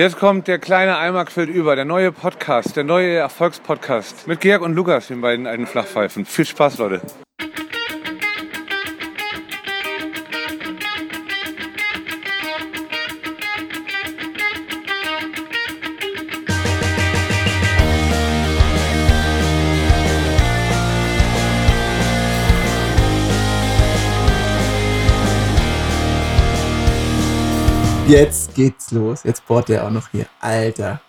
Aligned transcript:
Jetzt 0.00 0.18
kommt 0.18 0.48
der 0.48 0.58
kleine 0.58 0.96
Eimer 0.96 1.26
quillt 1.26 1.50
über, 1.50 1.76
der 1.76 1.84
neue 1.84 2.10
Podcast, 2.10 2.74
der 2.74 2.84
neue 2.84 3.16
Erfolgspodcast 3.16 4.26
mit 4.26 4.40
Georg 4.40 4.62
und 4.62 4.72
Lukas, 4.72 5.08
den 5.08 5.20
beiden 5.20 5.46
alten 5.46 5.66
Flachpfeifen. 5.66 6.24
Viel 6.24 6.46
Spaß, 6.46 6.78
Leute. 6.78 7.02
Jetzt 28.10 28.56
geht's 28.56 28.90
los. 28.90 29.20
Jetzt 29.22 29.46
bohrt 29.46 29.68
der 29.68 29.86
auch 29.86 29.90
noch 29.92 30.08
hier. 30.10 30.26
Alter. 30.40 31.00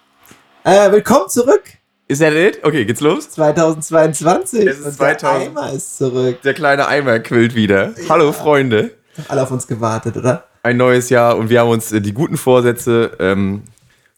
Äh, 0.64 0.92
willkommen 0.92 1.28
zurück. 1.30 1.64
Ist 2.08 2.22
that 2.22 2.34
it? 2.34 2.60
Okay, 2.64 2.86
geht's 2.86 3.02
los? 3.02 3.28
2022. 3.32 4.68
Es 4.68 4.78
ist 4.78 4.86
Und 4.86 4.94
2000. 4.98 5.22
Der 5.24 5.32
Eimer 5.64 5.74
ist 5.74 5.98
zurück. 5.98 6.40
Der 6.44 6.54
kleine 6.54 6.88
Eimer 6.88 7.18
quillt 7.18 7.56
wieder. 7.56 7.96
Hallo 8.08 8.32
Freunde. 8.32 8.92
Haben 9.18 9.26
alle 9.30 9.42
auf 9.42 9.50
uns 9.50 9.66
gewartet, 9.66 10.16
oder? 10.16 10.44
Ein 10.62 10.78
neues 10.78 11.10
Jahr 11.10 11.38
und 11.38 11.50
wir 11.50 11.62
haben 11.62 11.72
uns 11.72 11.92
äh, 11.92 12.02
die 12.02 12.14
guten 12.14 12.38
Vorsätze 12.38 13.18
ähm, 13.20 13.64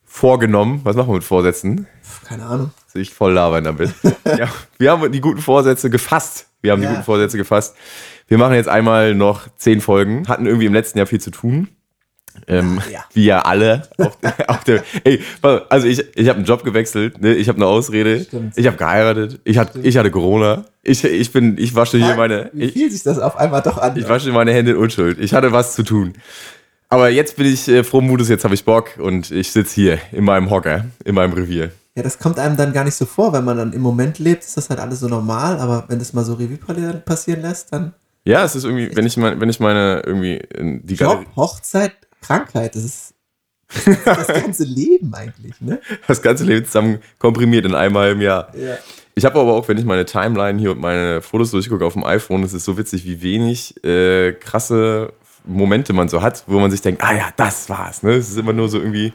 vorgenommen. 0.06 0.82
Was 0.84 0.98
machen 0.98 1.08
wir 1.08 1.14
mit 1.16 1.24
Vorsätzen? 1.24 1.88
Keine 2.28 2.46
Ahnung. 2.46 2.72
Soll 2.92 3.02
ich 3.02 3.14
voll 3.14 3.32
labern 3.32 3.64
damit? 3.64 3.92
ja, 4.26 4.50
wir 4.78 4.92
haben 4.92 5.10
die 5.10 5.22
guten 5.22 5.40
Vorsätze 5.40 5.90
gefasst. 5.90 6.48
Wir 6.60 6.74
haben 6.74 6.82
Ja. 6.84 6.90
die 6.90 6.96
guten 6.96 7.06
Vorsätze 7.06 7.38
gefasst. 7.38 7.78
Wir 8.28 8.38
machen 8.38 8.56
jetzt 8.56 8.68
einmal 8.68 9.16
noch 9.16 9.48
zehn 9.56 9.80
Folgen. 9.80 10.28
Hatten 10.28 10.46
irgendwie 10.48 10.66
im 10.66 10.74
letzten 10.74 10.98
Jahr 10.98 11.08
viel 11.08 11.22
zu 11.22 11.32
tun. 11.32 11.70
Ähm, 12.48 12.82
Ja. 12.92 13.06
Wie 13.14 13.26
ja 13.26 13.42
alle. 13.42 13.84
Auf, 13.98 14.18
auf 14.48 14.64
der, 14.64 14.84
ey, 15.04 15.22
also 15.70 15.88
ich, 15.88 16.04
ich 16.16 16.28
habe 16.30 16.38
einen 16.38 16.46
Job 16.46 16.64
gewechselt, 16.64 17.22
ne? 17.22 17.34
ich 17.34 17.48
habe 17.48 17.58
eine 17.58 17.68
Ausrede, 17.68 18.22
Stimmt. 18.22 18.58
ich 18.58 18.68
habe 18.68 18.78
geheiratet, 18.78 19.40
ich, 19.44 19.58
hat, 19.58 19.76
ich 19.82 19.98
hatte 19.98 20.12
Corona, 20.12 20.66
ich, 20.82 21.04
ich, 21.04 21.32
bin, 21.32 21.58
ich 21.58 21.76
wasche 21.76 21.98
hier 21.98 22.16
meine, 22.16 22.50
Wie 22.54 22.66
ich, 22.66 22.92
sich 22.92 23.04
das 23.04 23.20
auf 23.20 23.38
einmal 23.38 23.62
doch 23.62 23.78
an? 23.78 23.96
ich 23.98 24.08
wasche 24.10 24.32
meine 24.32 24.52
Hände 24.54 24.72
in 24.72 24.78
Unschuld. 24.78 25.20
Ich 25.20 25.34
hatte 25.34 25.52
was 25.52 25.76
zu 25.76 25.84
tun. 25.84 26.14
Aber 26.90 27.10
jetzt 27.10 27.38
bin 27.38 27.48
ich 27.48 27.68
äh, 27.70 27.84
frohen 27.84 28.06
Mutes, 28.06 28.30
jetzt 28.30 28.44
habe 28.44 28.54
ich 28.54 28.66
Bock 28.66 29.00
und 29.00 29.32
ich 29.32 29.52
sitze 29.52 29.74
hier 29.74 30.00
in 30.12 30.24
meinem 30.26 30.50
Hocker, 30.52 30.86
in 31.06 31.16
meinem 31.16 31.34
Revier. 31.34 31.72
Ja, 31.96 32.04
das 32.04 32.20
kommt 32.20 32.40
einem 32.40 32.58
dann 32.58 32.74
gar 32.74 32.84
nicht 32.84 32.96
so 32.96 33.06
vor, 33.06 33.34
wenn 33.34 33.44
man 33.46 33.58
dann 33.58 33.74
im 33.74 33.82
Moment 33.82 34.20
lebt, 34.20 34.44
ist 34.44 34.58
das 34.58 34.70
halt 34.70 34.80
alles 34.80 35.00
so 35.00 35.08
normal, 35.08 35.60
aber 35.60 35.86
wenn 35.88 36.00
das 36.00 36.14
mal 36.14 36.24
so 36.24 36.34
Revue 36.34 36.58
passieren 37.06 37.42
lässt, 37.42 37.72
dann 37.72 37.94
Ja, 38.26 38.44
es 38.44 38.56
ist 38.56 38.64
irgendwie, 38.64 38.96
wenn 38.96 39.06
ich, 39.06 39.16
mein, 39.18 39.40
wenn 39.40 39.50
ich 39.50 39.60
meine 39.60 40.02
irgendwie 40.06 40.36
in 40.56 40.86
die 40.86 40.96
Job, 40.96 41.10
Galerie, 41.10 41.28
Hochzeit, 41.36 41.94
Krankheit, 42.24 42.76
das 42.76 42.84
ist 42.84 43.14
das, 43.86 44.28
ganze 44.28 44.64
Leben 44.64 45.14
eigentlich, 45.14 45.60
ne? 45.62 45.80
das 46.08 46.22
ganze 46.22 46.44
Leben 46.44 46.66
zusammen 46.66 47.00
komprimiert 47.20 47.66
in 47.66 47.76
einmal 47.76 48.12
im 48.12 48.22
Jahr. 48.22 48.56
Ja. 48.56 48.78
Ich 49.16 49.26
habe 49.26 49.40
aber 49.40 49.54
auch, 49.54 49.68
wenn 49.68 49.78
ich 49.78 49.86
meine 49.86 50.06
Timeline 50.06 50.60
hier 50.60 50.72
und 50.72 50.80
meine 50.80 51.22
Fotos 51.22 51.52
durchgucke 51.52 51.86
auf 51.86 51.94
dem 51.94 52.04
iPhone, 52.04 52.44
es 52.44 52.54
ist 52.54 52.66
so 52.66 52.78
witzig, 52.78 53.06
wie 53.06 53.22
wenig 53.22 53.84
äh, 53.84 54.34
krasse 54.34 55.14
Momente 55.46 55.94
man 55.94 56.10
so 56.10 56.22
hat, 56.22 56.44
wo 56.48 56.60
man 56.60 56.72
sich 56.72 56.82
denkt, 56.82 57.04
ah 57.04 57.14
ja, 57.14 57.30
das 57.36 57.70
war's. 57.70 58.04
Ne? 58.04 58.14
Es 58.14 58.30
ist 58.30 58.38
immer 58.38 58.54
nur 58.54 58.70
so 58.70 58.80
irgendwie 58.80 59.14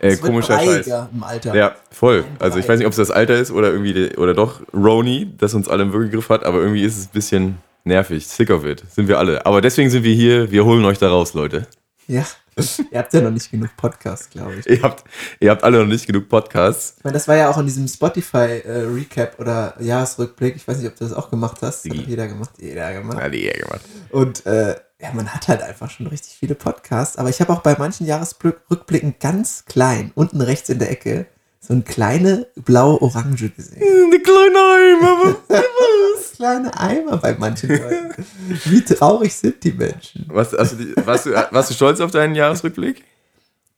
äh, 0.00 0.16
komischer 0.16 0.58
Scheiß. 0.58 0.86
im 1.12 1.22
Alter. 1.22 1.54
Ja, 1.54 1.74
voll. 1.90 2.24
Also 2.38 2.58
ich 2.58 2.68
weiß 2.68 2.78
nicht, 2.78 2.86
ob 2.86 2.92
es 2.92 2.96
das 2.96 3.10
Alter 3.10 3.34
ist 3.36 3.50
oder 3.50 3.70
irgendwie 3.72 4.16
oder 4.16 4.34
doch 4.34 4.60
Roni, 4.72 5.32
das 5.38 5.54
uns 5.54 5.68
alle 5.68 5.82
im 5.82 5.92
Würgegriff 5.92 6.28
hat, 6.28 6.44
aber 6.44 6.60
irgendwie 6.60 6.82
ist 6.82 6.98
es 6.98 7.06
ein 7.06 7.12
bisschen 7.12 7.58
nervig. 7.84 8.26
Sick 8.26 8.50
of 8.50 8.64
it. 8.64 8.82
Sind 8.90 9.08
wir 9.08 9.18
alle. 9.18 9.44
Aber 9.44 9.60
deswegen 9.60 9.90
sind 9.90 10.04
wir 10.04 10.14
hier. 10.14 10.50
Wir 10.50 10.64
holen 10.64 10.84
euch 10.84 10.98
da 10.98 11.08
raus, 11.08 11.34
Leute. 11.34 11.66
Ja. 12.06 12.24
Ihr 12.92 12.98
habt 12.98 13.12
ja 13.12 13.20
noch 13.20 13.30
nicht 13.32 13.50
genug 13.50 13.70
Podcasts, 13.76 14.30
glaube 14.30 14.54
ich. 14.56 14.66
Ihr 14.66 14.82
habt, 14.82 15.02
ihr 15.40 15.50
habt 15.50 15.64
alle 15.64 15.80
noch 15.80 15.86
nicht 15.88 16.06
genug 16.06 16.28
Podcasts. 16.28 16.94
Ich 16.98 17.04
meine, 17.04 17.14
das 17.14 17.26
war 17.26 17.34
ja 17.36 17.50
auch 17.50 17.58
in 17.58 17.66
diesem 17.66 17.88
Spotify-Recap 17.88 19.40
oder 19.40 19.74
Jahresrückblick. 19.80 20.54
Ich 20.54 20.66
weiß 20.68 20.78
nicht, 20.78 20.86
ob 20.86 20.96
du 20.96 21.04
das 21.04 21.12
auch 21.12 21.30
gemacht 21.30 21.58
hast. 21.62 21.84
Das 21.84 21.90
hat 21.90 22.06
Die. 22.06 22.10
jeder 22.10 22.28
gemacht. 22.28 22.50
Jeder 22.58 22.92
gemacht. 22.92 23.18
Die 23.32 23.44
eher 23.44 23.58
gemacht. 23.58 23.80
Und 24.10 24.46
äh, 24.46 24.76
ja, 25.00 25.12
man 25.12 25.34
hat 25.34 25.48
halt 25.48 25.62
einfach 25.62 25.90
schon 25.90 26.06
richtig 26.06 26.34
viele 26.34 26.54
Podcasts. 26.54 27.16
Aber 27.16 27.28
ich 27.28 27.40
habe 27.40 27.52
auch 27.52 27.60
bei 27.60 27.74
manchen 27.76 28.06
Jahresrückblicken 28.06 29.16
ganz 29.18 29.64
klein, 29.64 30.12
unten 30.14 30.40
rechts 30.40 30.68
in 30.68 30.78
der 30.78 30.90
Ecke, 30.90 31.26
so 31.66 31.72
eine 31.72 31.82
kleine 31.82 32.46
blaue-orange 32.56 33.48
gesehen. 33.50 33.82
Eine 34.04 34.20
kleine 34.20 34.58
Eimer. 34.58 35.36
Das 35.48 36.32
kleine 36.36 36.78
Eimer 36.78 37.16
bei 37.16 37.34
manchen 37.34 37.70
Leuten. 37.70 38.24
Wie 38.66 38.82
traurig 38.82 39.34
sind 39.34 39.64
die 39.64 39.72
Menschen? 39.72 40.26
Was, 40.28 40.54
also 40.54 40.76
die, 40.76 40.94
warst, 41.06 41.26
du, 41.26 41.30
warst 41.32 41.70
du 41.70 41.74
stolz 41.74 42.00
auf 42.00 42.10
deinen 42.10 42.34
Jahresrückblick? 42.34 43.02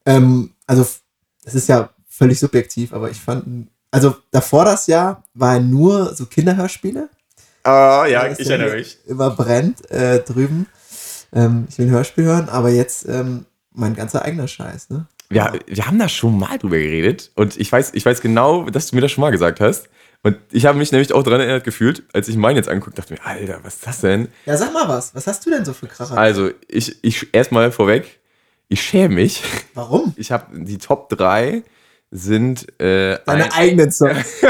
Ähm, 0.05 0.51
also, 0.67 0.85
das 1.45 1.55
ist 1.55 1.69
ja 1.69 1.91
völlig 2.09 2.41
subjektiv, 2.41 2.93
aber 2.93 3.11
ich 3.11 3.21
fand, 3.21 3.69
also 3.93 4.17
davor 4.33 4.65
das 4.65 4.89
Jahr 4.89 5.23
waren 5.35 5.71
nur 5.71 6.15
so 6.15 6.27
Kinderhörspiele. 6.27 7.09
Ah, 7.63 8.07
ja, 8.07 8.29
Das 8.29 8.41
ich 8.41 8.49
ja 8.49 8.57
erinnere 8.57 8.77
mich. 8.77 8.99
Immer 9.07 9.31
brennt 9.31 9.89
äh, 9.91 10.21
drüben. 10.23 10.67
Ähm, 11.33 11.67
ich 11.69 11.79
will 11.79 11.87
ein 11.87 11.93
Hörspiel 11.93 12.25
hören, 12.25 12.49
aber 12.49 12.71
jetzt 12.71 13.09
ähm, 13.09 13.47
mein 13.73 13.95
ganzer 13.95 14.23
eigener 14.25 14.49
Scheiß, 14.49 14.91
ne? 14.91 15.07
Ja, 15.31 15.53
wir 15.67 15.87
haben 15.87 15.99
da 15.99 16.09
schon 16.09 16.39
mal 16.39 16.59
drüber 16.59 16.77
geredet 16.77 17.31
und 17.35 17.57
ich 17.59 17.71
weiß, 17.71 17.93
ich 17.95 18.07
weiß 18.07 18.21
genau, 18.21 18.69
dass 18.71 18.89
du 18.89 18.97
mir 18.97 19.03
das 19.03 19.13
schon 19.13 19.23
mal 19.23 19.31
gesagt 19.31 19.61
hast. 19.61 19.89
Und 20.23 20.39
ich 20.51 20.67
habe 20.67 20.79
mich 20.79 20.91
nämlich 20.93 21.13
auch 21.13 21.23
daran 21.23 21.41
erinnert 21.41 21.65
gefühlt, 21.65 22.03
als 22.13 22.27
ich 22.29 22.37
meinen 22.37 22.57
jetzt 22.57 22.69
angeguckt, 22.69 22.99
dachte 22.99 23.13
mir, 23.15 23.25
Alter, 23.25 23.61
was 23.63 23.75
ist 23.77 23.87
das 23.87 24.01
denn? 24.01 24.29
Ja, 24.45 24.57
sag 24.57 24.73
mal 24.73 24.89
was. 24.89 25.15
Was 25.15 25.27
hast 25.27 25.47
du 25.47 25.51
denn 25.51 25.65
so 25.65 25.73
für 25.73 25.87
Kracher? 25.87 26.17
Also, 26.17 26.51
ich, 26.69 26.97
ich 27.03 27.33
erstmal 27.33 27.71
vorweg, 27.71 28.19
ich 28.69 28.83
schäme 28.83 29.15
mich. 29.15 29.43
Warum? 29.75 30.15
Ich 30.17 30.33
habe 30.33 30.47
die 30.59 30.79
Top 30.79 31.09
3 31.11 31.63
sind 32.11 32.69
äh, 32.81 33.19
Deine 33.25 33.45
ein, 33.45 33.53
eigenen 33.53 33.93
Songs. 33.93 34.43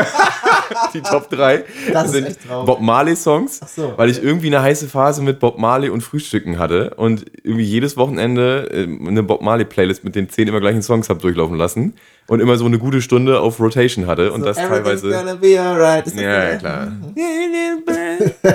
die 0.94 1.00
Top 1.00 1.30
3 1.30 1.64
Das 1.92 2.12
sind. 2.12 2.36
Bob 2.48 2.80
Marley 2.80 3.16
Songs, 3.16 3.60
Ach 3.62 3.68
so. 3.68 3.94
weil 3.96 4.10
ich 4.10 4.22
irgendwie 4.22 4.48
eine 4.48 4.62
heiße 4.62 4.88
Phase 4.88 5.22
mit 5.22 5.40
Bob 5.40 5.58
Marley 5.58 5.90
und 5.90 6.02
Frühstücken 6.02 6.58
hatte 6.58 6.94
und 6.96 7.24
irgendwie 7.42 7.64
jedes 7.64 7.96
Wochenende 7.96 8.68
äh, 8.72 9.08
eine 9.08 9.22
Bob 9.22 9.42
Marley 9.42 9.64
Playlist 9.64 10.04
mit 10.04 10.14
den 10.14 10.28
zehn 10.28 10.48
immer 10.48 10.60
gleichen 10.60 10.82
Songs 10.82 11.08
habe 11.08 11.20
durchlaufen 11.20 11.56
lassen 11.56 11.94
und 12.28 12.40
immer 12.40 12.56
so 12.56 12.66
eine 12.66 12.78
gute 12.78 13.02
Stunde 13.02 13.40
auf 13.40 13.60
Rotation 13.60 14.06
hatte 14.06 14.32
und 14.32 14.44
das 14.44 14.58
Everything's 14.58 15.02
teilweise 15.02 15.10
gonna 15.10 15.34
be 15.34 15.60
alright. 15.60 16.06
Das 16.06 16.14
ja, 16.14 16.20
der? 16.20 16.58
klar. 16.58 16.92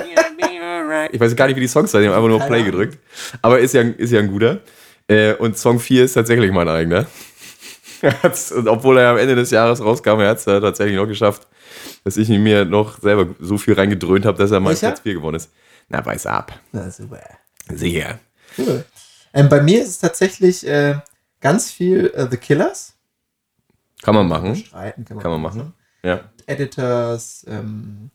Ich 1.10 1.20
weiß 1.20 1.34
gar 1.36 1.46
nicht, 1.46 1.56
wie 1.56 1.60
die 1.60 1.68
Songs 1.68 1.90
sind, 1.90 2.02
die 2.02 2.08
haben 2.08 2.14
einfach 2.14 2.28
nur 2.28 2.38
Keine 2.38 2.50
Play 2.50 2.62
gedrückt. 2.64 2.98
Aber 3.42 3.58
ist 3.58 3.74
ja, 3.74 3.82
ist 3.82 4.12
ja 4.12 4.20
ein 4.20 4.28
guter. 4.28 4.60
Äh, 5.08 5.34
Und 5.34 5.58
Song 5.58 5.80
4 5.80 6.04
ist 6.04 6.14
tatsächlich 6.14 6.52
mein 6.52 6.68
eigener. 6.68 7.06
Er 8.02 8.16
und 8.56 8.66
obwohl 8.66 8.98
er 8.98 9.10
am 9.10 9.16
Ende 9.16 9.36
des 9.36 9.52
Jahres 9.52 9.80
rauskam, 9.80 10.18
er 10.18 10.30
hat 10.30 10.38
es 10.38 10.44
tatsächlich 10.44 10.96
noch 10.96 11.06
geschafft, 11.06 11.46
dass 12.04 12.16
ich 12.16 12.28
mir 12.28 12.64
noch 12.64 13.00
selber 13.00 13.34
so 13.40 13.58
viel 13.58 13.74
reingedröhnt 13.74 14.26
habe, 14.26 14.38
dass 14.38 14.50
er 14.50 14.64
Welcher? 14.64 14.88
Platz 14.88 15.00
4 15.00 15.14
geworden 15.14 15.36
ist. 15.36 15.50
Na, 15.88 16.04
weiß 16.04 16.26
ab. 16.26 16.58
Na, 16.72 16.90
super. 16.90 17.20
Sehr. 17.68 18.18
Cool. 18.58 18.84
Ähm, 19.34 19.48
bei 19.48 19.62
mir 19.62 19.82
ist 19.82 19.88
es 19.88 19.98
tatsächlich 19.98 20.66
äh, 20.66 20.96
ganz 21.40 21.70
viel 21.70 22.12
äh, 22.14 22.28
The 22.30 22.36
Killers. 22.36 22.94
Kann 24.02 24.14
man 24.14 24.28
machen. 24.28 24.56
Streiten 24.56 25.04
kann 25.04 25.16
man, 25.16 25.22
Kann 25.22 25.32
man 25.32 25.40
machen. 25.40 25.74
Ja. 26.02 26.30
Editors, 26.46 27.44
ähm, 27.48 28.10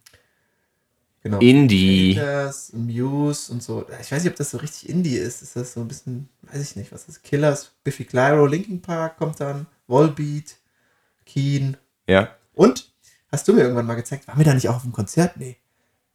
genau. 1.21 1.39
Indie. 1.39 2.11
Editors, 2.11 2.73
Muse 2.73 3.51
und 3.51 3.63
so. 3.63 3.85
Ich 4.01 4.11
weiß 4.11 4.23
nicht, 4.23 4.31
ob 4.31 4.37
das 4.37 4.51
so 4.51 4.57
richtig 4.57 4.89
Indie 4.89 5.15
ist. 5.15 5.41
Ist 5.41 5.55
das 5.55 5.73
so 5.73 5.79
ein 5.79 5.87
bisschen, 5.87 6.29
weiß 6.41 6.61
ich 6.61 6.75
nicht, 6.75 6.91
was 6.91 7.07
ist 7.07 7.23
Killers, 7.23 7.71
Biffy 7.83 8.03
Clyro, 8.03 8.45
Linkin 8.45 8.81
Park 8.81 9.17
kommt 9.17 9.39
dann, 9.39 9.67
Volbeat, 9.87 10.57
Keen. 11.25 11.77
Ja. 12.07 12.35
Und, 12.53 12.91
hast 13.31 13.47
du 13.47 13.53
mir 13.53 13.61
irgendwann 13.61 13.85
mal 13.85 13.95
gezeigt, 13.95 14.27
waren 14.27 14.37
wir 14.37 14.45
da 14.45 14.53
nicht 14.53 14.69
auch 14.69 14.75
auf 14.75 14.83
dem 14.83 14.91
Konzert? 14.91 15.37
Nee. 15.37 15.57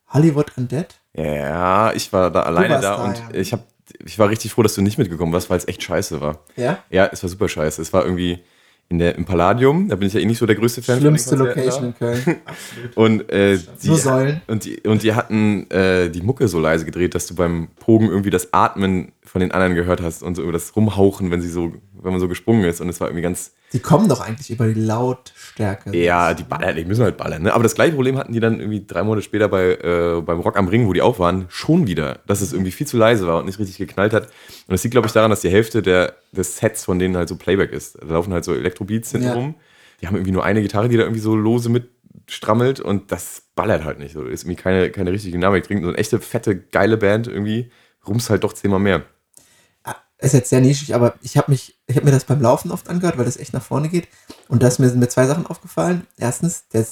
Hollywood 0.08 0.56
Undead? 0.56 1.00
Ja, 1.14 1.92
ich 1.92 2.12
war 2.12 2.30
da 2.30 2.42
alleine 2.42 2.74
da, 2.74 2.80
da, 2.80 2.94
und 3.04 3.18
ja. 3.18 3.40
ich 3.40 3.52
hab, 3.52 3.66
ich 4.04 4.18
war 4.18 4.28
richtig 4.28 4.52
froh, 4.52 4.62
dass 4.62 4.74
du 4.74 4.82
nicht 4.82 4.98
mitgekommen 4.98 5.32
warst, 5.32 5.50
weil 5.50 5.58
es 5.58 5.68
echt 5.68 5.82
scheiße 5.82 6.20
war. 6.20 6.40
Ja? 6.56 6.78
Ja, 6.90 7.08
es 7.10 7.22
war 7.22 7.30
super 7.30 7.48
scheiße. 7.48 7.80
Es 7.80 7.92
war 7.92 8.04
irgendwie 8.04 8.42
in 8.88 8.98
der, 8.98 9.16
im 9.16 9.24
Palladium, 9.24 9.88
da 9.88 9.96
bin 9.96 10.06
ich 10.06 10.14
ja 10.14 10.20
eh 10.20 10.26
nicht 10.26 10.36
so 10.36 10.44
der 10.44 10.56
größte 10.56 10.82
Fan 10.82 11.00
Schlimmste 11.00 11.36
Location 11.36 11.94
Konzerten 11.94 12.30
in 12.30 12.34
Köln. 12.34 12.40
Und, 12.94 13.30
äh, 13.30 13.58
die, 13.82 13.88
Nur 13.88 13.96
Säulen. 13.96 14.42
und, 14.48 14.64
die, 14.66 14.80
und 14.80 15.02
die 15.02 15.14
hatten 15.14 15.70
äh, 15.70 16.10
die 16.10 16.20
Mucke 16.20 16.46
so 16.46 16.60
leise 16.60 16.84
gedreht, 16.84 17.14
dass 17.14 17.26
du 17.26 17.34
beim 17.34 17.68
Pogen 17.80 18.08
irgendwie 18.08 18.28
das 18.28 18.52
Atmen 18.52 19.12
von 19.24 19.40
den 19.40 19.50
anderen 19.50 19.74
gehört 19.74 20.02
hast 20.02 20.22
und 20.22 20.34
so 20.34 20.42
über 20.42 20.52
das 20.52 20.76
Rumhauchen, 20.76 21.30
wenn 21.30 21.40
sie 21.40 21.48
so, 21.48 21.72
wenn 22.02 22.12
man 22.12 22.20
so 22.20 22.28
gesprungen 22.28 22.64
ist. 22.64 22.80
Und 22.80 22.88
es 22.88 23.00
war 23.00 23.08
irgendwie 23.08 23.22
ganz, 23.22 23.52
Die 23.72 23.78
kommen 23.80 24.08
doch 24.08 24.20
eigentlich 24.20 24.50
über 24.50 24.66
die 24.66 24.80
Lautstärke. 24.80 25.96
ja, 25.96 26.34
die 26.34 26.42
ballern, 26.42 26.76
die 26.76 26.84
müssen 26.84 27.04
halt 27.04 27.16
ballern. 27.16 27.42
Ne? 27.42 27.52
Aber 27.54 27.62
das 27.62 27.74
gleiche 27.74 27.94
Problem 27.94 28.18
hatten 28.18 28.32
die 28.32 28.40
dann 28.40 28.60
irgendwie 28.60 28.84
drei 28.86 29.02
Monate 29.02 29.22
später 29.24 29.48
bei, 29.48 29.74
äh, 29.74 30.20
beim 30.20 30.40
Rock 30.40 30.56
am 30.56 30.68
Ring, 30.68 30.86
wo 30.86 30.92
die 30.92 31.02
auch 31.02 31.18
waren, 31.18 31.46
schon 31.48 31.86
wieder, 31.86 32.20
dass 32.26 32.40
es 32.40 32.52
irgendwie 32.52 32.70
viel 32.72 32.86
zu 32.86 32.96
leise 32.96 33.26
war 33.26 33.38
und 33.38 33.46
nicht 33.46 33.58
richtig 33.58 33.78
geknallt 33.78 34.12
hat. 34.12 34.24
Und 34.24 34.32
das 34.72 34.82
liegt, 34.84 34.92
glaube 34.92 35.06
ich, 35.06 35.12
daran, 35.12 35.30
dass 35.30 35.40
die 35.40 35.50
Hälfte 35.50 35.82
der, 35.82 36.14
des 36.32 36.56
Sets 36.58 36.84
von 36.84 36.98
denen 36.98 37.16
halt 37.16 37.28
so 37.28 37.36
Playback 37.36 37.72
ist. 37.72 37.98
Da 38.00 38.06
laufen 38.06 38.32
halt 38.32 38.44
so 38.44 38.54
Elektrobeats 38.54 39.10
hinten 39.12 39.26
Ja. 39.28 39.34
rum. 39.34 39.54
Die 40.00 40.06
haben 40.06 40.16
irgendwie 40.16 40.32
nur 40.32 40.44
eine 40.44 40.62
Gitarre, 40.62 40.88
die 40.88 40.96
da 40.96 41.04
irgendwie 41.04 41.20
so 41.20 41.36
lose 41.36 41.68
mitstrammelt 41.70 42.80
und 42.80 43.12
das 43.12 43.42
ballert 43.54 43.84
halt 43.84 43.98
nicht. 43.98 44.14
So 44.14 44.24
ist 44.24 44.42
irgendwie 44.44 44.60
keine, 44.60 44.90
keine 44.90 45.12
richtige 45.12 45.32
Dynamik 45.32 45.64
drin. 45.66 45.82
So 45.82 45.88
eine 45.88 45.98
echte, 45.98 46.18
fette, 46.20 46.56
geile 46.56 46.96
Band 46.96 47.28
irgendwie 47.28 47.70
rums 48.06 48.28
halt 48.30 48.42
doch 48.44 48.52
zehnmal 48.52 48.80
mehr. 48.80 49.02
Ist 50.22 50.32
jetzt 50.32 50.50
sehr 50.50 50.60
nischig, 50.60 50.94
aber 50.94 51.14
ich 51.22 51.36
habe 51.36 51.50
mich, 51.50 51.78
ich 51.86 51.96
habe 51.96 52.04
mir 52.06 52.12
das 52.12 52.24
beim 52.24 52.40
Laufen 52.40 52.70
oft 52.70 52.88
angehört, 52.88 53.18
weil 53.18 53.24
das 53.24 53.36
echt 53.36 53.52
nach 53.52 53.62
vorne 53.62 53.88
geht. 53.88 54.08
Und 54.48 54.62
da 54.62 54.68
ist 54.68 54.78
mir, 54.78 54.88
sind 54.88 54.98
mir 55.00 55.08
zwei 55.08 55.26
Sachen 55.26 55.46
aufgefallen. 55.46 56.06
Erstens, 56.18 56.66
der 56.68 56.84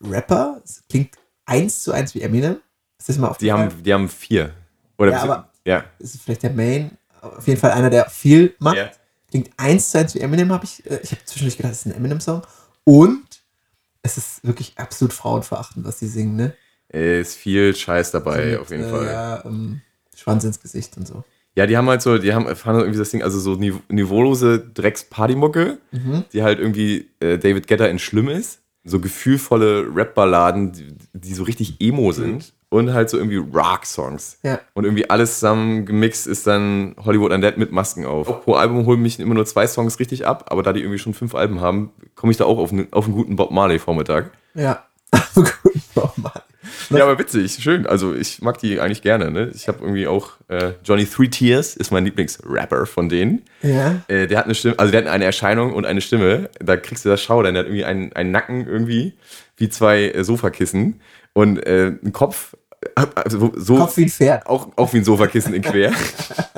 Rapper 0.00 0.62
klingt 0.88 1.16
eins 1.44 1.82
zu 1.82 1.92
eins 1.92 2.14
wie 2.14 2.22
Eminem. 2.22 2.56
Ist 2.98 3.08
das 3.08 3.18
mal 3.18 3.28
Die 3.40 3.52
aufgefallen? 3.52 3.70
haben, 3.72 3.82
die 3.82 3.94
haben 3.94 4.08
vier. 4.08 4.54
Oder 4.98 5.12
Ja, 5.12 5.22
aber- 5.22 5.50
ja. 5.64 5.84
Das 5.98 6.14
ist 6.14 6.22
vielleicht 6.22 6.42
der 6.42 6.50
Main. 6.52 6.96
Auf 7.20 7.46
jeden 7.46 7.60
Fall 7.60 7.72
einer, 7.72 7.90
der 7.90 8.08
viel 8.10 8.54
macht. 8.58 8.76
Ja. 8.76 8.90
Klingt 9.30 9.50
eins 9.56 9.90
zu 9.90 9.98
eins 9.98 10.14
wie 10.14 10.20
Eminem, 10.20 10.52
habe 10.52 10.64
ich. 10.64 10.84
äh, 10.90 11.00
Ich 11.02 11.12
habe 11.12 11.24
zwischendurch 11.24 11.56
gedacht, 11.56 11.72
das 11.72 11.80
ist 11.80 11.86
ein 11.86 11.94
Eminem-Song. 11.94 12.42
Und 12.84 13.24
es 14.02 14.16
ist 14.18 14.44
wirklich 14.44 14.74
absolut 14.76 15.12
frauenverachtend, 15.12 15.86
was 15.86 15.98
sie 16.00 16.08
singen, 16.08 16.36
ne? 16.36 16.54
Äh, 16.92 17.20
Ist 17.20 17.36
viel 17.36 17.74
Scheiß 17.74 18.10
dabei, 18.10 18.46
Mit, 18.46 18.58
auf 18.58 18.70
jeden 18.70 18.84
äh, 18.84 18.90
Fall. 18.90 19.06
Ja, 19.06 19.44
ähm, 19.44 19.80
Schwanz 20.14 20.44
ins 20.44 20.60
Gesicht 20.60 20.96
und 20.96 21.06
so. 21.06 21.24
Ja, 21.54 21.66
die 21.66 21.76
haben 21.76 21.88
halt 21.88 22.00
so, 22.02 22.16
die 22.18 22.32
haben 22.32 22.46
fahren 22.56 22.78
irgendwie 22.80 22.98
das 22.98 23.10
Ding, 23.10 23.22
also 23.22 23.38
so 23.38 23.52
nive- 23.52 23.80
niveaulose 23.88 24.58
Drecks-Partymucke, 24.58 25.78
Mhm. 25.92 26.24
die 26.32 26.42
halt 26.42 26.58
irgendwie 26.58 27.10
äh, 27.20 27.38
David 27.38 27.66
Guetta 27.68 27.86
in 27.86 27.98
schlimm 27.98 28.28
ist. 28.28 28.60
So 28.84 28.98
gefühlvolle 28.98 29.86
Rap-Balladen, 29.94 30.72
die, 30.72 30.88
die 31.12 31.34
so 31.34 31.42
richtig 31.44 31.76
emo 31.80 32.12
sind. 32.12 32.52
Und 32.68 32.94
halt 32.94 33.10
so 33.10 33.18
irgendwie 33.18 33.36
Rock-Songs. 33.36 34.38
Ja. 34.42 34.58
Und 34.72 34.84
irgendwie 34.84 35.10
alles 35.10 35.34
zusammen 35.34 35.84
gemixt 35.84 36.26
ist 36.26 36.46
dann 36.46 36.96
Hollywood 37.04 37.30
Undead 37.30 37.58
mit 37.58 37.70
Masken 37.70 38.06
auf. 38.06 38.26
Pro 38.44 38.54
Album 38.54 38.86
holen 38.86 39.02
mich 39.02 39.20
immer 39.20 39.34
nur 39.34 39.44
zwei 39.44 39.66
Songs 39.66 40.00
richtig 40.00 40.26
ab, 40.26 40.46
aber 40.48 40.62
da 40.62 40.72
die 40.72 40.80
irgendwie 40.80 40.98
schon 40.98 41.12
fünf 41.12 41.34
Alben 41.34 41.60
haben, 41.60 41.90
komme 42.14 42.30
ich 42.30 42.38
da 42.38 42.46
auch 42.46 42.56
auf 42.56 42.72
einen, 42.72 42.90
auf 42.92 43.04
einen 43.04 43.12
guten 43.14 43.36
Bob 43.36 43.50
Marley-Vormittag. 43.50 44.30
Ja. 44.54 44.84
Gut, 45.34 45.52
nochmal. 45.94 46.42
Ja, 46.90 47.04
aber 47.04 47.18
witzig, 47.18 47.58
schön. 47.60 47.86
Also 47.86 48.14
ich 48.14 48.42
mag 48.42 48.58
die 48.58 48.80
eigentlich 48.80 49.02
gerne. 49.02 49.30
Ne? 49.30 49.50
Ich 49.54 49.68
habe 49.68 49.78
irgendwie 49.82 50.06
auch 50.06 50.32
äh, 50.48 50.72
Johnny 50.84 51.06
Three 51.06 51.28
Tears 51.28 51.76
ist 51.76 51.90
mein 51.90 52.04
Lieblingsrapper 52.04 52.86
von 52.86 53.08
denen. 53.08 53.42
Ja. 53.62 54.02
Äh, 54.08 54.26
der 54.26 54.38
hat 54.38 54.44
eine 54.46 54.54
Stimme, 54.54 54.78
also 54.78 54.92
der 54.92 55.02
hat 55.02 55.08
eine 55.08 55.24
Erscheinung 55.24 55.72
und 55.72 55.86
eine 55.86 56.00
Stimme. 56.00 56.50
Da 56.60 56.76
kriegst 56.76 57.04
du 57.04 57.08
das 57.08 57.22
Schau, 57.22 57.42
der 57.42 57.52
hat 57.52 57.66
irgendwie 57.66 57.84
einen, 57.84 58.12
einen 58.12 58.30
Nacken 58.30 58.66
irgendwie 58.66 59.14
wie 59.56 59.68
zwei 59.68 60.10
äh, 60.10 60.24
Sofakissen 60.24 61.00
und 61.32 61.64
äh, 61.66 61.92
einen 62.02 62.12
Kopf. 62.12 62.54
Also 62.96 63.52
so, 63.54 63.76
Kopf 63.76 63.96
wie 63.96 64.06
ein 64.06 64.08
Pferd. 64.08 64.46
auch, 64.46 64.68
auch 64.76 64.92
wie 64.92 64.98
ein 64.98 65.04
Sofakissen 65.04 65.54
in 65.54 65.62
quer. 65.62 65.92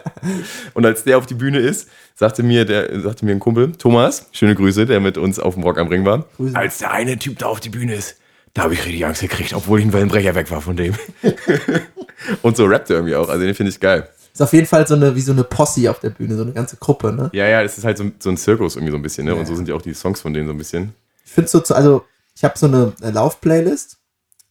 und 0.75 0.87
als 0.87 1.05
der 1.05 1.19
auf 1.19 1.27
die 1.27 1.35
Bühne 1.35 1.59
ist, 1.59 1.91
sagte 2.15 2.43
mir, 2.43 2.65
der, 2.65 2.99
sagte 3.01 3.27
mir 3.27 3.33
ein 3.33 3.41
Kumpel, 3.41 3.73
Thomas, 3.73 4.29
schöne 4.33 4.55
Grüße, 4.55 4.87
der 4.87 5.01
mit 5.01 5.19
uns 5.19 5.39
auf 5.39 5.55
dem 5.55 5.63
Rock 5.63 5.79
am 5.79 5.89
Ring 5.89 6.07
war. 6.07 6.25
Grüße. 6.37 6.57
Als 6.57 6.79
der 6.79 6.93
eine 6.93 7.19
Typ 7.19 7.39
da 7.39 7.47
auf 7.47 7.61
die 7.61 7.69
Bühne 7.69 7.95
ist, 7.95 8.17
da 8.55 8.63
habe 8.63 8.75
ich 8.75 8.85
richtig 8.85 9.05
Angst 9.05 9.21
gekriegt, 9.21 9.53
obwohl 9.53 9.81
ich 9.81 9.85
ein 9.85 9.93
Wellenbrecher 9.93 10.35
weg 10.35 10.51
war 10.51 10.61
von 10.61 10.77
dem. 10.77 10.95
und 12.43 12.57
so 12.57 12.65
rappt 12.65 12.91
er 12.91 12.97
irgendwie 12.97 13.17
auch, 13.17 13.29
also 13.29 13.45
den 13.45 13.55
finde 13.55 13.71
ich 13.71 13.81
geil. 13.81 14.09
Ist 14.33 14.41
auf 14.43 14.53
jeden 14.53 14.67
Fall 14.67 14.87
so 14.87 14.95
eine, 14.95 15.15
wie 15.15 15.21
so 15.21 15.33
eine 15.33 15.45
Posse 15.45 15.89
auf 15.91 16.01
der 16.01 16.11
Bühne, 16.11 16.37
so 16.37 16.43
eine 16.43 16.53
ganze 16.53 16.77
Gruppe, 16.77 17.13
ne? 17.13 17.31
Ja, 17.33 17.47
ja, 17.47 17.63
das 17.63 17.79
ist 17.79 17.85
halt 17.85 17.99
so, 17.99 18.11
so 18.19 18.31
ein 18.31 18.37
Zirkus 18.37 18.75
irgendwie 18.77 18.91
so 18.91 18.97
ein 18.97 19.03
bisschen, 19.03 19.27
ne? 19.27 19.33
Ja. 19.33 19.39
Und 19.39 19.47
so 19.47 19.55
sind 19.55 19.69
ja 19.69 19.75
auch 19.75 19.83
die 19.83 19.95
Songs 19.95 20.21
von 20.21 20.33
denen 20.33 20.47
so 20.49 20.53
ein 20.55 20.59
bisschen. 20.59 20.93
Ich 21.25 21.31
finde 21.33 21.49
so, 21.49 21.61
zu- 21.61 21.75
also 21.75 22.05
ich 22.35 22.43
habe 22.43 22.59
so 22.59 22.67
eine 22.67 22.93
äh, 23.03 23.11
Lauf-Playlist. 23.11 23.99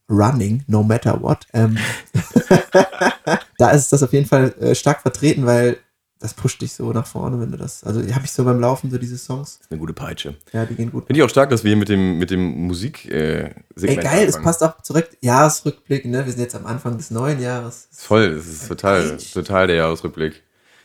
Running, 0.10 0.64
no 0.68 0.84
matter 0.84 1.20
what. 1.22 1.48
Ähm, 1.54 1.78
da 3.58 3.72
ist 3.72 3.92
das 3.94 4.04
auf 4.04 4.12
jeden 4.14 4.26
Fall 4.28 4.54
äh, 4.60 4.76
stark 4.76 5.02
vertreten, 5.02 5.46
weil 5.46 5.78
das 6.24 6.34
pusht 6.34 6.62
dich 6.62 6.72
so 6.72 6.94
nach 6.94 7.06
vorne, 7.06 7.38
wenn 7.42 7.52
du 7.52 7.58
das. 7.58 7.84
Also 7.84 8.00
habe 8.00 8.24
ich 8.24 8.32
so 8.32 8.46
beim 8.46 8.58
Laufen 8.62 8.90
so 8.90 8.98
diese 8.98 9.18
Songs. 9.18 9.60
Eine 9.70 9.78
gute 9.78 9.92
Peitsche. 9.92 10.36
Ja, 10.54 10.64
die 10.64 10.74
gehen 10.74 10.90
gut. 10.90 11.06
Finde 11.06 11.20
ich 11.20 11.24
auch 11.26 11.30
stark, 11.30 11.50
dass 11.50 11.66
wir 11.66 11.72
hier 11.72 11.78
mit 11.78 11.90
dem, 11.90 12.18
mit 12.18 12.32
dem 12.32 12.66
Musik 12.66 13.12
äh, 13.12 13.48
Ey, 13.48 13.54
Segment 13.76 14.04
geil, 14.04 14.20
es 14.22 14.28
anfangen. 14.28 14.44
passt 14.46 14.64
auch 14.64 14.82
zurück. 14.82 15.10
Jahresrückblick, 15.20 16.06
ne? 16.06 16.26
Wir 16.26 16.32
sind 16.32 16.42
jetzt 16.42 16.56
am 16.56 16.66
Anfang 16.66 16.96
des 16.96 17.12
neuen 17.12 17.42
Jahres. 17.42 17.90
Voll, 17.92 18.36
das 18.36 18.48
ist 18.48 18.70
total, 18.70 19.06
Geil. 19.06 19.18
total 19.34 19.68
der 19.68 19.76
Jahresrückblick. 19.76 20.44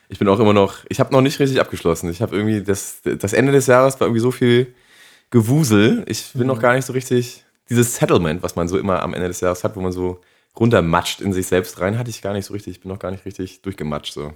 Ich 0.08 0.18
bin 0.18 0.26
auch 0.26 0.40
immer 0.40 0.54
noch, 0.54 0.78
ich 0.88 0.98
habe 0.98 1.12
noch 1.12 1.20
nicht 1.20 1.38
richtig 1.38 1.60
abgeschlossen. 1.60 2.10
Ich 2.10 2.20
habe 2.20 2.34
irgendwie, 2.34 2.60
das, 2.60 3.02
das 3.04 3.32
Ende 3.32 3.52
des 3.52 3.68
Jahres 3.68 4.00
war 4.00 4.08
irgendwie 4.08 4.22
so 4.22 4.32
viel 4.32 4.74
Gewusel. 5.30 6.02
Ich 6.08 6.32
bin 6.34 6.48
noch 6.48 6.58
gar 6.60 6.74
nicht 6.74 6.84
so 6.86 6.92
richtig, 6.92 7.44
dieses 7.70 7.94
Settlement, 7.94 8.42
was 8.42 8.56
man 8.56 8.66
so 8.66 8.76
immer 8.76 9.02
am 9.04 9.14
Ende 9.14 9.28
des 9.28 9.40
Jahres 9.40 9.62
hat, 9.62 9.76
wo 9.76 9.80
man 9.80 9.92
so 9.92 10.20
runtermatscht 10.58 11.20
in 11.20 11.32
sich 11.32 11.46
selbst 11.46 11.80
rein, 11.80 11.96
hatte 11.96 12.10
ich 12.10 12.22
gar 12.22 12.32
nicht 12.32 12.46
so 12.46 12.54
richtig. 12.54 12.72
Ich 12.72 12.80
bin 12.80 12.90
noch 12.90 12.98
gar 12.98 13.12
nicht 13.12 13.24
richtig 13.24 13.62
durchgematscht. 13.62 14.14
So. 14.14 14.32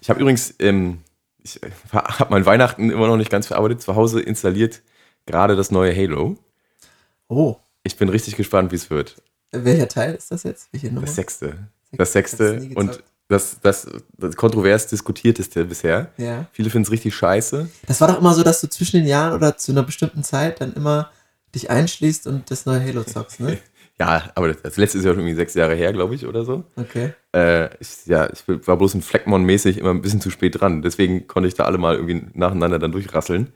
Ich 0.00 0.10
habe 0.10 0.20
übrigens, 0.20 0.54
ähm, 0.58 1.00
ich 1.42 1.60
habe 1.92 2.30
mein 2.30 2.46
Weihnachten 2.46 2.90
immer 2.90 3.06
noch 3.06 3.16
nicht 3.16 3.30
ganz 3.30 3.46
verarbeitet. 3.46 3.82
Zu 3.82 3.94
Hause 3.96 4.20
installiert 4.20 4.82
gerade 5.26 5.56
das 5.56 5.70
neue 5.70 5.94
Halo. 5.94 6.36
Oh, 7.28 7.56
Ich 7.82 7.96
bin 7.96 8.08
richtig 8.08 8.36
gespannt, 8.36 8.70
wie 8.72 8.76
es 8.76 8.90
wird. 8.90 9.16
welcher 9.52 9.88
Teil 9.88 10.14
ist 10.14 10.30
das 10.30 10.42
jetzt? 10.42 10.68
Das 10.72 11.14
sechste. 11.14 11.68
Das 11.92 12.12
sechste 12.12 12.68
und 12.74 13.02
das, 13.28 13.58
das, 13.62 13.86
das 14.18 14.36
kontrovers 14.36 14.86
diskutierteste 14.88 15.64
bisher. 15.64 16.10
Ja. 16.18 16.46
Viele 16.52 16.68
finden 16.70 16.84
es 16.86 16.90
richtig 16.90 17.14
scheiße. 17.14 17.68
Das 17.86 18.00
war 18.00 18.08
doch 18.08 18.18
immer 18.18 18.34
so, 18.34 18.42
dass 18.42 18.60
du 18.60 18.68
zwischen 18.68 18.98
den 18.98 19.06
Jahren 19.06 19.32
oder 19.32 19.56
zu 19.56 19.72
einer 19.72 19.82
bestimmten 19.82 20.22
Zeit 20.22 20.60
dann 20.60 20.74
immer 20.74 21.10
dich 21.54 21.70
einschließt 21.70 22.26
und 22.26 22.50
das 22.50 22.66
neue 22.66 22.84
Halo 22.84 23.04
zockst, 23.04 23.40
ne? 23.40 23.58
Ja, 23.98 24.30
aber 24.34 24.52
das, 24.52 24.76
letzte 24.76 24.98
ist 24.98 25.04
ja 25.04 25.12
schon 25.12 25.20
irgendwie 25.20 25.36
sechs 25.36 25.54
Jahre 25.54 25.74
her, 25.74 25.92
glaube 25.92 26.14
ich, 26.14 26.26
oder 26.26 26.44
so. 26.44 26.64
Okay. 26.74 27.12
Äh, 27.32 27.68
ich, 27.78 28.06
ja, 28.06 28.28
ich 28.32 28.42
war 28.66 28.76
bloß 28.76 28.94
ein 28.94 29.02
Fleckmon-mäßig 29.02 29.78
immer 29.78 29.90
ein 29.90 30.02
bisschen 30.02 30.20
zu 30.20 30.30
spät 30.30 30.60
dran. 30.60 30.82
Deswegen 30.82 31.28
konnte 31.28 31.48
ich 31.48 31.54
da 31.54 31.64
alle 31.64 31.78
mal 31.78 31.94
irgendwie 31.94 32.26
nacheinander 32.34 32.80
dann 32.80 32.90
durchrasseln. 32.90 33.52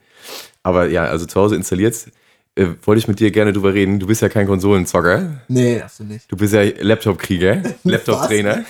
Aber 0.63 0.87
ja, 0.87 1.05
also 1.05 1.25
zu 1.25 1.39
Hause 1.39 1.55
installiert's. 1.55 2.09
Äh, 2.55 2.67
wollte 2.83 2.99
ich 2.99 3.07
mit 3.07 3.19
dir 3.19 3.31
gerne 3.31 3.51
drüber 3.51 3.73
reden. 3.73 3.99
Du 3.99 4.07
bist 4.07 4.21
ja 4.21 4.29
kein 4.29 4.47
Konsolenzocker. 4.47 5.41
Nee, 5.49 5.79
darfst 5.79 5.99
du 5.99 6.05
nicht. 6.05 6.31
Du 6.31 6.37
bist 6.37 6.53
ja 6.53 6.63
Laptop-Krieger, 6.63 7.61
Laptop-Trainer. 7.83 8.63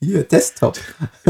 Hier, 0.00 0.22
Desktop. 0.24 0.78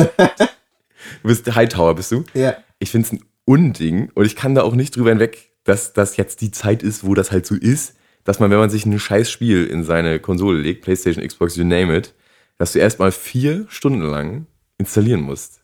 Du 1.22 1.28
bist 1.28 1.52
Hightower, 1.54 1.94
bist 1.94 2.12
du? 2.12 2.24
Ja. 2.34 2.56
ich 2.78 2.90
finde 2.90 3.06
es 3.06 3.12
ein 3.12 3.24
Unding 3.44 4.10
und 4.14 4.24
ich 4.24 4.36
kann 4.36 4.54
da 4.54 4.62
auch 4.62 4.74
nicht 4.74 4.96
drüber 4.96 5.10
hinweg, 5.10 5.50
dass 5.64 5.92
das 5.92 6.16
jetzt 6.16 6.40
die 6.40 6.50
Zeit 6.50 6.82
ist, 6.82 7.04
wo 7.04 7.14
das 7.14 7.32
halt 7.32 7.46
so 7.46 7.54
ist, 7.54 7.96
dass 8.24 8.38
man, 8.40 8.50
wenn 8.50 8.58
man 8.58 8.70
sich 8.70 8.86
ein 8.86 8.98
scheiß 8.98 9.30
Spiel 9.30 9.66
in 9.66 9.84
seine 9.84 10.18
Konsole 10.20 10.60
legt, 10.60 10.82
Playstation, 10.82 11.26
Xbox, 11.26 11.56
you 11.56 11.64
name 11.64 11.96
it, 11.96 12.14
dass 12.58 12.72
du 12.72 12.78
erstmal 12.78 13.12
vier 13.12 13.66
Stunden 13.68 14.02
lang 14.02 14.46
installieren 14.78 15.22
musst. 15.22 15.60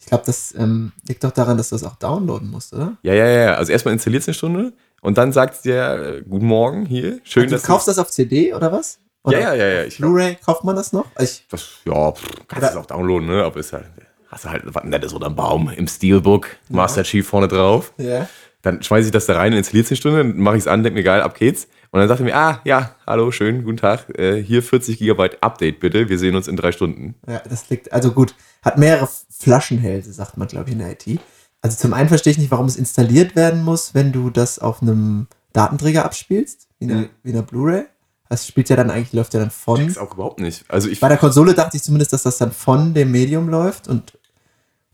Ich 0.00 0.06
glaube, 0.06 0.24
das 0.26 0.54
ähm, 0.56 0.92
liegt 1.06 1.22
doch 1.24 1.30
daran, 1.30 1.56
dass 1.58 1.68
du 1.68 1.76
es 1.76 1.84
auch 1.84 1.96
downloaden 1.96 2.50
musst, 2.50 2.72
oder? 2.72 2.96
Ja, 3.02 3.14
ja, 3.14 3.26
ja. 3.26 3.54
Also 3.54 3.70
erstmal 3.72 3.92
installiert 3.92 4.22
es 4.22 4.28
eine 4.28 4.34
Stunde 4.34 4.72
und 5.02 5.18
dann 5.18 5.32
sagt 5.32 5.56
es 5.56 5.62
dir, 5.62 5.76
äh, 6.18 6.22
guten 6.28 6.46
Morgen 6.46 6.86
hier, 6.86 7.20
schön, 7.22 7.44
du 7.44 7.50
dass 7.50 7.62
kaufst 7.64 7.86
das 7.88 7.98
auf 7.98 8.10
CD 8.10 8.54
oder 8.54 8.72
was? 8.72 8.98
Oder 9.22 9.38
Ja, 9.38 9.54
ja, 9.54 9.66
ja, 9.66 9.82
ja. 9.84 9.88
Blu-ray, 9.98 10.36
kauft 10.44 10.64
man 10.64 10.74
das 10.76 10.92
noch? 10.94 11.04
Ich, 11.18 11.44
das, 11.50 11.68
ja, 11.84 12.12
pff, 12.12 12.22
kannst 12.48 12.62
Oder- 12.64 12.70
es 12.70 12.76
auch 12.76 12.86
downloaden, 12.86 13.28
ne? 13.28 13.44
Aber 13.44 13.60
ist 13.60 13.72
halt, 13.74 13.84
hast 14.28 14.46
du 14.46 14.48
halt 14.48 14.62
was 14.64 14.84
Nettes 14.84 15.12
oder 15.12 15.26
einen 15.26 15.36
Baum 15.36 15.68
im 15.70 15.86
Steelbook, 15.86 16.48
Master 16.70 17.02
Chief 17.02 17.26
vorne 17.26 17.48
drauf. 17.48 17.92
ja. 17.98 18.28
Dann 18.62 18.82
schmeiße 18.82 19.06
ich 19.06 19.12
das 19.12 19.24
da 19.24 19.36
rein, 19.36 19.54
installiert 19.54 19.86
es 19.86 19.90
eine 19.92 19.96
Stunde, 19.96 20.18
dann 20.18 20.36
mache 20.38 20.56
ich 20.56 20.60
es 20.64 20.66
an, 20.66 20.82
denke 20.82 20.98
mir, 20.98 21.02
geil, 21.02 21.22
ab 21.22 21.34
geht's. 21.34 21.66
Und 21.92 21.98
dann 21.98 22.08
sagt 22.08 22.20
er 22.20 22.24
mir, 22.24 22.36
ah, 22.36 22.60
ja, 22.64 22.94
hallo, 23.06 23.32
schön, 23.32 23.64
guten 23.64 23.76
Tag, 23.76 24.16
äh, 24.16 24.40
hier 24.42 24.62
40 24.62 24.98
Gigabyte 24.98 25.42
Update 25.42 25.80
bitte, 25.80 26.08
wir 26.08 26.18
sehen 26.18 26.36
uns 26.36 26.46
in 26.46 26.56
drei 26.56 26.70
Stunden. 26.70 27.16
Ja, 27.26 27.42
das 27.48 27.68
liegt, 27.68 27.92
also 27.92 28.12
gut, 28.12 28.34
hat 28.62 28.78
mehrere 28.78 29.08
Flaschenhälse, 29.28 30.12
sagt 30.12 30.36
man, 30.36 30.46
glaube 30.46 30.68
ich, 30.68 30.72
in 30.74 30.78
der 30.78 30.92
IT. 30.92 31.18
Also 31.62 31.76
zum 31.76 31.92
einen 31.92 32.08
verstehe 32.08 32.30
ich 32.30 32.38
nicht, 32.38 32.52
warum 32.52 32.66
es 32.66 32.76
installiert 32.76 33.34
werden 33.34 33.64
muss, 33.64 33.92
wenn 33.92 34.12
du 34.12 34.30
das 34.30 34.60
auf 34.60 34.82
einem 34.82 35.26
Datenträger 35.52 36.04
abspielst, 36.04 36.68
wie 36.78 36.84
eine, 36.84 36.94
Mhm. 36.94 37.08
wie 37.24 37.42
Blu-ray. 37.42 37.84
Das 38.28 38.46
spielt 38.46 38.68
ja 38.68 38.76
dann 38.76 38.90
eigentlich, 38.90 39.12
läuft 39.12 39.34
ja 39.34 39.40
dann 39.40 39.50
von. 39.50 39.84
Ist 39.88 39.98
auch 39.98 40.14
überhaupt 40.14 40.38
nicht. 40.38 40.64
Also 40.68 40.88
ich, 40.88 41.00
Bei 41.00 41.08
der 41.08 41.18
Konsole 41.18 41.52
dachte 41.54 41.76
ich 41.76 41.82
zumindest, 41.82 42.12
dass 42.12 42.22
das 42.22 42.38
dann 42.38 42.52
von 42.52 42.94
dem 42.94 43.10
Medium 43.10 43.48
läuft 43.48 43.88
und 43.88 44.16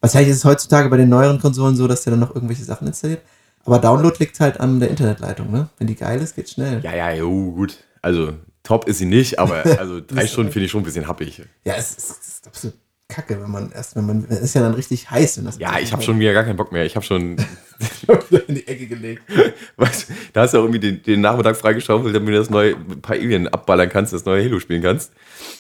wahrscheinlich 0.01 0.31
ist 0.31 0.39
es 0.39 0.45
heutzutage 0.47 0.89
bei 0.89 0.97
den 0.97 1.11
neueren 1.11 1.39
Konsolen 1.39 1.77
so, 1.77 1.87
dass 1.87 2.05
der 2.05 2.13
dann 2.13 2.21
noch 2.21 2.35
irgendwelche 2.35 2.65
Sachen 2.65 2.87
installiert. 2.87 3.21
Aber 3.67 3.79
Download 3.79 4.17
liegt 4.19 4.39
halt 4.41 4.61
an 4.61 4.81
der 4.81 4.91
Internetleitung, 4.91 5.51
ne? 5.51 5.69
Wenn 5.79 5.89
die 5.89 5.97
geil 5.97 6.21
ist, 6.21 6.37
geht 6.37 6.49
schnell. 6.49 6.81
ja, 6.83 6.95
ja, 6.95 7.13
jo, 7.13 7.53
gut. 7.53 7.79
Also 8.01 8.35
top 8.63 8.89
ist 8.89 8.99
sie 8.99 9.07
nicht, 9.07 9.39
aber 9.39 9.65
also 9.79 10.01
drei 10.01 10.27
Stunden 10.27 10.53
finde 10.53 10.67
ich 10.67 10.71
schon 10.71 10.83
ein 10.83 10.85
bisschen 10.85 11.09
happig. 11.09 11.43
Ja, 11.65 11.75
es 11.75 11.91
ist, 11.91 12.11
es 12.11 12.29
ist 12.29 12.47
absolut 12.47 12.77
kacke, 13.09 13.41
wenn 13.41 13.51
man 13.51 13.71
erst, 13.73 13.97
wenn 13.97 14.07
man, 14.07 14.27
es 14.29 14.41
ist 14.41 14.55
ja 14.55 14.63
dann 14.63 14.75
richtig 14.75 15.11
heiß, 15.11 15.39
wenn 15.39 15.45
das. 15.45 15.59
Ja, 15.59 15.79
ich 15.79 15.93
habe 15.93 16.03
schon 16.03 16.19
wieder 16.19 16.33
gar 16.33 16.45
keinen 16.45 16.57
Bock 16.57 16.73
mehr. 16.73 16.85
Ich 16.85 16.97
habe 16.97 17.07
schon, 17.07 17.37
in 18.49 18.55
die 18.55 18.67
Ecke 18.67 18.87
gelegt. 18.87 19.23
weißt, 19.77 20.09
da 20.33 20.43
hast 20.43 20.55
du 20.55 20.59
auch 20.59 20.63
irgendwie 20.63 20.81
den, 20.81 21.03
den 21.03 21.21
Nachmittag 21.21 21.57
freigeschaufelt, 21.57 22.15
damit 22.15 22.35
du 22.35 22.39
das 22.39 22.51
neue 22.51 22.75
ein 22.75 23.01
paar 23.01 23.17
Alien 23.17 23.49
abballern 23.49 23.89
kannst, 23.89 24.13
das 24.13 24.25
neue 24.25 24.45
Halo 24.45 24.59
spielen 24.61 24.83
kannst. 24.83 25.13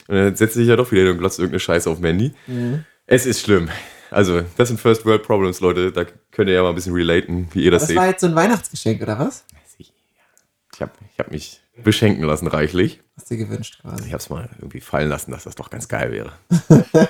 Und 0.08 0.16
dann 0.16 0.36
setzt 0.36 0.56
du 0.56 0.60
dich 0.60 0.68
ja 0.68 0.76
doch 0.76 0.90
wieder 0.90 1.02
hin 1.02 1.12
und 1.12 1.18
glotzt 1.18 1.38
irgendeine 1.38 1.60
Scheiße 1.60 1.88
auf 1.88 1.98
dem 1.98 2.06
Handy. 2.06 2.32
Es 3.06 3.26
ist 3.26 3.40
schlimm. 3.40 3.68
Also, 4.10 4.42
das 4.56 4.68
sind 4.68 4.80
First 4.80 5.04
World 5.04 5.22
Problems, 5.22 5.60
Leute. 5.60 5.92
Da 5.92 6.04
könnt 6.30 6.48
ihr 6.48 6.54
ja 6.54 6.62
mal 6.62 6.70
ein 6.70 6.74
bisschen 6.74 6.94
relaten, 6.94 7.48
wie 7.52 7.64
ihr 7.64 7.70
das 7.70 7.82
Das 7.82 7.88
seht. 7.88 7.96
war 7.96 8.06
jetzt 8.06 8.20
so 8.20 8.26
ein 8.26 8.34
Weihnachtsgeschenk, 8.34 9.02
oder 9.02 9.18
was? 9.18 9.44
Ich 10.76 10.82
habe 10.82 10.92
ich 11.10 11.18
hab 11.18 11.30
mich 11.30 11.62
beschenken 11.82 12.22
lassen, 12.24 12.48
reichlich. 12.48 13.00
Hast 13.16 13.30
du 13.30 13.36
dir 13.36 13.46
gewünscht 13.46 13.78
quasi. 13.80 14.04
Ich 14.04 14.12
habe 14.12 14.18
es 14.18 14.28
mal 14.28 14.50
irgendwie 14.58 14.80
fallen 14.82 15.08
lassen, 15.08 15.30
dass 15.30 15.44
das 15.44 15.54
doch 15.54 15.70
ganz 15.70 15.88
geil 15.88 16.12
wäre. 16.12 16.32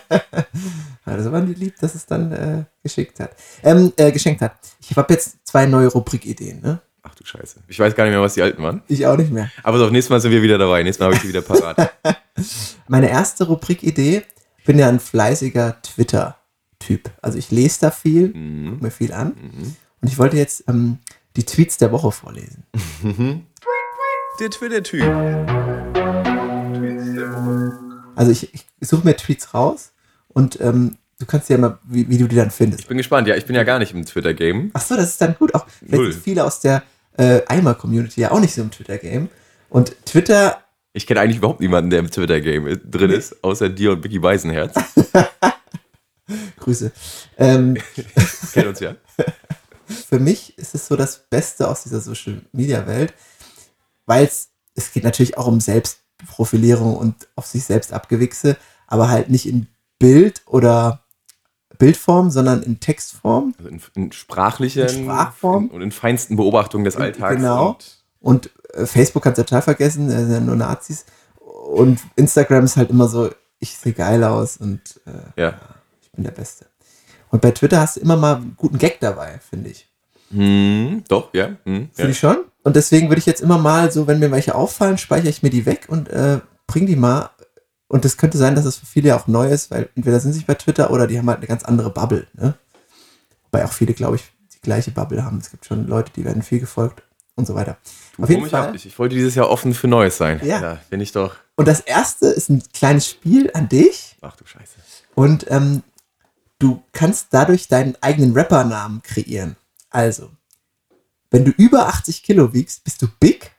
Also 1.04 1.30
waren 1.30 1.46
die 1.46 1.54
lieb, 1.54 1.74
dass 1.80 1.94
es 1.94 2.04
dann 2.04 2.32
äh, 2.32 2.64
geschickt 2.82 3.20
hat. 3.20 3.30
Ähm, 3.62 3.92
äh, 3.96 4.10
geschenkt 4.10 4.40
hat. 4.42 4.56
Ich 4.80 4.96
habe 4.96 5.12
jetzt 5.14 5.38
zwei 5.46 5.64
neue 5.66 5.86
Rubrikideen, 5.86 6.60
ne? 6.60 6.80
Ach 7.02 7.14
du 7.14 7.24
Scheiße. 7.24 7.60
Ich 7.68 7.78
weiß 7.78 7.94
gar 7.94 8.04
nicht 8.04 8.12
mehr, 8.12 8.20
was 8.20 8.34
die 8.34 8.42
alten 8.42 8.60
waren. 8.62 8.82
Ich 8.88 9.06
auch 9.06 9.16
nicht 9.16 9.30
mehr. 9.30 9.50
Aber 9.62 9.78
so, 9.78 9.88
nächstes 9.88 10.10
Mal 10.10 10.20
sind 10.20 10.32
wir 10.32 10.42
wieder 10.42 10.58
dabei. 10.58 10.82
Nächstes 10.82 10.98
Mal 11.00 11.06
habe 11.06 11.14
ich 11.16 11.22
sie 11.22 11.28
wieder 11.28 11.42
parat. 11.42 11.92
Meine 12.88 13.08
erste 13.08 13.44
Rubrikidee, 13.46 14.24
ich 14.58 14.64
bin 14.64 14.78
ja 14.80 14.88
ein 14.88 14.98
fleißiger 14.98 15.80
Typ. 16.78 17.10
Also 17.22 17.38
ich 17.38 17.50
lese 17.50 17.80
da 17.80 17.90
viel, 17.90 18.28
Mhm. 18.28 18.70
gucke 18.70 18.84
mir 18.84 18.90
viel 18.90 19.12
an. 19.12 19.32
Und 19.32 20.08
ich 20.08 20.18
wollte 20.18 20.36
jetzt 20.36 20.64
ähm, 20.68 20.98
die 21.36 21.44
Tweets 21.44 21.76
der 21.78 21.92
Woche 21.92 22.12
vorlesen. 22.12 22.64
Der 24.38 24.50
Twitter-Typ. 24.50 25.02
Also 28.14 28.30
ich, 28.32 28.52
ich 28.52 28.64
suche 28.88 29.06
mir 29.06 29.16
Tweets 29.16 29.54
raus 29.54 29.92
und 30.28 30.60
ähm, 30.60 30.96
du 31.18 31.26
kannst 31.26 31.48
ja 31.48 31.58
mal, 31.58 31.78
wie, 31.84 32.08
wie 32.08 32.18
du 32.18 32.26
die 32.26 32.36
dann 32.36 32.50
findest. 32.50 32.80
Ich 32.82 32.86
bin 32.88 32.96
gespannt. 32.98 33.28
Ja, 33.28 33.36
ich 33.36 33.46
bin 33.46 33.54
ja 33.56 33.62
gar 33.64 33.78
nicht 33.78 33.92
im 33.94 34.04
Twitter-Game. 34.04 34.70
Ach 34.74 34.80
so, 34.82 34.96
das 34.96 35.10
ist 35.10 35.20
dann 35.20 35.34
gut. 35.38 35.54
Auch 35.54 35.66
sind 35.86 36.14
viele 36.14 36.44
aus 36.44 36.60
der 36.60 36.82
äh, 37.18 37.40
Eimer-Community 37.46 38.20
ja 38.20 38.30
auch 38.30 38.40
nicht 38.40 38.54
so 38.54 38.62
im 38.62 38.70
Twitter-Game. 38.70 39.28
Und 39.68 39.96
Twitter, 40.06 40.62
Ich 40.92 41.06
kenne 41.06 41.20
eigentlich 41.20 41.38
überhaupt 41.38 41.60
niemanden, 41.60 41.90
der 41.90 42.00
im 42.00 42.10
Twitter-Game 42.10 42.80
drin 42.90 43.10
ist, 43.10 43.42
außer 43.44 43.68
dir 43.68 43.92
und 43.92 44.04
Vicky 44.04 44.22
Weisenherz. 44.22 44.74
Grüße. 46.58 46.92
Ähm, 47.38 47.76
Kennt 48.52 48.66
uns 48.66 48.80
ja. 48.80 48.96
für 49.86 50.18
mich 50.18 50.56
ist 50.58 50.74
es 50.74 50.86
so 50.86 50.96
das 50.96 51.28
Beste 51.28 51.68
aus 51.68 51.84
dieser 51.84 52.00
Social-Media-Welt, 52.00 53.14
weil 54.06 54.24
es, 54.24 54.48
es 54.74 54.92
geht 54.92 55.04
natürlich 55.04 55.38
auch 55.38 55.46
um 55.46 55.60
Selbstprofilierung 55.60 56.96
und 56.96 57.28
auf 57.36 57.46
sich 57.46 57.64
selbst 57.64 57.92
abgewichse, 57.92 58.56
aber 58.86 59.08
halt 59.08 59.30
nicht 59.30 59.46
in 59.46 59.68
Bild 59.98 60.42
oder 60.46 61.04
Bildform, 61.78 62.30
sondern 62.30 62.62
in 62.62 62.80
Textform. 62.80 63.54
Also 63.58 63.68
in, 63.68 63.80
in 63.94 64.12
sprachlichen 64.12 64.82
In 64.82 65.04
Sprachform. 65.04 65.68
und 65.68 65.82
in 65.82 65.92
feinsten 65.92 66.36
Beobachtungen 66.36 66.84
des 66.84 66.96
Alltags. 66.96 67.36
Genau. 67.36 67.70
Und 67.70 68.04
Und 68.20 68.50
äh, 68.74 68.86
Facebook 68.86 69.22
kannst 69.22 69.38
du 69.38 69.44
total 69.44 69.62
vergessen, 69.62 70.10
äh, 70.10 70.18
sind 70.24 70.32
ja 70.32 70.40
nur 70.40 70.56
Nazis. 70.56 71.04
Und 71.38 72.00
Instagram 72.16 72.64
ist 72.64 72.76
halt 72.76 72.90
immer 72.90 73.08
so, 73.08 73.30
ich 73.58 73.76
sehe 73.76 73.92
geil 73.92 74.22
aus 74.24 74.56
und 74.56 75.00
äh, 75.06 75.40
ja. 75.40 75.60
Bin 76.16 76.24
der 76.24 76.32
Beste. 76.32 76.66
Und 77.30 77.42
bei 77.42 77.50
Twitter 77.52 77.80
hast 77.80 77.96
du 77.96 78.00
immer 78.00 78.16
mal 78.16 78.36
einen 78.36 78.54
guten 78.56 78.78
Gag 78.78 78.98
dabei, 79.00 79.40
finde 79.48 79.70
ich. 79.70 79.88
Hm, 80.30 81.04
doch, 81.08 81.32
ja. 81.32 81.48
Hm, 81.64 81.90
Finde 81.92 81.92
ja. 81.98 82.08
ich 82.08 82.18
schon. 82.18 82.38
Und 82.62 82.76
deswegen 82.76 83.08
würde 83.08 83.20
ich 83.20 83.26
jetzt 83.26 83.40
immer 83.40 83.58
mal 83.58 83.92
so, 83.92 84.06
wenn 84.06 84.18
mir 84.18 84.30
welche 84.30 84.54
auffallen, 84.54 84.98
speichere 84.98 85.28
ich 85.28 85.42
mir 85.42 85.50
die 85.50 85.66
weg 85.66 85.86
und 85.88 86.08
äh, 86.08 86.40
bring 86.66 86.86
die 86.86 86.96
mal. 86.96 87.30
Und 87.88 88.04
es 88.04 88.16
könnte 88.16 88.36
sein, 88.36 88.56
dass 88.56 88.64
es 88.64 88.76
für 88.76 88.86
viele 88.86 89.14
auch 89.14 89.28
neu 89.28 89.48
ist, 89.48 89.70
weil 89.70 89.88
entweder 89.94 90.18
sind 90.18 90.32
sie 90.32 90.42
bei 90.42 90.54
Twitter 90.54 90.90
oder 90.90 91.06
die 91.06 91.18
haben 91.18 91.28
halt 91.28 91.38
eine 91.38 91.46
ganz 91.46 91.62
andere 91.62 91.90
Bubble. 91.90 92.26
Ne? 92.34 92.54
Wobei 93.44 93.64
auch 93.64 93.72
viele, 93.72 93.94
glaube 93.94 94.16
ich, 94.16 94.24
die 94.52 94.60
gleiche 94.60 94.90
Bubble 94.90 95.24
haben. 95.24 95.38
Es 95.38 95.50
gibt 95.50 95.64
schon 95.66 95.86
Leute, 95.86 96.10
die 96.16 96.24
werden 96.24 96.42
viel 96.42 96.58
gefolgt 96.58 97.04
und 97.36 97.46
so 97.46 97.54
weiter. 97.54 97.76
Auf 98.18 98.28
jeden 98.28 98.48
Fall. 98.48 98.74
Ich, 98.74 98.86
ich 98.86 98.98
wollte 98.98 99.14
dieses 99.14 99.36
Jahr 99.36 99.48
offen 99.48 99.72
für 99.72 99.86
Neues 99.86 100.16
sein. 100.16 100.40
Ja. 100.42 100.60
Da 100.60 100.80
bin 100.90 101.00
ich 101.00 101.12
doch. 101.12 101.36
Und 101.54 101.68
das 101.68 101.80
erste 101.80 102.26
ist 102.26 102.48
ein 102.48 102.62
kleines 102.72 103.08
Spiel 103.08 103.50
an 103.54 103.68
dich. 103.68 104.16
Ach 104.22 104.34
du 104.34 104.44
Scheiße. 104.44 104.74
Und 105.14 105.46
ähm, 105.50 105.84
du 106.58 106.82
kannst 106.92 107.28
dadurch 107.30 107.68
deinen 107.68 107.96
eigenen 108.00 108.36
Rappernamen 108.36 109.02
kreieren. 109.02 109.56
Also, 109.90 110.30
wenn 111.30 111.44
du 111.44 111.50
über 111.52 111.88
80 111.88 112.22
Kilo 112.22 112.52
wiegst, 112.52 112.84
bist 112.84 113.02
du 113.02 113.08
Big. 113.20 113.52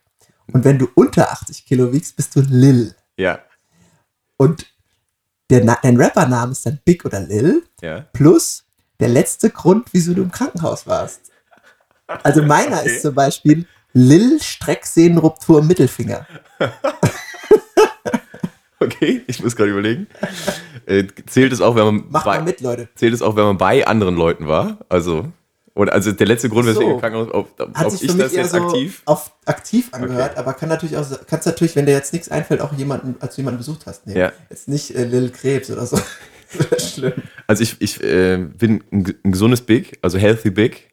Und 0.53 0.63
wenn 0.63 0.79
du 0.79 0.87
unter 0.95 1.31
80 1.31 1.65
Kilo 1.65 1.91
wiegst, 1.91 2.15
bist 2.15 2.35
du 2.35 2.41
Lil. 2.41 2.95
Ja. 3.17 3.39
Und 4.37 4.65
der, 5.49 5.61
dein 5.61 5.97
Rappername 5.99 6.51
ist 6.51 6.65
dann 6.65 6.79
Big 6.83 7.05
oder 7.05 7.19
Lil. 7.19 7.63
Ja. 7.81 8.01
Plus 8.13 8.65
der 8.99 9.09
letzte 9.09 9.49
Grund, 9.49 9.89
wieso 9.91 10.13
du 10.13 10.23
im 10.23 10.31
Krankenhaus 10.31 10.87
warst. 10.87 11.31
Also 12.07 12.41
meiner 12.41 12.79
Okay. 12.79 12.95
ist 12.95 13.01
zum 13.01 13.13
Beispiel 13.13 13.67
Lil 13.93 14.41
Strecksehnenruptur 14.41 15.59
im 15.59 15.67
Mittelfinger. 15.67 16.25
Okay, 18.79 19.21
ich 19.25 19.41
muss 19.43 19.55
gerade 19.55 19.71
überlegen. 19.71 20.05
Äh, 20.85 21.05
zählt 21.25 21.51
es 21.51 21.61
auch, 21.61 21.75
wenn 21.75 21.85
man 21.85 22.03
Macht 22.09 22.25
bei, 22.25 22.37
mal 22.37 22.43
mit, 22.43 22.61
Leute. 22.61 22.87
zählt 22.93 23.13
es 23.13 23.23
auch, 23.23 23.35
wenn 23.35 23.43
man 23.45 23.57
bei 23.57 23.87
anderen 23.87 24.15
Leuten 24.15 24.47
war? 24.47 24.77
Also 24.87 25.31
oder 25.77 25.93
also 25.93 26.11
der 26.11 26.25
letzte 26.25 26.49
Grund, 26.49 26.65
so. 26.65 26.71
weswegen 26.71 26.93
im 26.93 26.99
Krankenhaus, 26.99 27.31
ob, 27.33 27.59
ob 27.59 27.75
Hat 27.75 27.91
sich 27.91 28.03
ich 28.03 28.11
für 28.11 28.17
mich 28.17 28.25
das 28.25 28.33
eher 28.33 28.41
jetzt 28.43 28.51
so 28.51 28.57
aktiv? 28.57 29.01
auf 29.05 29.31
aktiv 29.45 29.89
angehört, 29.91 30.35
aber 30.37 30.53
kann 30.53 30.69
natürlich 30.69 30.97
auch, 30.97 31.05
kannst 31.27 31.45
natürlich, 31.45 31.75
wenn 31.75 31.85
dir 31.85 31.91
jetzt 31.91 32.13
nichts 32.13 32.29
einfällt, 32.29 32.61
auch 32.61 32.73
jemanden, 32.73 33.15
als 33.19 33.35
du 33.35 33.41
jemanden 33.41 33.59
besucht 33.59 33.85
hast, 33.85 34.07
nehmen. 34.07 34.17
Ja. 34.19 34.31
Jetzt 34.49 34.67
nicht 34.67 34.95
äh, 34.95 35.03
Lil 35.05 35.29
Krebs 35.29 35.69
oder 35.69 35.85
so. 35.85 35.99
Schlimm. 36.79 37.13
Also 37.45 37.61
ich, 37.61 37.75
ich 37.79 38.03
äh, 38.03 38.37
bin 38.37 38.83
ein, 38.91 39.13
ein 39.23 39.31
gesundes 39.31 39.61
Big, 39.61 39.99
also 40.01 40.17
healthy 40.17 40.49
Big. 40.49 40.89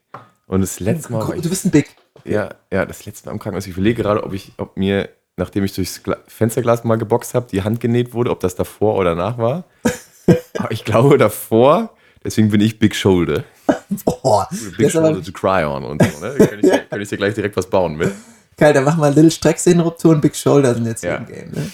Und 0.47 0.61
das 0.61 0.79
letzte 0.79 1.11
Mal, 1.13 1.25
Du 1.25 1.33
ich, 1.33 1.49
bist 1.49 1.65
ein 1.65 1.71
Big. 1.71 1.89
ja, 2.23 2.49
ja, 2.71 2.85
das 2.85 3.05
letzte 3.05 3.25
Mal 3.27 3.33
im 3.33 3.39
Krankenhaus. 3.39 3.65
Ich 3.65 3.73
überlege 3.73 4.03
gerade, 4.03 4.23
ob 4.23 4.33
ich, 4.33 4.51
ob 4.57 4.77
mir, 4.77 5.09
nachdem 5.37 5.63
ich 5.63 5.73
durchs 5.73 6.01
Gla 6.03 6.17
Fensterglas 6.27 6.83
mal 6.83 6.97
geboxt 6.97 7.33
habe, 7.33 7.47
die 7.51 7.63
Hand 7.63 7.79
genäht 7.79 8.13
wurde, 8.13 8.31
ob 8.31 8.39
das 8.39 8.55
davor 8.55 8.95
oder 8.95 9.15
danach 9.15 9.37
war. 9.37 9.63
Aber 10.57 10.71
ich 10.71 10.83
glaube 10.85 11.17
davor. 11.17 11.91
Deswegen 12.23 12.49
bin 12.49 12.59
ich 12.61 12.79
Big 12.79 12.95
Shoulder. 12.95 13.43
Boah, 14.05 14.47
Big 14.77 14.89
Shoulder 14.91 15.21
to 15.21 15.31
cry 15.31 15.63
on 15.63 15.83
und 15.83 16.01
so. 16.03 16.25
Ne? 16.25 16.33
Kann 16.35 16.59
ich, 16.59 16.61
dir- 16.61 16.79
kann 16.89 17.01
ich 17.01 17.09
dir 17.09 17.17
gleich 17.17 17.35
direkt 17.35 17.55
was 17.55 17.67
bauen 17.69 17.95
mit. 17.97 18.11
geil. 18.57 18.73
Dann 18.73 18.83
machen 18.83 18.99
wir 18.99 19.11
Lil 19.11 19.29
Strecksehnenruptur 19.29 20.11
und 20.13 20.21
Big 20.21 20.35
Shoulder 20.35 20.73
sind 20.73 20.87
jetzt 20.87 21.03
Ja. 21.03 21.17
im 21.17 21.27
Game. 21.27 21.51
Ne? 21.51 21.69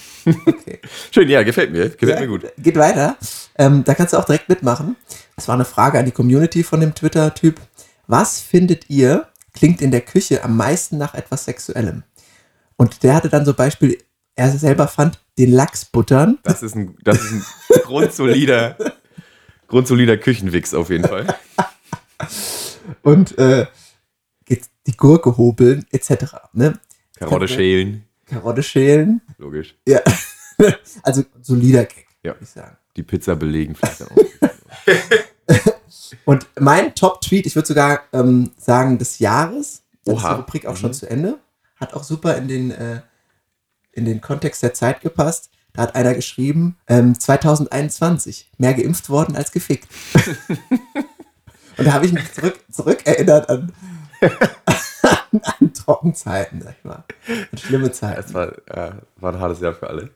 Okay. 0.46 0.80
Schön, 1.10 1.28
ja, 1.30 1.42
gefällt 1.42 1.72
mir. 1.72 1.88
Gefällt 1.88 2.16
Ja, 2.16 2.20
mir 2.20 2.26
gut. 2.26 2.44
Geht 2.58 2.76
weiter. 2.76 3.16
Ähm, 3.56 3.82
da 3.84 3.94
kannst 3.94 4.12
du 4.12 4.18
auch 4.18 4.24
direkt 4.26 4.48
mitmachen. 4.50 4.96
Das 5.36 5.48
war 5.48 5.54
eine 5.54 5.64
Frage 5.64 5.98
an 5.98 6.04
die 6.04 6.10
Community 6.12 6.62
von 6.64 6.80
dem 6.80 6.94
Twitter-Typ. 6.94 7.58
Was 8.06 8.40
findet 8.40 8.90
ihr, 8.90 9.26
klingt 9.54 9.80
in 9.80 9.90
der 9.90 10.02
Küche 10.02 10.44
am 10.44 10.54
meisten 10.58 10.98
nach 10.98 11.14
etwas 11.14 11.46
Sexuellem? 11.46 12.02
Und 12.76 13.02
der 13.02 13.14
hatte 13.14 13.28
dann 13.28 13.44
so 13.44 13.54
Beispiel, 13.54 13.98
er 14.34 14.50
selber 14.50 14.88
fand 14.88 15.20
den 15.38 15.52
Lachs 15.52 15.84
buttern. 15.84 16.38
Das 16.42 16.62
ist 16.62 16.74
ein, 16.74 16.96
das 17.04 17.20
ist 17.22 17.32
ein 17.32 17.44
grundsolider, 17.84 18.76
grundsolider 19.68 20.16
Küchenwix 20.16 20.74
auf 20.74 20.90
jeden 20.90 21.04
Fall. 21.06 21.34
und 23.02 23.36
äh, 23.38 23.66
die 24.86 24.96
Gurke 24.96 25.36
hobeln 25.36 25.86
etc. 25.92 26.34
Ne? 26.52 26.78
Karotte 27.16 27.46
schälen, 27.46 28.04
Karotte 28.26 28.62
schälen. 28.62 29.20
logisch. 29.38 29.76
Ja. 29.86 30.00
also 31.02 31.24
solider 31.40 31.84
Gag, 31.84 32.06
Ja. 32.24 32.32
würde 32.32 32.42
ich 32.44 32.50
sagen. 32.50 32.76
Die 32.96 33.02
Pizza 33.04 33.36
belegen 33.36 33.74
vielleicht 33.74 34.02
auch. 34.02 34.16
Und 36.24 36.46
mein 36.58 36.94
Top-Tweet, 36.94 37.46
ich 37.46 37.54
würde 37.54 37.68
sogar 37.68 38.02
ähm, 38.12 38.50
sagen, 38.58 38.98
des 38.98 39.18
Jahres, 39.18 39.82
dann 40.04 40.16
ist 40.16 40.22
die. 40.22 40.36
Rubrik 40.36 40.66
auch 40.66 40.76
schon 40.76 40.90
Mhm. 40.90 40.94
zu 40.94 41.08
Ende, 41.08 41.38
hat 41.82 41.92
auch 41.94 42.04
super 42.04 42.36
in 42.36 42.48
den, 42.48 42.70
äh, 42.70 43.02
in 43.92 44.06
den 44.06 44.22
Kontext 44.22 44.62
der 44.62 44.72
Zeit 44.72 45.02
gepasst. 45.02 45.50
Da 45.74 45.82
hat 45.82 45.94
einer 45.94 46.14
geschrieben, 46.14 46.78
ähm, 46.86 47.18
2021, 47.18 48.50
mehr 48.58 48.74
geimpft 48.74 49.08
worden 49.10 49.36
als 49.36 49.52
gefickt. 49.52 49.88
Und 51.78 51.86
da 51.86 51.92
habe 51.94 52.06
ich 52.06 52.12
mich 52.12 52.30
zurück, 52.32 52.60
zurückerinnert 52.70 53.48
an, 53.48 53.72
an, 54.20 55.40
an 55.42 55.72
Trockenzeiten, 55.74 56.60
sag 56.62 56.74
ich 56.78 56.84
mal. 56.84 57.04
An 57.50 57.58
schlimme 57.58 57.90
Zeiten. 57.90 58.22
Das 58.22 58.34
war, 58.34 58.48
äh, 58.68 58.92
war 59.16 59.32
ein 59.34 59.40
hartes 59.40 59.60
Jahr 59.60 59.74
für 59.74 59.88
alle. 59.88 60.10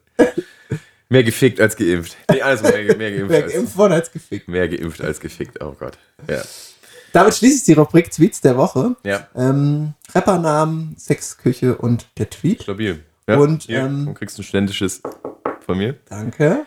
Mehr 1.09 1.25
gefickt 1.25 1.61
als 1.61 1.77
geimpft. 1.77 2.17
Nee, 2.31 2.43
also 2.43 2.65
mehr, 2.65 2.97
mehr, 2.97 3.11
geimpft 3.11 3.31
Mehr 3.31 3.45
als, 3.45 3.53
geimpft 3.53 3.77
worden 3.77 3.93
als 3.95 4.13
gefickt. 4.13 4.49
mehr 4.49 4.69
geimpft 4.69 5.01
als 5.01 5.21
gefickt. 5.21 5.63
Oh 5.63 5.73
Gott. 5.73 5.99
Ja. 6.29 6.43
Damit 7.13 7.35
schließe 7.35 7.57
ich 7.59 7.65
die 7.65 7.73
Rubrik 7.73 8.11
Tweets 8.11 8.41
der 8.41 8.57
Woche. 8.57 8.97
Ja, 9.05 9.27
Ähm, 9.35 9.95
Rappernamen, 10.15 10.97
Sexküche 10.99 11.77
und 11.77 12.07
der 12.19 12.29
Tweet. 12.31 12.63
stabil. 12.63 13.03
Ja, 13.29 13.37
Und, 13.39 13.65
hier, 13.65 13.81
ähm, 13.81 14.07
du 14.07 14.15
kriegst 14.15 14.39
ein 14.39 14.43
studentisches 14.45 15.03
von 15.65 15.79
mir. 15.79 15.97
Danke. 16.09 16.65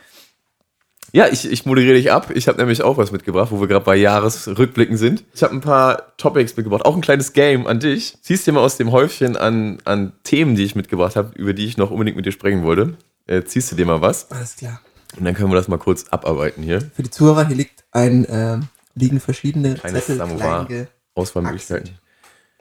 Ja, 1.11 1.27
ich, 1.27 1.49
ich 1.51 1.65
moderiere 1.65 1.95
dich 1.95 2.11
ab. 2.11 2.29
Ich 2.35 2.47
habe 2.47 2.59
nämlich 2.59 2.83
auch 2.83 2.97
was 2.97 3.11
mitgebracht, 3.11 3.49
wo 3.51 3.59
wir 3.59 3.67
gerade 3.67 3.83
bei 3.85 3.95
Jahresrückblicken 3.95 4.95
sind. 4.97 5.23
Ich 5.33 5.41
habe 5.41 5.55
ein 5.55 5.61
paar 5.61 6.15
Topics 6.17 6.55
mitgebracht, 6.55 6.85
auch 6.85 6.95
ein 6.95 7.01
kleines 7.01 7.33
Game 7.33 7.65
an 7.65 7.79
dich. 7.79 8.17
Ziehst 8.21 8.45
dir 8.45 8.51
mal 8.51 8.59
aus 8.61 8.77
dem 8.77 8.91
Häufchen 8.91 9.35
an, 9.35 9.79
an 9.85 10.13
Themen, 10.23 10.55
die 10.55 10.63
ich 10.63 10.75
mitgebracht 10.75 11.15
habe, 11.15 11.31
über 11.35 11.53
die 11.53 11.65
ich 11.65 11.77
noch 11.77 11.89
unbedingt 11.89 12.15
mit 12.17 12.25
dir 12.27 12.31
sprechen 12.31 12.61
wollte. 12.63 12.95
Äh, 13.25 13.43
ziehst 13.43 13.71
du 13.71 13.75
dir 13.75 13.85
mal 13.87 14.01
was 14.01 14.29
Alles 14.31 14.55
klar. 14.57 14.81
und 15.17 15.25
dann 15.25 15.33
können 15.33 15.49
wir 15.49 15.55
das 15.55 15.67
mal 15.67 15.77
kurz 15.77 16.05
abarbeiten 16.09 16.61
hier. 16.61 16.81
Für 16.95 17.01
die 17.03 17.09
Zuhörer, 17.09 17.47
hier 17.47 17.55
liegt 17.55 17.83
ein, 17.91 18.27
ähm, 18.29 18.67
liegen 18.99 19.19
verschiedene 19.19 19.75
Kleines 19.75 20.01
Zettel, 20.05 20.17
Samovar. 20.17 20.65
klein 20.67 20.87
Auswahlmöglichkeiten. 21.15 21.97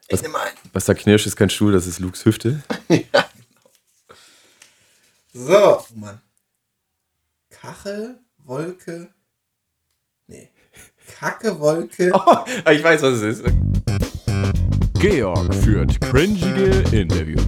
Ich 0.09 0.23
nehme 0.23 0.39
ein. 0.41 0.53
Was 0.73 0.87
da 0.87 0.95
knirscht, 0.95 1.27
ist 1.27 1.37
kein 1.37 1.51
Stuhl, 1.51 1.73
das 1.73 1.87
ist 1.87 1.99
Lukes 1.99 2.25
Hüfte. 2.25 2.63
So, 5.33 5.79
oh 5.79 5.85
Mann. 5.95 6.21
Kachel, 7.51 8.19
Wolke. 8.45 9.09
Nee. 10.27 10.51
Kacke, 11.19 11.59
Wolke. 11.61 12.11
Oh, 12.15 12.45
ich 12.71 12.83
weiß, 12.83 13.03
was 13.03 13.21
es 13.21 13.39
ist. 13.41 13.45
Georg 14.95 15.55
führt 15.55 16.01
cringige 16.01 16.83
Interviews. 16.97 17.43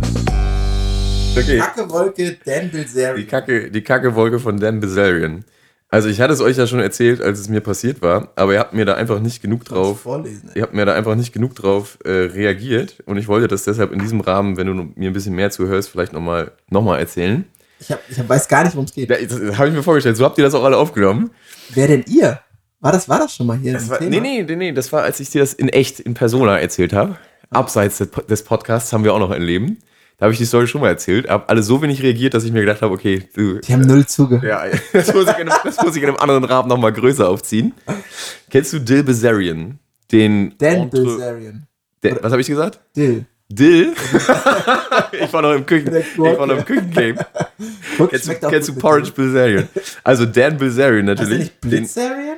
Okay. 1.36 1.58
Kacke, 1.58 1.90
Wolke, 1.90 2.36
Dan 2.44 2.64
Die 2.70 2.76
Bilzerian. 2.76 3.26
Kacke, 3.26 3.70
die 3.70 3.82
Kacke-Wolke 3.82 4.38
von 4.38 4.58
Dan 4.60 4.78
Bilzerian. 4.80 5.44
Also 5.92 6.08
ich 6.08 6.20
hatte 6.20 6.32
es 6.32 6.40
euch 6.40 6.56
ja 6.56 6.68
schon 6.68 6.78
erzählt, 6.78 7.20
als 7.20 7.40
es 7.40 7.48
mir 7.48 7.60
passiert 7.60 8.00
war, 8.00 8.28
aber 8.36 8.52
ihr 8.52 8.60
habt 8.60 8.74
mir 8.74 8.84
da 8.84 8.94
einfach 8.94 9.18
nicht 9.18 9.42
genug 9.42 9.64
drauf, 9.64 10.02
Vorlesen. 10.02 10.50
ihr 10.54 10.62
habt 10.62 10.72
mir 10.72 10.86
da 10.86 10.94
einfach 10.94 11.16
nicht 11.16 11.32
genug 11.32 11.56
drauf 11.56 11.98
äh, 12.04 12.10
reagiert 12.10 13.02
und 13.06 13.16
ich 13.16 13.26
wollte 13.26 13.48
das 13.48 13.64
deshalb 13.64 13.90
in 13.90 13.98
diesem 13.98 14.20
Rahmen, 14.20 14.56
wenn 14.56 14.68
du 14.68 14.74
mir 14.74 15.10
ein 15.10 15.12
bisschen 15.12 15.34
mehr 15.34 15.50
zuhörst, 15.50 15.90
vielleicht 15.90 16.12
nochmal 16.12 16.52
noch 16.68 16.82
mal 16.82 16.98
erzählen. 16.98 17.44
Ich, 17.80 17.90
hab, 17.90 17.98
ich 18.08 18.18
hab, 18.18 18.28
weiß 18.28 18.46
gar 18.46 18.62
nicht, 18.62 18.74
worum 18.74 18.84
es 18.84 18.92
geht. 18.92 19.10
Ja, 19.10 19.16
das 19.16 19.58
habe 19.58 19.68
ich 19.68 19.74
mir 19.74 19.82
vorgestellt. 19.82 20.16
So 20.16 20.24
habt 20.24 20.38
ihr 20.38 20.44
das 20.44 20.54
auch 20.54 20.64
alle 20.64 20.76
aufgenommen. 20.76 21.30
Wer 21.70 21.88
denn 21.88 22.04
ihr? 22.06 22.38
War 22.80 22.92
das, 22.92 23.08
war 23.08 23.18
das 23.18 23.34
schon 23.34 23.46
mal 23.46 23.56
hier? 23.56 23.72
Das 23.72 23.88
war, 23.88 23.98
Thema? 23.98 24.10
nee, 24.10 24.20
nee, 24.20 24.42
nee, 24.42 24.56
nee, 24.56 24.72
das 24.72 24.92
war, 24.92 25.02
als 25.02 25.18
ich 25.18 25.30
dir 25.30 25.40
das 25.40 25.54
in 25.54 25.68
echt, 25.70 25.98
in 25.98 26.14
Persona 26.14 26.58
erzählt 26.58 26.92
habe. 26.92 27.16
Abseits 27.50 27.98
des 27.98 28.44
Podcasts 28.44 28.92
haben 28.92 29.02
wir 29.02 29.12
auch 29.12 29.18
noch 29.18 29.30
ein 29.30 29.42
Leben. 29.42 29.78
Da 30.20 30.24
habe 30.26 30.32
ich 30.34 30.38
die 30.38 30.44
Story 30.44 30.66
schon 30.66 30.82
mal 30.82 30.88
erzählt. 30.88 31.28
Hab 31.30 31.50
alle 31.50 31.62
so 31.62 31.80
wenig 31.80 32.02
reagiert, 32.02 32.34
dass 32.34 32.44
ich 32.44 32.52
mir 32.52 32.60
gedacht 32.60 32.82
habe, 32.82 32.92
okay, 32.94 33.26
du, 33.34 33.58
Die 33.58 33.72
haben 33.72 33.80
null 33.86 34.04
zugehört. 34.06 34.44
ja, 34.44 34.78
das 34.92 35.12
muss 35.14 35.24
ich 35.24 35.38
in 35.38 35.48
einem, 35.48 35.58
das 35.64 35.80
muss 35.82 35.96
ich 35.96 36.02
in 36.02 36.08
einem 36.10 36.18
anderen 36.18 36.44
Rahmen 36.44 36.68
nochmal 36.68 36.92
größer 36.92 37.26
aufziehen. 37.26 37.72
Kennst 38.50 38.72
du 38.74 38.78
Dill 38.80 39.02
Bazarian? 39.02 39.78
Den 40.12 40.54
Dan 40.58 40.74
Entre- 40.82 41.02
Bilzerian. 41.04 41.66
der, 42.02 42.22
Was 42.22 42.32
habe 42.32 42.42
ich 42.42 42.48
gesagt? 42.48 42.80
Dill. 42.94 43.24
Dill? 43.48 43.94
ich 45.12 45.32
war 45.32 45.42
noch 45.42 45.54
im 45.54 45.66
Küchen, 45.66 45.92
ich 45.96 46.18
war 46.18 46.46
noch 46.46 46.58
im. 46.58 46.64
Küchengame. 46.64 47.14
Kennst 48.10 48.40
kennst 48.40 48.68
du 48.68 48.74
Porridge. 48.74 49.10
Bilzerian? 49.12 49.68
Also 50.04 50.26
Dan 50.26 50.56
Bilzerian 50.56 51.06
natürlich. 51.06 51.38
nicht 51.38 51.64
Den, 51.64 51.70
Blitzerian? 51.70 52.36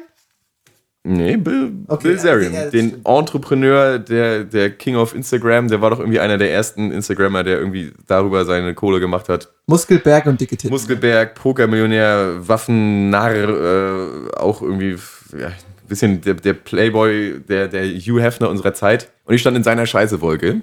Nee, 1.05 1.37
Bill, 1.37 1.73
Okay, 1.89 2.09
Bilzerian. 2.09 2.53
ja, 2.53 2.65
ja, 2.65 2.71
den 2.71 2.89
stimmt. 2.91 3.09
Entrepreneur, 3.09 3.99
der, 3.99 4.45
der 4.45 4.71
King 4.71 4.97
of 4.97 5.15
Instagram, 5.15 5.69
der 5.69 5.81
war 5.81 5.91
doch 5.91 5.99
irgendwie 6.01 6.21
einer 6.21 6.39
der 6.39 6.53
ersten 6.53 6.91
Instagrammer, 6.93 7.43
der 7.45 7.59
irgendwie 7.59 7.93
darüber 8.07 8.45
seine 8.45 8.75
Kohle 8.75 9.01
gemacht 9.01 9.29
hat. 9.29 9.51
Muskelberg 9.67 10.27
und 10.27 10.41
dicke 10.41 10.57
Titten. 10.57 10.71
Muskelberg, 10.73 11.35
Pokermillionär, 11.35 12.47
Waffennarr, 12.49 13.35
äh, 13.35 14.37
auch 14.37 14.63
irgendwie 14.63 14.97
ja, 15.39 15.49
ein 15.49 15.55
bisschen 15.89 16.21
der, 16.21 16.35
der 16.35 16.53
Playboy, 16.55 17.41
der, 17.49 17.69
der 17.69 17.85
Hugh 17.87 18.21
Hefner 18.23 18.49
unserer 18.49 18.75
Zeit. 18.75 19.11
Und 19.25 19.35
ich 19.35 19.41
stand 19.41 19.57
in 19.57 19.63
seiner 19.65 19.87
Scheißewolke. 19.87 20.63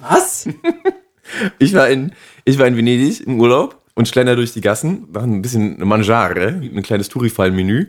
Was? 0.00 0.48
Ich 1.60 1.74
war 1.74 1.88
in, 1.88 2.10
ich 2.44 2.58
war 2.58 2.66
in 2.66 2.76
Venedig 2.76 3.24
im 3.24 3.38
Urlaub 3.38 3.79
und 4.00 4.06
schlender 4.06 4.34
durch 4.34 4.54
die 4.54 4.62
Gassen, 4.62 5.08
nach 5.12 5.24
ein 5.24 5.42
bisschen 5.42 5.86
Mangiare, 5.86 6.48
ein 6.48 6.82
kleines 6.82 7.10
Tourifall-Menü, 7.10 7.88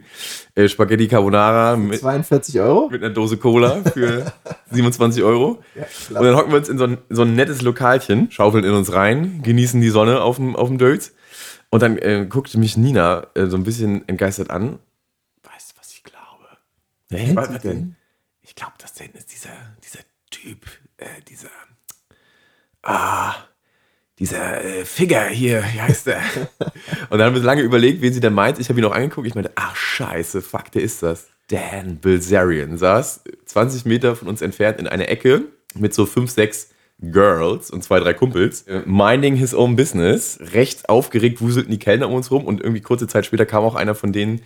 äh, 0.56 0.68
Spaghetti 0.68 1.08
Carbonara 1.08 1.78
mit, 1.78 2.02
42 2.02 2.60
Euro? 2.60 2.90
mit 2.92 3.02
einer 3.02 3.14
Dose 3.14 3.38
Cola 3.38 3.82
für 3.94 4.34
27 4.72 5.24
Euro. 5.24 5.64
Ja, 5.74 6.20
Und 6.20 6.26
dann 6.26 6.36
hocken 6.36 6.52
wir 6.52 6.58
uns 6.58 6.68
in 6.68 6.78
so 6.78 6.84
ein, 6.84 6.98
so 7.10 7.22
ein 7.22 7.34
nettes 7.34 7.62
Lokalchen, 7.62 8.30
schaufeln 8.30 8.66
in 8.66 8.74
uns 8.74 8.92
rein, 8.92 9.42
genießen 9.42 9.80
die 9.80 9.90
Sonne 9.90 10.22
auf 10.22 10.36
dem, 10.36 10.58
auf 10.58 10.68
dem 10.68 10.78
Dölz. 10.78 11.14
Und 11.70 11.82
dann 11.82 11.98
äh, 11.98 12.26
guckte 12.28 12.60
mich 12.60 12.76
Nina 12.76 13.28
äh, 13.34 13.46
so 13.46 13.56
ein 13.56 13.64
bisschen 13.64 14.06
entgeistert 14.10 14.50
an. 14.50 14.80
Weißt 15.44 15.72
du, 15.72 15.76
was 15.80 15.94
ich 15.94 16.04
glaube? 16.04 17.38
Was, 17.38 17.54
was 17.54 17.62
denn? 17.62 17.72
den? 17.72 17.96
Ich 18.42 18.54
glaube, 18.54 18.74
das 18.80 18.94
denn 18.96 19.12
ist 19.14 19.32
dieser, 19.32 19.54
dieser 19.82 20.04
Typ, 20.30 20.66
äh, 20.98 21.06
dieser, 21.30 21.48
ah, 22.84 23.34
dieser 24.22 24.64
äh, 24.64 24.86
Figure 24.86 25.30
hier, 25.30 25.64
wie 25.74 25.82
heißt 25.82 26.06
der? 26.06 26.22
Und 27.10 27.18
dann 27.18 27.24
haben 27.24 27.34
wir 27.34 27.42
lange 27.42 27.64
überlegt, 27.64 28.02
wen 28.02 28.14
sie 28.14 28.20
denn 28.20 28.34
meint. 28.34 28.60
Ich 28.60 28.70
habe 28.70 28.80
ihn 28.80 28.86
auch 28.86 28.94
angeguckt. 28.94 29.26
Ich 29.26 29.34
meinte, 29.34 29.52
ach 29.56 29.76
scheiße, 29.76 30.44
fuck, 30.44 30.72
der 30.72 30.84
ist 30.84 31.02
das. 31.02 31.28
Dan 31.48 31.98
Bilzerian 31.98 32.78
saß 32.78 33.24
20 33.46 33.86
Meter 33.86 34.16
von 34.16 34.28
uns 34.28 34.44
entfernt 34.44 34.80
in 34.80 34.88
einer 34.88 35.10
Ecke 35.10 35.46
mit 35.74 35.96
so 35.96 36.06
fünf, 36.06 36.30
sechs 36.30 36.70
Girls 37.00 37.72
und 37.72 37.84
zwei, 37.84 38.00
drei 38.00 38.14
Kumpels, 38.14 38.66
minding 38.86 39.36
his 39.36 39.56
own 39.56 39.76
business. 39.76 40.38
Recht 40.54 40.88
aufgeregt 40.88 41.42
wuselten 41.42 41.72
die 41.72 41.80
Kellner 41.80 42.08
um 42.08 42.14
uns 42.14 42.30
rum 42.30 42.46
und 42.46 42.62
irgendwie 42.62 42.82
kurze 42.82 43.08
Zeit 43.08 43.26
später 43.26 43.48
kam 43.48 43.64
auch 43.64 43.74
einer 43.74 43.96
von 43.96 44.14
denen 44.14 44.44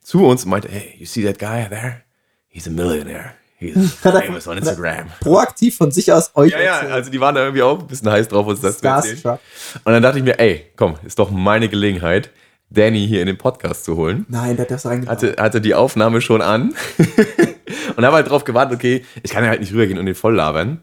zu 0.00 0.24
uns 0.24 0.44
und 0.44 0.50
meinte, 0.50 0.70
hey, 0.70 0.94
you 0.98 1.04
see 1.04 1.22
that 1.22 1.38
guy 1.38 1.68
there? 1.68 2.02
He's 2.48 2.66
a 2.66 2.70
millionaire. 2.70 3.34
He's 3.58 3.94
famous 3.94 4.46
on 4.46 4.58
Instagram. 4.58 5.08
Proaktiv 5.20 5.76
von 5.76 5.90
sich 5.90 6.12
aus 6.12 6.30
euch 6.34 6.52
Ja, 6.52 6.60
ja, 6.60 6.74
erzählen. 6.74 6.92
also 6.92 7.10
die 7.10 7.20
waren 7.20 7.34
da 7.34 7.42
irgendwie 7.42 7.62
auch 7.62 7.80
ein 7.80 7.86
bisschen 7.88 8.08
heiß 8.10 8.28
drauf, 8.28 8.46
uns 8.46 8.60
das 8.60 8.78
zu 8.78 8.86
erzählen. 8.86 9.38
Und 9.84 9.92
dann 9.92 10.02
dachte 10.02 10.18
ich 10.18 10.24
mir, 10.24 10.38
ey, 10.38 10.66
komm, 10.76 10.94
ist 11.04 11.18
doch 11.18 11.30
meine 11.30 11.68
Gelegenheit, 11.68 12.30
Danny 12.70 13.06
hier 13.08 13.20
in 13.20 13.26
den 13.26 13.38
Podcast 13.38 13.84
zu 13.84 13.96
holen. 13.96 14.26
Nein, 14.28 14.56
der 14.56 14.64
hat 14.66 14.70
das 14.70 14.86
reingebracht. 14.86 15.22
Hatte, 15.22 15.36
hatte 15.42 15.60
die 15.60 15.74
Aufnahme 15.74 16.20
schon 16.20 16.40
an 16.42 16.74
und 17.96 18.04
habe 18.04 18.16
halt 18.16 18.30
drauf 18.30 18.44
gewartet, 18.44 18.76
okay, 18.76 19.04
ich 19.22 19.32
kann 19.32 19.42
ja 19.42 19.50
halt 19.50 19.60
nicht 19.60 19.72
rübergehen 19.72 19.98
und 19.98 20.06
den 20.06 20.14
voll 20.14 20.34
labern. 20.36 20.80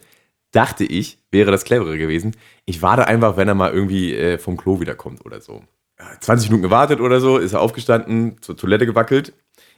Dachte 0.52 0.84
ich, 0.84 1.20
wäre 1.32 1.52
das 1.52 1.64
clevere 1.64 1.98
gewesen. 1.98 2.36
Ich 2.66 2.82
warte 2.82 3.08
einfach, 3.08 3.38
wenn 3.38 3.48
er 3.48 3.56
mal 3.56 3.72
irgendwie 3.72 4.16
äh, 4.16 4.38
vom 4.38 4.58
Klo 4.58 4.80
wiederkommt 4.80 5.26
oder 5.26 5.42
so. 5.42 5.64
Ja, 6.00 6.06
20 6.20 6.50
Minuten 6.50 6.64
gewartet 6.64 7.00
oder 7.00 7.20
so, 7.22 7.38
ist 7.38 7.54
er 7.54 7.62
aufgestanden, 7.62 8.38
zur 8.42 8.58
Toilette 8.58 8.86
gewackelt. 8.86 9.34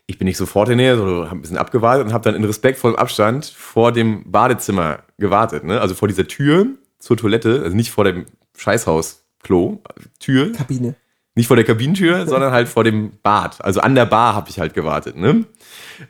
Ich 0.09 0.17
bin 0.17 0.25
nicht 0.25 0.37
sofort 0.37 0.69
in 0.69 0.77
der 0.77 0.87
Nähe, 0.87 0.97
sondern 0.97 1.25
habe 1.25 1.35
ein 1.37 1.41
bisschen 1.41 1.57
abgewartet 1.57 2.05
und 2.07 2.13
habe 2.13 2.23
dann 2.23 2.35
in 2.35 2.43
respektvollem 2.45 2.95
Abstand 2.95 3.45
vor 3.45 3.91
dem 3.91 4.31
Badezimmer 4.31 4.99
gewartet. 5.17 5.65
Ne? 5.65 5.81
Also 5.81 5.95
vor 5.95 6.07
dieser 6.07 6.27
Tür 6.27 6.67
zur 6.97 7.17
Toilette, 7.17 7.61
also 7.63 7.75
nicht 7.75 7.91
vor 7.91 8.05
dem 8.05 8.25
Scheißhaus-Klo, 8.55 9.81
Tür, 10.19 10.51
Kabine. 10.53 10.95
nicht 11.35 11.47
vor 11.47 11.55
der 11.57 11.65
Kabinentür, 11.65 12.25
sondern 12.27 12.51
halt 12.53 12.69
vor 12.69 12.83
dem 12.83 13.11
Bad. 13.21 13.63
Also 13.63 13.81
an 13.81 13.95
der 13.95 14.05
Bar 14.05 14.33
habe 14.33 14.49
ich 14.49 14.59
halt 14.59 14.73
gewartet. 14.73 15.17
Ne? 15.17 15.45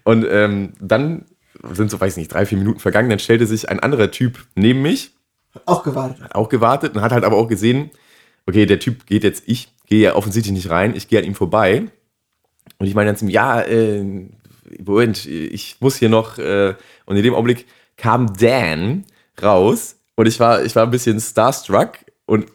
Und 0.03 0.25
ähm, 0.29 0.73
dann 0.79 1.25
sind 1.71 1.89
so, 1.89 1.99
weiß 1.99 2.17
nicht, 2.17 2.31
drei, 2.31 2.45
vier 2.45 2.57
Minuten 2.59 2.79
vergangen. 2.79 3.09
Dann 3.09 3.19
stellte 3.19 3.47
sich 3.47 3.67
ein 3.69 3.79
anderer 3.79 4.11
Typ 4.11 4.45
neben 4.55 4.83
mich, 4.83 5.11
Auch 5.65 5.81
gewartet. 5.83 6.21
hat 6.21 6.35
auch 6.35 6.49
gewartet 6.49 6.95
und 6.95 7.01
hat 7.01 7.11
halt 7.11 7.23
aber 7.23 7.35
auch 7.37 7.47
gesehen, 7.47 7.89
okay, 8.45 8.67
der 8.67 8.79
Typ 8.79 9.07
geht 9.07 9.23
jetzt, 9.23 9.43
ich 9.47 9.73
gehe 9.87 10.01
ja 10.01 10.15
offensichtlich 10.15 10.53
nicht 10.53 10.69
rein, 10.69 10.95
ich 10.95 11.07
gehe 11.07 11.17
an 11.19 11.25
ihm 11.25 11.33
vorbei. 11.35 11.85
Und 12.79 12.87
ich 12.87 12.95
meine 12.95 13.09
dann 13.09 13.17
zu 13.17 13.25
ihm, 13.25 13.29
ja, 13.29 13.61
äh, 13.61 14.03
Moment, 14.83 15.25
ich 15.25 15.77
muss 15.79 15.95
hier 15.95 16.09
noch, 16.09 16.37
äh, 16.37 16.75
und 17.05 17.15
in 17.17 17.23
dem 17.23 17.33
Augenblick 17.33 17.65
kam 17.95 18.35
Dan 18.37 19.05
raus 19.41 19.95
und 20.15 20.27
ich 20.27 20.39
war, 20.39 20.63
ich 20.63 20.75
war 20.75 20.83
ein 20.83 20.91
bisschen 20.91 21.19
starstruck 21.19 21.93
und 22.25 22.47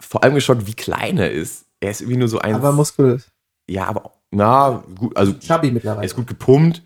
vor 0.00 0.22
allem 0.24 0.34
geschockt, 0.34 0.66
wie 0.66 0.74
klein 0.74 1.18
er 1.18 1.30
ist. 1.30 1.64
Er 1.80 1.90
ist 1.92 2.00
irgendwie 2.00 2.18
nur 2.18 2.28
so 2.28 2.38
ein, 2.40 2.54
Aber 2.56 2.72
muskulös. 2.72 3.28
ja, 3.68 3.86
aber, 3.86 4.12
na, 4.30 4.82
gut, 4.98 5.16
also 5.16 5.32
Chubby 5.34 5.68
er 5.68 5.72
mittlerweile. 5.72 6.04
ist 6.06 6.16
gut 6.16 6.26
gepumpt, 6.26 6.82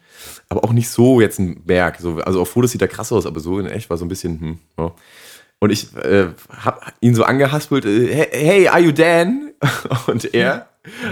aber 0.48 0.64
auch 0.64 0.72
nicht 0.72 0.88
so 0.88 1.20
jetzt 1.20 1.38
ein 1.38 1.64
Berg. 1.64 1.98
So, 2.00 2.16
also 2.18 2.42
auf 2.42 2.50
Fotos 2.50 2.72
sieht 2.72 2.82
er 2.82 2.88
krass 2.88 3.10
aus, 3.12 3.26
aber 3.26 3.40
so 3.40 3.58
in 3.58 3.66
echt 3.66 3.90
war 3.90 3.96
so 3.96 4.04
ein 4.04 4.08
bisschen, 4.08 4.40
hm, 4.40 4.58
ja. 4.78 4.92
Und 5.60 5.70
ich 5.70 5.96
äh, 5.96 6.28
hab 6.50 6.92
ihn 7.00 7.14
so 7.14 7.24
angehaspelt, 7.24 7.86
äh, 7.86 8.12
hey, 8.12 8.28
hey, 8.32 8.68
are 8.68 8.80
you 8.80 8.92
Dan? 8.92 9.52
Und 10.06 10.34
er 10.34 10.68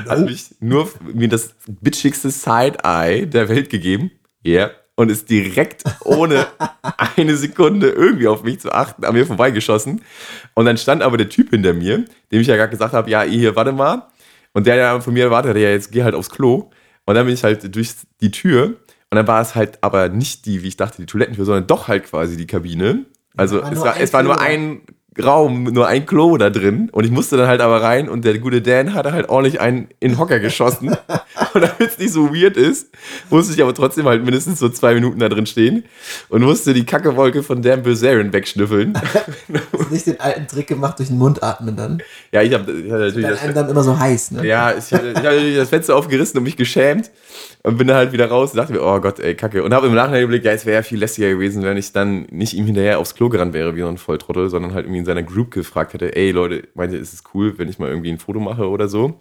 hat 0.08 0.20
mich 0.20 0.54
nur 0.60 0.90
mir 1.12 1.28
das 1.28 1.54
bitchigste 1.66 2.30
Side-Eye 2.30 3.26
der 3.26 3.48
Welt 3.48 3.70
gegeben. 3.70 4.10
Ja. 4.42 4.52
Yeah. 4.52 4.70
Und 4.94 5.10
ist 5.10 5.30
direkt 5.30 5.84
ohne 6.04 6.46
eine 7.16 7.36
Sekunde 7.36 7.88
irgendwie 7.88 8.28
auf 8.28 8.44
mich 8.44 8.60
zu 8.60 8.70
achten, 8.72 9.04
an 9.04 9.14
mir 9.14 9.26
vorbeigeschossen. 9.26 10.02
Und 10.54 10.66
dann 10.66 10.76
stand 10.76 11.02
aber 11.02 11.16
der 11.16 11.30
Typ 11.30 11.50
hinter 11.50 11.72
mir, 11.72 12.04
dem 12.30 12.40
ich 12.40 12.46
ja 12.46 12.56
gerade 12.56 12.70
gesagt 12.70 12.92
habe, 12.92 13.10
ja, 13.10 13.22
hier, 13.22 13.56
warte 13.56 13.72
mal. 13.72 14.08
Und 14.52 14.66
der 14.66 14.76
ja 14.76 15.00
von 15.00 15.14
mir 15.14 15.24
erwartet, 15.24 15.56
ja, 15.56 15.70
jetzt 15.70 15.92
geh 15.92 16.02
halt 16.04 16.14
aufs 16.14 16.28
Klo. 16.28 16.70
Und 17.06 17.14
dann 17.14 17.24
bin 17.24 17.34
ich 17.34 17.42
halt 17.42 17.74
durch 17.74 17.94
die 18.20 18.30
Tür. 18.30 18.76
Und 19.10 19.16
dann 19.16 19.26
war 19.26 19.40
es 19.40 19.54
halt 19.54 19.78
aber 19.82 20.08
nicht 20.08 20.44
die, 20.46 20.62
wie 20.62 20.68
ich 20.68 20.76
dachte, 20.76 20.98
die 20.98 21.06
Toilettentür, 21.06 21.46
sondern 21.46 21.66
doch 21.66 21.88
halt 21.88 22.04
quasi 22.04 22.36
die 22.36 22.46
Kabine. 22.46 23.06
Also 23.36 23.62
War 23.62 23.72
es 23.72 23.80
war, 23.80 24.00
es 24.00 24.12
war 24.12 24.22
nur 24.22 24.40
ein 24.40 24.82
Raum, 25.20 25.64
nur 25.64 25.86
ein 25.86 26.06
Klo 26.06 26.36
da 26.38 26.48
drin. 26.48 26.88
Und 26.90 27.04
ich 27.04 27.10
musste 27.10 27.36
dann 27.36 27.46
halt 27.46 27.60
aber 27.60 27.82
rein 27.82 28.08
und 28.08 28.24
der 28.24 28.38
gute 28.38 28.62
Dan 28.62 28.94
hatte 28.94 29.12
halt 29.12 29.28
ordentlich 29.28 29.60
einen 29.60 29.88
in 30.00 30.12
den 30.12 30.18
Hocker 30.18 30.40
geschossen. 30.40 30.88
und 31.54 31.60
damit 31.60 31.80
es 31.80 31.98
nicht 31.98 32.12
so 32.12 32.34
weird 32.34 32.56
ist, 32.56 32.88
musste 33.28 33.52
ich 33.52 33.62
aber 33.62 33.74
trotzdem 33.74 34.06
halt 34.06 34.24
mindestens 34.24 34.58
so 34.58 34.68
zwei 34.70 34.94
Minuten 34.94 35.18
da 35.18 35.28
drin 35.28 35.46
stehen 35.46 35.84
und 36.28 36.42
musste 36.42 36.72
die 36.72 36.86
Kackewolke 36.86 37.42
von 37.42 37.60
Dan 37.60 37.82
Bilzerian 37.82 38.32
wegschnüffeln. 38.32 38.94
Hast 39.72 39.90
du 39.90 39.92
nicht 39.92 40.06
den 40.06 40.20
alten 40.20 40.46
Trick 40.46 40.66
gemacht 40.68 40.98
durch 40.98 41.08
den 41.08 41.18
Mund 41.18 41.42
atmen 41.42 41.76
dann? 41.76 42.02
ja, 42.32 42.40
ich 42.40 42.54
habe 42.54 42.72
hab 42.72 42.98
natürlich 42.98 43.22
Dann 43.22 43.30
das, 43.32 43.42
einem 43.42 43.54
dann 43.54 43.68
immer 43.68 43.82
so 43.82 43.98
heiß, 43.98 44.30
ne? 44.32 44.46
Ja, 44.46 44.72
ich 44.72 44.90
ich 44.90 44.98
hatte 44.98 45.54
das 45.54 45.68
Fenster 45.68 45.96
aufgerissen 45.96 46.38
und 46.38 46.44
mich 46.44 46.56
geschämt 46.56 47.10
und 47.62 47.76
bin 47.76 47.86
dann 47.86 47.96
halt 47.96 48.12
wieder 48.12 48.26
raus 48.28 48.52
und 48.52 48.56
dachte 48.56 48.72
mir, 48.72 48.82
oh 48.82 49.00
Gott, 49.00 49.20
ey, 49.20 49.34
kacke. 49.34 49.62
Und 49.62 49.72
habe 49.74 49.86
im 49.86 49.94
Nachhinein 49.94 50.22
überlegt, 50.22 50.44
ja, 50.44 50.52
es 50.52 50.66
wäre 50.66 50.76
ja 50.76 50.82
viel 50.82 50.98
lästiger 50.98 51.28
gewesen, 51.28 51.62
wenn 51.62 51.76
ich 51.76 51.92
dann 51.92 52.26
nicht 52.30 52.54
ihm 52.54 52.66
hinterher 52.66 52.98
aufs 52.98 53.14
Klo 53.14 53.28
gerannt 53.28 53.52
wäre 53.52 53.76
wie 53.76 53.80
so 53.80 53.88
ein 53.88 53.98
Volltrottel, 53.98 54.50
sondern 54.50 54.74
halt 54.74 54.86
irgendwie 54.86 55.01
in 55.02 55.06
seiner 55.06 55.22
Group 55.22 55.50
gefragt 55.50 55.92
hätte, 55.94 56.14
ey 56.16 56.30
Leute, 56.30 56.68
meint 56.74 56.92
ihr, 56.92 57.00
ist 57.00 57.12
es 57.12 57.22
cool, 57.34 57.58
wenn 57.58 57.68
ich 57.68 57.78
mal 57.78 57.88
irgendwie 57.88 58.10
ein 58.10 58.18
Foto 58.18 58.40
mache 58.40 58.68
oder 58.68 58.88
so? 58.88 59.20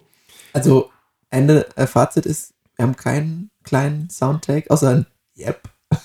Also, 0.52 0.90
Ende, 1.30 1.66
äh, 1.76 1.86
Fazit 1.86 2.26
ist, 2.26 2.54
wir 2.76 2.84
haben 2.84 2.96
keinen 2.96 3.50
kleinen 3.64 4.10
Soundtake, 4.10 4.70
außer 4.70 4.90
ein 4.90 5.06
Yep. 5.36 5.62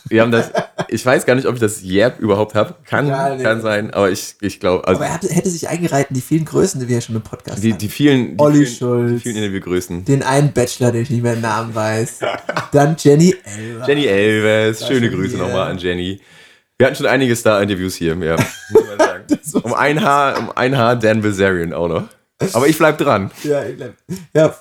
Wir 0.09 0.21
haben 0.21 0.31
das, 0.31 0.51
ich 0.89 1.05
weiß 1.05 1.25
gar 1.25 1.35
nicht, 1.35 1.47
ob 1.47 1.55
ich 1.55 1.61
das 1.61 1.81
Yap 1.83 2.19
überhaupt 2.19 2.55
habe. 2.55 2.75
Kann, 2.85 3.07
Ja, 3.07 3.35
nee. 3.35 3.43
kann 3.43 3.61
sein, 3.61 3.91
aber 3.93 4.11
ich, 4.11 4.35
ich 4.41 4.59
glaube, 4.59 4.87
also 4.87 4.99
Aber 4.99 5.07
er 5.07 5.13
hatte, 5.13 5.29
hätte 5.29 5.49
sich 5.49 5.67
eingereiht 5.69 6.07
in 6.09 6.15
die 6.15 6.21
vielen 6.21 6.45
Größen, 6.45 6.79
die 6.81 6.87
wir 6.87 6.95
ja 6.95 7.01
schon 7.01 7.15
im 7.15 7.21
Podcast 7.21 7.63
die, 7.63 7.71
hatten. 7.71 7.79
die 7.79 7.89
vielen, 7.89 8.37
die 8.37 8.43
Olli 8.43 8.65
vielen, 8.65 8.77
Schulz. 8.77 9.11
die 9.11 9.19
vielen 9.19 9.37
Interviewgrößen. 9.37 10.05
Den 10.05 10.23
einen 10.23 10.53
Bachelor, 10.53 10.91
den 10.91 11.03
ich 11.03 11.09
nicht 11.09 11.23
mehr 11.23 11.33
den 11.35 11.41
Namen 11.41 11.73
weiß. 11.73 12.19
Dann 12.71 12.95
Jenny 12.99 13.35
Elver. 13.43 13.87
Jenny 13.87 14.05
Elvers, 14.05 14.87
schöne 14.87 15.09
Grüße 15.09 15.37
nochmal 15.37 15.71
an 15.71 15.77
Jenny. 15.77 16.19
Wir 16.77 16.85
hatten 16.85 16.95
schon 16.95 17.07
einige 17.07 17.35
Star-Interviews 17.35 17.95
hier, 17.95 18.15
ja, 18.17 18.35
muss 18.69 18.83
man 18.85 18.99
sagen. 18.99 19.25
um 19.63 19.73
ein 19.73 20.01
Haar, 20.03 20.37
um 20.37 20.51
ein 20.55 20.77
Haar 20.77 20.95
Dan 20.95 21.21
Bilzerian 21.21 21.73
auch 21.73 21.87
noch. 21.87 22.07
Aber 22.53 22.67
ich 22.67 22.77
bleib 22.77 22.99
dran. 22.99 23.31
Ja, 23.43 23.65
ich 23.65 23.77
glaub, 23.77 23.93
ja, 24.33 24.55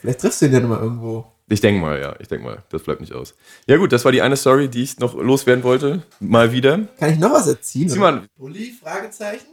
vielleicht 0.00 0.20
triffst 0.20 0.40
du 0.40 0.46
ihn 0.46 0.52
ja 0.54 0.60
nochmal 0.60 0.80
irgendwo. 0.80 1.26
Ich 1.50 1.60
denke 1.60 1.80
mal, 1.80 2.00
ja, 2.00 2.16
ich 2.20 2.28
denke 2.28 2.44
mal, 2.44 2.62
das 2.70 2.82
bleibt 2.82 3.02
nicht 3.02 3.12
aus. 3.12 3.34
Ja 3.66 3.76
gut, 3.76 3.92
das 3.92 4.04
war 4.04 4.12
die 4.12 4.22
eine 4.22 4.36
Story, 4.36 4.68
die 4.68 4.82
ich 4.82 4.98
noch 4.98 5.14
loswerden 5.14 5.62
wollte. 5.62 6.02
Mal 6.20 6.52
wieder. 6.52 6.80
Kann 6.98 7.12
ich 7.12 7.18
noch 7.18 7.32
was 7.32 7.46
erzählen? 7.46 7.88
Sieh 7.88 7.98
mal, 7.98 8.22
Bulli? 8.36 8.72
Fragezeichen? 8.72 9.46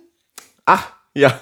ach, 0.66 0.92
ja, 1.14 1.40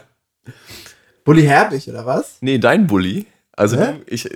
Bulli 1.24 1.44
Herbig, 1.44 1.88
oder 1.88 2.06
was? 2.06 2.38
nee, 2.42 2.58
dein 2.58 2.88
Bully. 2.88 3.26
Also 3.54 3.78
Hä? 3.78 4.02
ich, 4.08 4.28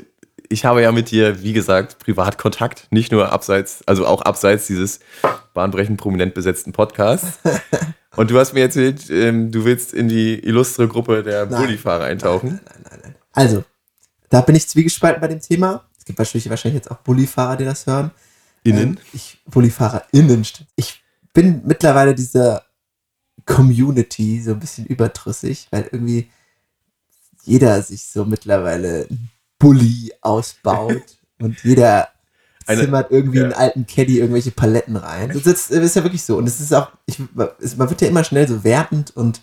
ich 0.49 0.65
habe 0.65 0.81
ja 0.81 0.91
mit 0.91 1.12
dir, 1.12 1.41
wie 1.43 1.53
gesagt, 1.53 1.99
Privatkontakt, 1.99 2.88
nicht 2.91 3.12
nur 3.12 3.31
abseits, 3.31 3.83
also 3.86 4.05
auch 4.05 4.21
abseits 4.21 4.67
dieses 4.67 4.99
bahnbrechend 5.53 5.99
prominent 5.99 6.33
besetzten 6.33 6.71
Podcasts. 6.71 7.39
Und 8.15 8.31
du 8.31 8.39
hast 8.39 8.53
mir 8.53 8.62
erzählt, 8.62 9.10
ähm, 9.10 9.51
du 9.51 9.63
willst 9.63 9.93
in 9.93 10.07
die 10.07 10.39
illustre 10.39 10.88
Gruppe 10.88 11.23
der 11.23 11.45
Nein. 11.45 11.62
Bullifahrer 11.62 12.05
eintauchen. 12.05 12.62
Nein, 12.65 12.86
nein, 12.89 12.99
nein. 13.03 13.15
Also, 13.31 13.63
da 14.29 14.41
bin 14.41 14.55
ich 14.55 14.67
zwiegespalten 14.67 15.21
bei 15.21 15.27
dem 15.27 15.39
Thema. 15.39 15.86
Es 15.97 16.05
gibt 16.05 16.17
wahrscheinlich, 16.17 16.49
wahrscheinlich 16.49 16.81
jetzt 16.81 16.89
auch 16.89 16.97
Bullifahrer, 16.97 17.57
die 17.57 17.65
das 17.65 17.86
hören. 17.86 18.12
Innen. 18.63 18.97
Ähm, 18.97 18.97
ich. 19.13 19.38
Ich 20.75 21.03
bin 21.33 21.62
mittlerweile 21.65 22.15
dieser 22.15 22.63
Community 23.45 24.41
so 24.41 24.51
ein 24.51 24.60
bisschen 24.60 24.88
überdrüssig, 24.88 25.67
weil 25.69 25.88
irgendwie 25.91 26.29
jeder 27.43 27.81
sich 27.83 28.03
so 28.03 28.25
mittlerweile 28.25 29.07
Bully 29.59 30.13
ausbaut 30.21 31.03
und 31.39 31.63
jeder 31.63 32.09
Eine- 32.65 32.81
zimmert 32.81 33.11
irgendwie 33.11 33.39
ja. 33.39 33.45
einen 33.45 33.53
alten 33.53 33.87
Caddy 33.87 34.19
irgendwelche 34.19 34.51
Paletten 34.51 34.95
rein. 34.95 35.29
Das 35.29 35.45
ist, 35.45 35.71
das 35.71 35.77
ist 35.77 35.95
ja 35.95 36.03
wirklich 36.03 36.23
so. 36.23 36.37
Und 36.37 36.47
es 36.47 36.59
ist 36.59 36.73
auch, 36.73 36.91
ich, 37.05 37.19
es, 37.59 37.77
man 37.77 37.89
wird 37.89 38.01
ja 38.01 38.07
immer 38.07 38.23
schnell 38.23 38.47
so 38.47 38.63
wertend 38.63 39.15
und, 39.15 39.41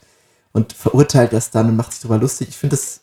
und 0.52 0.72
verurteilt 0.72 1.32
das 1.32 1.50
dann 1.50 1.68
und 1.68 1.76
macht 1.76 1.92
sich 1.92 2.02
darüber 2.02 2.18
lustig. 2.18 2.48
Ich 2.48 2.56
finde 2.56 2.76
das 2.76 3.00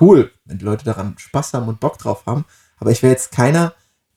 cool, 0.00 0.30
wenn 0.44 0.58
die 0.58 0.64
Leute 0.64 0.84
daran 0.84 1.14
Spaß 1.18 1.54
haben 1.54 1.68
und 1.68 1.80
Bock 1.80 1.98
drauf 1.98 2.26
haben. 2.26 2.44
Aber 2.78 2.90
ich 2.90 3.02
wäre 3.02 3.12
jetzt 3.12 3.32
keiner, 3.32 3.72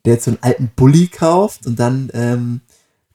der 0.05 0.13
jetzt 0.13 0.25
so 0.25 0.31
einen 0.31 0.41
alten 0.41 0.71
Bulli 0.75 1.07
kauft 1.07 1.65
und 1.67 1.79
dann 1.79 2.09
ähm, 2.13 2.61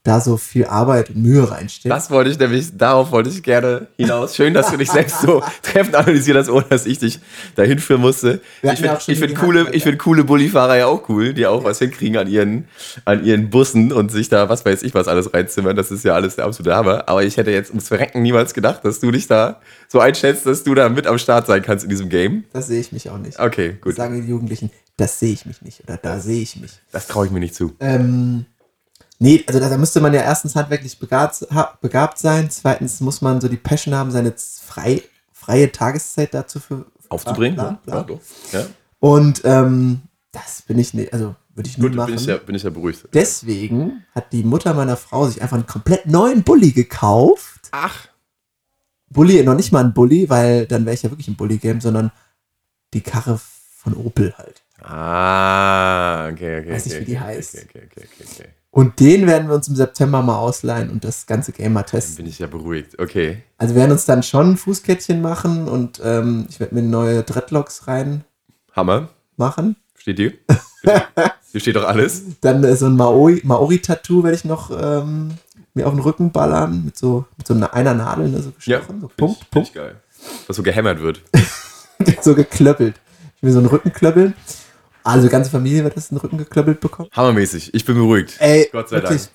da 0.05 0.21
so 0.21 0.37
viel 0.37 0.65
Arbeit 0.67 1.11
und 1.11 1.23
Mühe 1.23 1.49
reinsteckt. 1.49 1.93
Das 1.93 2.11
wollte 2.11 2.31
ich 2.31 2.39
nämlich, 2.39 2.77
darauf 2.77 3.13
wollte 3.13 3.31
ich 3.31 3.41
gerne 3.43 3.87
hinaus. 3.97 4.35
Schön, 4.35 4.53
dass 4.53 4.69
du 4.71 4.77
dich 4.77 4.91
selbst 4.91 5.21
so 5.21 5.43
treffend 5.63 5.95
analysiert 5.95 6.37
hast, 6.37 6.49
ohne 6.49 6.65
dass 6.69 6.87
ich 6.87 6.99
dich 6.99 7.21
dahin 7.55 7.79
führen 7.79 8.01
musste. 8.01 8.41
Wir 8.63 8.73
Ich 8.73 8.81
ja 8.81 8.97
finde 8.97 9.13
ich 9.13 9.19
find 9.21 9.39
coole, 9.39 9.71
ich 9.73 9.85
find 9.85 9.99
coole 10.01 10.25
Bullifahrer 10.25 10.77
ja 10.77 10.87
auch 10.87 11.09
cool, 11.09 11.35
die 11.35 11.47
auch 11.47 11.63
was 11.63 11.79
hinkriegen 11.79 12.17
an 12.19 12.27
ihren, 12.27 12.67
an 13.05 13.25
ihren 13.25 13.51
Bussen 13.51 13.93
und 13.93 14.11
sich 14.11 14.29
da, 14.29 14.49
was 14.49 14.65
weiß 14.65 14.83
ich, 14.83 14.93
was 14.93 15.07
alles 15.07 15.33
reinzimmern. 15.33 15.77
Das 15.77 15.93
ist 15.93 16.05
ja 16.05 16.15
alles 16.15 16.35
der 16.35 16.47
absolute 16.47 16.75
Hammer. 16.75 17.09
Aber 17.09 17.23
ich 17.23 17.37
hätte 17.37 17.53
jetzt 17.53 17.71
ums 17.71 17.87
Verrecken 17.87 18.23
niemals 18.23 18.55
gedacht, 18.55 18.85
dass 18.85 18.99
du 18.99 19.13
dich 19.13 19.29
da 19.29 19.61
so 19.87 20.01
einschätzt, 20.01 20.47
dass 20.47 20.65
du 20.65 20.75
da 20.75 20.89
mit 20.89 21.07
am 21.07 21.19
Start 21.19 21.47
sein 21.47 21.63
kannst 21.63 21.85
in 21.85 21.91
diesem 21.91 22.09
Game. 22.09 22.43
Das 22.53 22.67
sehe 22.67 22.81
ich 22.81 22.91
mich 22.91 23.09
auch 23.09 23.19
nicht. 23.19 23.39
Okay, 23.39 23.75
Das 23.75 23.81
gut. 23.81 23.95
sagen 23.95 24.21
die 24.21 24.29
Jugendlichen, 24.29 24.71
das 24.97 25.19
sehe 25.21 25.33
ich 25.33 25.47
mich 25.47 25.63
nicht 25.63 25.81
oder 25.85 25.97
da 25.97 26.19
sehe 26.19 26.43
ich 26.43 26.57
mich. 26.57 26.73
Das 26.91 27.07
traue 27.07 27.27
ich 27.27 27.33
mir 27.33 27.41
nicht 27.41 27.55
zu. 27.55 27.75
Ähm, 27.81 28.47
nee, 29.23 29.45
also 29.47 29.61
da, 29.61 29.69
da 29.69 29.79
müsste 29.79 30.01
man 30.01 30.13
ja 30.13 30.21
erstens 30.23 30.55
handwerklich 30.57 30.99
begabt, 30.99 31.47
begabt 31.81 32.19
sein, 32.19 32.51
zweitens 32.51 33.01
muss 33.01 33.21
man 33.23 33.41
so 33.41 33.49
die 33.49 33.57
Passion 33.57 33.95
haben, 33.95 34.11
seine 34.11 34.35
frei, 34.37 35.03
freie 35.33 35.71
Tageszeit 35.71 36.35
dazu 36.35 36.61
für 36.61 36.87
Aufzubringen? 37.09 37.55
Bla, 37.57 37.79
bla, 37.85 37.95
Ja, 37.97 38.03
bla. 38.03 38.17
doch. 38.17 38.21
Ja. 38.53 38.67
Und 38.99 39.43
ähm, 39.45 40.03
das 40.33 40.63
bin 40.63 40.79
ich 40.79 40.93
nicht, 40.95 41.13
also 41.13 41.35
würde 41.55 41.69
ich 41.69 41.77
nie 41.79 41.83
Gut, 41.83 41.95
machen. 41.95 42.07
bin 42.07 42.15
ich, 42.17 42.27
ja, 42.27 42.37
bin 42.39 42.55
ich 42.55 42.63
ja 42.63 42.71
beruhigt. 42.71 43.07
Deswegen 43.13 44.05
hat 44.15 44.33
die 44.33 44.43
Mutter 44.43 44.73
meiner 44.75 44.97
Frau 44.97 45.27
sich 45.27 45.43
einfach 45.43 45.57
einen 45.57 45.67
komplett 45.67 46.07
neuen 46.07 46.43
Bulli 46.43 46.73
gekauft. 46.73 47.69
Ach, 47.73 48.07
Bulli, 49.11 49.43
noch 49.45 49.55
nicht 49.55 49.73
mal 49.73 49.85
ein 49.85 49.93
Bulli, 49.93 50.31
weil 50.31 50.67
dann 50.67 50.87
wäre 50.87 50.95
ich 50.95 51.03
ja 51.03 51.11
wirklich 51.11 51.29
im 51.29 51.37
Bulli-Game, 51.37 51.81
sondern 51.83 52.11
die 52.95 53.03
Karre 53.03 53.39
von 53.77 53.95
Opel 53.95 54.33
halt. 54.39 54.63
Ah, 54.81 56.29
okay, 56.29 56.61
okay. 56.61 56.73
Weiß 56.73 56.87
nicht, 56.87 56.95
okay, 56.95 57.03
wie 57.03 57.11
die 57.11 57.17
okay, 57.17 57.25
heißt. 57.25 57.55
Okay, 57.55 57.65
okay, 57.67 57.89
okay, 57.91 58.09
okay, 58.15 58.25
okay. 58.41 58.49
Und 58.75 59.01
den 59.01 59.27
werden 59.27 59.49
wir 59.49 59.55
uns 59.55 59.69
im 59.69 59.77
September 59.77 60.23
mal 60.23 60.39
ausleihen 60.39 60.89
und 60.89 61.05
das 61.05 61.27
ganze 61.27 61.53
Game 61.53 61.75
mal 61.75 61.83
Dann 61.83 61.91
testen. 61.91 62.17
bin 62.17 62.27
ich 62.27 62.39
ja 62.39 62.47
beruhigt. 62.47 62.99
Okay. 62.99 63.43
Also 63.59 63.75
wir 63.75 63.83
werden 63.83 63.93
uns 63.93 64.07
dann 64.07 64.23
schon 64.23 64.53
ein 64.53 64.57
Fußkettchen 64.57 65.21
machen 65.21 65.69
und 65.69 66.01
ähm, 66.03 66.47
ich 66.49 66.59
werde 66.59 66.75
mir 66.75 66.81
neue 66.83 67.23
Dreadlocks 67.23 67.87
reinmachen. 67.87 68.25
Hammer. 68.75 69.09
Steht 69.99 70.17
hier? 70.19 70.33
hier 71.53 71.61
steht 71.61 71.77
doch 71.77 71.85
alles. 71.87 72.23
Dann 72.41 72.65
äh, 72.65 72.75
so 72.75 72.87
ein 72.87 72.97
Maori- 72.97 73.43
Maori-Tattoo 73.45 74.25
werde 74.25 74.37
ich 74.37 74.47
noch 74.47 74.71
ähm, 74.71 75.33
mir 75.75 75.87
auf 75.87 75.93
den 75.93 76.01
Rücken 76.03 76.33
ballern 76.33 76.83
mit 76.87 76.97
so, 76.97 77.27
mit 77.37 77.47
so 77.47 77.53
einer, 77.53 77.75
einer 77.75 77.93
Nadel, 77.93 78.31
ne, 78.31 78.41
so 78.43 78.53
gestochen. 78.53 79.03
so 79.03 79.09
Find 79.09 79.17
Punkt, 79.19 79.39
ich, 79.43 79.51
Punkt. 79.51 79.69
ich 79.69 79.75
geil. 79.75 79.97
Was 80.47 80.57
so 80.57 80.63
gehämmert 80.63 81.01
wird. 81.03 81.21
so 82.23 82.35
geklöppelt. 82.35 82.95
Ich 83.37 83.43
will 83.43 83.51
mir 83.51 83.53
so 83.53 83.59
einen 83.59 83.69
Rücken 83.69 83.93
klöppeln. 83.93 84.33
Also 85.05 85.27
die 85.27 85.33
ganze 85.33 85.51
Familie 85.51 85.85
wird 85.85 85.97
das 85.97 86.11
einen 86.11 86.21
Rücken 86.21 86.39
geklöppelt 86.39 86.81
bekommen. 86.81 87.09
Hammermäßig. 87.13 87.75
Ich 87.75 87.85
bin 87.85 87.97
beruhigt. 87.97 88.35
Ey, 88.39 88.69
Gott 88.73 88.89
sei 88.89 88.97
wirklich, 88.97 89.23
Dank. 89.23 89.31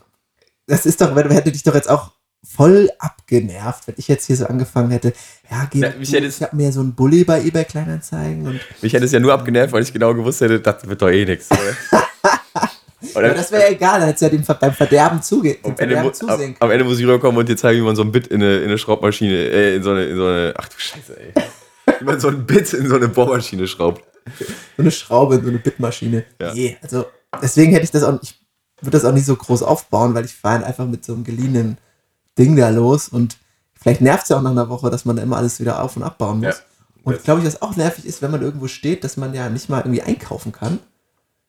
das 0.67 0.85
ist 0.85 1.01
doch, 1.01 1.15
wenn- 1.15 1.29
hätte 1.31 1.51
dich 1.51 1.63
doch 1.63 1.75
jetzt 1.75 1.89
auch 1.89 2.11
voll 2.49 2.89
abgenervt, 2.99 3.87
wenn 3.87 3.95
ich 3.97 4.07
jetzt 4.07 4.25
hier 4.25 4.37
so 4.37 4.45
angefangen 4.45 4.91
hätte, 4.91 5.11
ja, 5.51 5.67
geh, 5.69 5.79
Na, 5.79 5.89
mich 5.97 6.11
hätte 6.13 6.27
es- 6.27 6.37
ich 6.37 6.43
habe 6.43 6.55
mir 6.55 6.71
so 6.71 6.79
einen 6.79 6.93
Bulli 6.95 7.23
bei 7.23 7.41
eBay 7.41 7.65
Kleinanzeigen 7.65 8.47
und 8.47 8.59
Mich 8.81 8.93
hätte 8.93 9.05
es 9.05 9.11
ja 9.11 9.19
nur 9.19 9.33
abgenervt, 9.33 9.73
weil 9.73 9.83
ich 9.83 9.91
genau 9.91 10.13
gewusst 10.13 10.39
hätte, 10.41 10.59
das 10.61 10.87
wird 10.87 11.01
doch 11.01 11.09
eh 11.09 11.25
nichts. 11.25 11.49
aber 13.13 13.29
das 13.33 13.51
wäre 13.51 13.63
ja 13.63 13.69
egal, 13.69 13.99
du 14.13 14.25
ja 14.25 14.29
dem, 14.29 14.43
beim 14.43 14.73
Verderben 14.73 15.21
zuge 15.21 15.55
dem 15.55 15.65
am, 15.65 15.77
Ende 15.77 15.95
Verderben 15.95 16.27
mu- 16.27 16.33
am, 16.33 16.55
am 16.59 16.71
Ende 16.71 16.85
muss 16.85 16.99
ich 16.99 17.05
rüberkommen 17.05 17.37
und 17.37 17.49
dir 17.49 17.57
zeigen, 17.57 17.79
wie 17.81 17.83
man 17.85 17.95
so 17.95 18.03
ein 18.03 18.11
Bit 18.11 18.27
in 18.27 18.41
eine, 18.41 18.57
in 18.59 18.65
eine 18.65 18.77
Schraubmaschine, 18.77 19.33
äh, 19.33 19.75
in 19.75 19.83
so 19.83 19.91
eine, 19.91 20.05
in 20.05 20.15
so 20.15 20.25
eine, 20.25 20.53
ach 20.57 20.69
du 20.69 20.75
Scheiße, 20.77 21.19
ey. 21.19 21.33
wie 21.99 22.05
man 22.05 22.19
so 22.19 22.27
ein 22.29 22.45
Bit 22.45 22.73
in 22.73 22.87
so 22.87 22.95
eine 22.95 23.07
Bohrmaschine 23.07 23.67
schraubt. 23.67 24.03
So 24.39 24.45
eine 24.83 24.91
Schraube, 24.91 25.41
so 25.41 25.47
eine 25.49 25.59
Bitmaschine. 25.59 26.25
Ja. 26.41 26.53
Nee, 26.53 26.77
also 26.81 27.05
deswegen 27.41 27.71
hätte 27.71 27.83
ich 27.85 27.91
das 27.91 28.03
auch, 28.03 28.19
ich 28.21 28.39
würde 28.81 28.97
das 28.97 29.05
auch 29.05 29.13
nicht 29.13 29.25
so 29.25 29.35
groß 29.35 29.63
aufbauen, 29.63 30.13
weil 30.13 30.25
ich 30.25 30.33
fahre 30.33 30.65
einfach 30.65 30.85
mit 30.85 31.03
so 31.05 31.13
einem 31.13 31.23
geliehenen 31.23 31.77
Ding 32.37 32.55
da 32.55 32.69
los 32.69 33.09
und 33.09 33.37
vielleicht 33.73 34.01
nervt 34.01 34.23
es 34.23 34.29
ja 34.29 34.37
auch 34.37 34.41
nach 34.41 34.51
einer 34.51 34.69
Woche, 34.69 34.89
dass 34.89 35.05
man 35.05 35.15
da 35.15 35.23
immer 35.23 35.37
alles 35.37 35.59
wieder 35.59 35.81
auf- 35.81 35.95
und 35.97 36.03
abbauen 36.03 36.37
muss. 36.39 36.55
Ja. 36.55 36.61
Und 37.03 37.23
glaube 37.23 37.39
ich, 37.41 37.47
was 37.47 37.61
auch 37.61 37.75
nervig 37.77 38.05
ist, 38.05 38.21
wenn 38.21 38.31
man 38.31 38.41
irgendwo 38.41 38.67
steht, 38.67 39.03
dass 39.03 39.15
man 39.17 39.33
ja 39.33 39.49
nicht 39.49 39.69
mal 39.69 39.79
irgendwie 39.79 40.01
einkaufen 40.01 40.51
kann, 40.51 40.79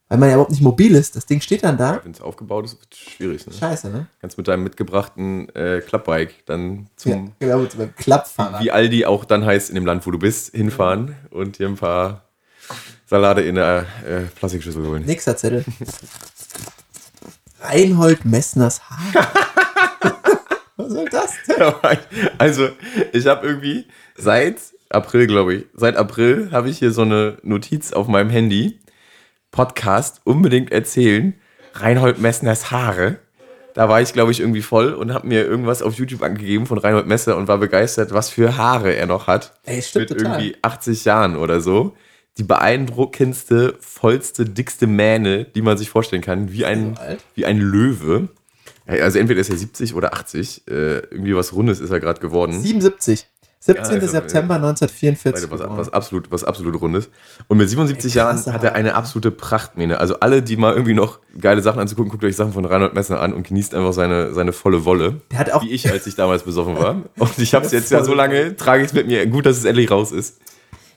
weil 0.09 0.17
man 0.19 0.29
ja 0.29 0.37
überhaupt 0.37 0.53
nicht 0.53 0.63
mobil 0.63 0.95
ist. 0.95 1.17
Das 1.17 1.27
Ding 1.27 1.41
steht 1.41 1.65
dann 1.65 1.77
da. 1.77 2.01
Wenn 2.05 2.13
es 2.13 2.21
aufgebaut 2.21 2.65
ist, 2.65 2.81
wird 2.81 2.89
es 2.93 2.99
schwierig. 2.99 3.47
Ne? 3.47 3.53
Scheiße, 3.53 3.91
ne? 3.91 4.07
Kannst 4.21 4.39
mit 4.39 4.47
deinem 4.47 4.63
mitgebrachten 4.63 5.49
äh, 5.57 5.81
Klappbike 5.81 6.47
dann 6.47 6.77
Ja, 6.77 6.87
zum, 6.97 7.33
genau, 7.41 7.59
mit 7.59 7.73
so 7.73 7.83
einem 7.83 7.95
Klappfahrrad. 7.97 8.63
wie 8.63 8.71
Aldi 8.71 9.05
auch 9.05 9.25
dann 9.25 9.45
heißt 9.45 9.69
in 9.69 9.75
dem 9.75 9.85
Land, 9.85 10.07
wo 10.07 10.13
du 10.13 10.19
bist, 10.19 10.55
hinfahren 10.55 11.17
und 11.31 11.59
dir 11.59 11.67
ein 11.69 11.75
paar 11.77 12.28
Salate 13.09 13.41
in 13.41 13.55
der 13.55 13.87
äh, 14.07 14.21
Plastikschüssel 14.39 14.87
holen. 14.87 15.03
Nächster 15.07 15.35
Zettel. 15.35 15.65
Reinhold 17.63 18.27
Messners 18.27 18.83
Haar. 18.91 19.33
Was 20.77 20.93
soll 20.93 21.09
das 21.09 21.33
denn? 21.49 21.99
Also, 22.37 22.69
ich 23.15 23.27
habe 23.27 23.47
irgendwie 23.47 23.87
seit 24.15 24.59
April, 24.91 25.27
glaube 25.27 25.55
ich, 25.55 25.65
seit 25.73 25.97
April 25.97 26.51
habe 26.53 26.69
ich 26.69 26.79
hier 26.79 26.93
so 26.93 27.01
eine 27.01 27.39
Notiz 27.43 27.95
auf 27.95 28.09
meinem 28.09 28.29
Handy. 28.29 28.79
Podcast 29.53 30.21
unbedingt 30.25 30.71
erzählen. 30.71 31.33
Reinhold 31.73 32.19
Messners 32.19 32.71
Haare. 32.71 33.21
Da 33.73 33.89
war 33.89 34.03
ich, 34.03 34.13
glaube 34.13 34.33
ich, 34.33 34.41
irgendwie 34.41 34.61
voll 34.61 34.93
und 34.93 35.15
habe 35.15 35.27
mir 35.27 35.47
irgendwas 35.47 35.81
auf 35.81 35.95
YouTube 35.95 36.23
angegeben 36.23 36.67
von 36.67 36.77
Reinhold 36.77 37.07
Messer 37.07 37.39
und 37.39 37.49
war 37.49 37.57
begeistert, 37.57 38.13
was 38.13 38.29
für 38.29 38.59
Haare 38.59 38.93
er 38.93 39.07
noch 39.07 39.29
hat. 39.29 39.55
Ey, 39.65 39.81
stimmt 39.81 40.11
mit 40.11 40.19
total. 40.19 40.41
irgendwie 40.43 40.59
80 40.61 41.07
Jahren 41.07 41.37
oder 41.37 41.63
so. 41.63 41.97
Die 42.39 42.45
beeindruckendste, 42.45 43.75
vollste, 43.81 44.45
dickste 44.45 44.87
Mähne, 44.87 45.45
die 45.45 45.63
man 45.63 45.77
sich 45.77 45.91
vorstellen 45.91 46.23
kann, 46.23 46.53
wie 46.53 46.65
ein, 46.65 46.95
So 46.97 47.17
wie 47.35 47.45
ein 47.47 47.59
Löwe. 47.59 48.29
Also 48.87 49.19
entweder 49.19 49.41
ist 49.41 49.51
er 49.51 49.57
70 49.57 49.95
oder 49.95 50.15
80. 50.15 50.63
Äh, 50.67 50.99
irgendwie 51.11 51.37
was 51.37 51.53
Rundes 51.53 51.81
ist 51.81 51.91
er 51.91 52.01
gerade 52.01 52.21
geworden. 52.21 52.59
77. 52.59 53.27
17. 53.61 53.85
Ja, 53.85 53.91
also, 53.91 54.07
September 54.07 54.55
Beide 54.55 54.69
1944. 54.69 55.51
was, 55.51 55.61
was, 55.61 55.93
absolut, 55.93 56.31
was 56.31 56.45
absolut 56.45 56.81
Rundes. 56.81 57.11
Und 57.49 57.59
mit 57.59 57.69
77 57.69 58.13
Ey, 58.13 58.19
Jahren 58.19 58.47
hat 58.47 58.63
er 58.63 58.75
eine 58.75 58.95
absolute 58.95 59.33
Prachtmähne. 59.33 59.99
Also 59.99 60.21
alle, 60.21 60.43
die 60.43 60.57
mal 60.57 60.73
irgendwie 60.73 60.95
noch 60.95 61.19
geile 61.41 61.61
Sachen 61.61 61.81
anzugucken, 61.81 62.11
guckt 62.11 62.25
euch 62.25 62.37
Sachen 62.37 62.53
von 62.53 62.65
Reinhold 62.65 62.95
Messner 62.95 63.21
an 63.21 63.35
und 63.35 63.47
genießt 63.47 63.75
einfach 63.75 63.93
seine, 63.93 64.33
seine 64.33 64.53
volle 64.53 64.85
Wolle. 64.85 65.21
Der 65.33 65.41
hat 65.41 65.51
auch, 65.51 65.65
Wie 65.65 65.71
ich, 65.71 65.91
als 65.91 66.07
ich 66.07 66.15
damals 66.15 66.45
besoffen 66.45 66.77
war. 66.79 67.03
Und 67.19 67.39
ich 67.39 67.53
habe 67.53 67.67
es 67.67 67.73
jetzt 67.73 67.91
ja 67.91 68.05
so 68.05 68.15
lange, 68.15 68.57
trage 68.57 68.83
ich 68.83 68.89
es 68.89 68.95
mit 68.95 69.09
mir. 69.09 69.27
Gut, 69.27 69.45
dass 69.45 69.57
es 69.57 69.65
endlich 69.65 69.91
raus 69.91 70.13
ist. 70.13 70.39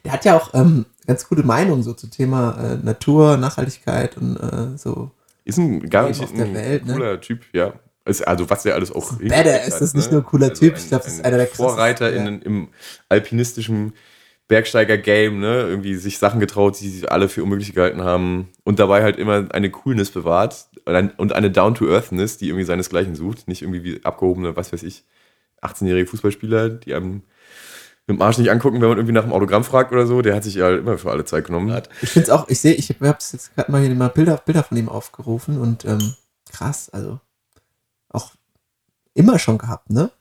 Der 0.03 0.13
hat 0.13 0.25
ja 0.25 0.37
auch 0.37 0.53
ähm, 0.53 0.85
ganz 1.05 1.27
gute 1.27 1.43
Meinungen 1.43 1.83
so 1.83 1.93
zum 1.93 2.11
Thema 2.11 2.57
äh, 2.59 2.77
Natur, 2.83 3.37
Nachhaltigkeit 3.37 4.17
und 4.17 4.37
äh, 4.37 4.77
so. 4.77 5.11
Ist 5.43 5.57
ein 5.57 5.89
garantiert 5.89 6.29
ein 6.33 6.53
Welt, 6.53 6.85
ne? 6.85 6.93
cooler 6.93 7.21
Typ, 7.21 7.41
ja. 7.53 7.73
Ist, 8.05 8.27
also 8.27 8.49
was 8.49 8.63
der 8.63 8.75
alles 8.75 8.91
auch 8.91 9.13
Badass, 9.13 9.67
ist 9.67 9.81
das 9.81 9.93
nicht 9.93 10.07
ne? 10.07 10.13
nur 10.13 10.21
ein 10.21 10.25
cooler 10.25 10.53
Typ, 10.53 10.75
ich 10.77 10.87
glaub, 10.87 11.03
das 11.03 11.13
ist 11.13 11.25
einer 11.25 11.37
der 11.37 11.47
Vorreiter 11.47 12.11
ja. 12.11 12.25
in, 12.25 12.41
im 12.41 12.67
alpinistischen 13.09 13.93
Bergsteiger-Game, 14.51 15.39
ne? 15.39 15.61
Irgendwie 15.61 15.95
sich 15.95 16.17
Sachen 16.17 16.41
getraut, 16.41 16.77
die 16.81 16.89
sie 16.89 17.07
alle 17.07 17.29
für 17.29 17.41
unmöglich 17.41 17.73
gehalten 17.73 18.01
haben 18.01 18.49
und 18.65 18.79
dabei 18.79 19.01
halt 19.01 19.17
immer 19.17 19.47
eine 19.53 19.69
Coolness 19.69 20.11
bewahrt 20.11 20.67
und 20.83 20.93
ein- 20.93 21.11
und 21.11 21.31
eine 21.33 21.51
Down-to-Earthness, 21.51 22.37
die 22.37 22.47
irgendwie 22.47 22.65
seinesgleichen 22.65 23.15
sucht. 23.15 23.47
Nicht 23.47 23.61
irgendwie 23.61 23.83
wie 23.83 24.03
abgehobene, 24.03 24.55
was 24.57 24.73
weiß 24.73 24.83
ich, 24.83 25.05
18-jährige 25.61 26.07
Fußballspieler, 26.07 26.69
die 26.69 26.93
einem 26.93 27.21
mit 28.07 28.17
dem 28.17 28.21
Arsch 28.21 28.37
nicht 28.37 28.51
angucken, 28.51 28.81
wenn 28.81 28.89
man 28.89 28.97
irgendwie 28.97 29.13
nach 29.13 29.23
dem 29.23 29.33
Autogramm 29.33 29.63
fragt 29.63 29.91
oder 29.91 30.05
so. 30.05 30.21
Der 30.21 30.35
hat 30.35 30.43
sich 30.43 30.55
ja 30.55 30.65
halt 30.65 30.79
immer 30.79 30.97
für 30.97 31.11
alle 31.11 31.25
Zeit 31.25 31.45
genommen. 31.45 31.81
Ich 32.01 32.09
finde 32.09 32.25
es 32.25 32.29
auch, 32.29 32.47
ich 32.49 32.59
sehe, 32.59 32.73
ich 32.73 32.89
habe 32.89 33.17
es 33.19 33.31
jetzt 33.31 33.55
gerade 33.55 33.71
mal 33.71 33.81
hier 33.81 33.93
mal 33.95 34.09
Bilder, 34.09 34.37
Bilder 34.37 34.63
von 34.63 34.77
ihm 34.77 34.89
aufgerufen 34.89 35.59
und 35.59 35.85
ähm, 35.85 36.13
krass, 36.51 36.89
also 36.89 37.19
auch 38.09 38.31
immer 39.13 39.39
schon 39.39 39.57
gehabt, 39.57 39.89
ne? 39.89 40.11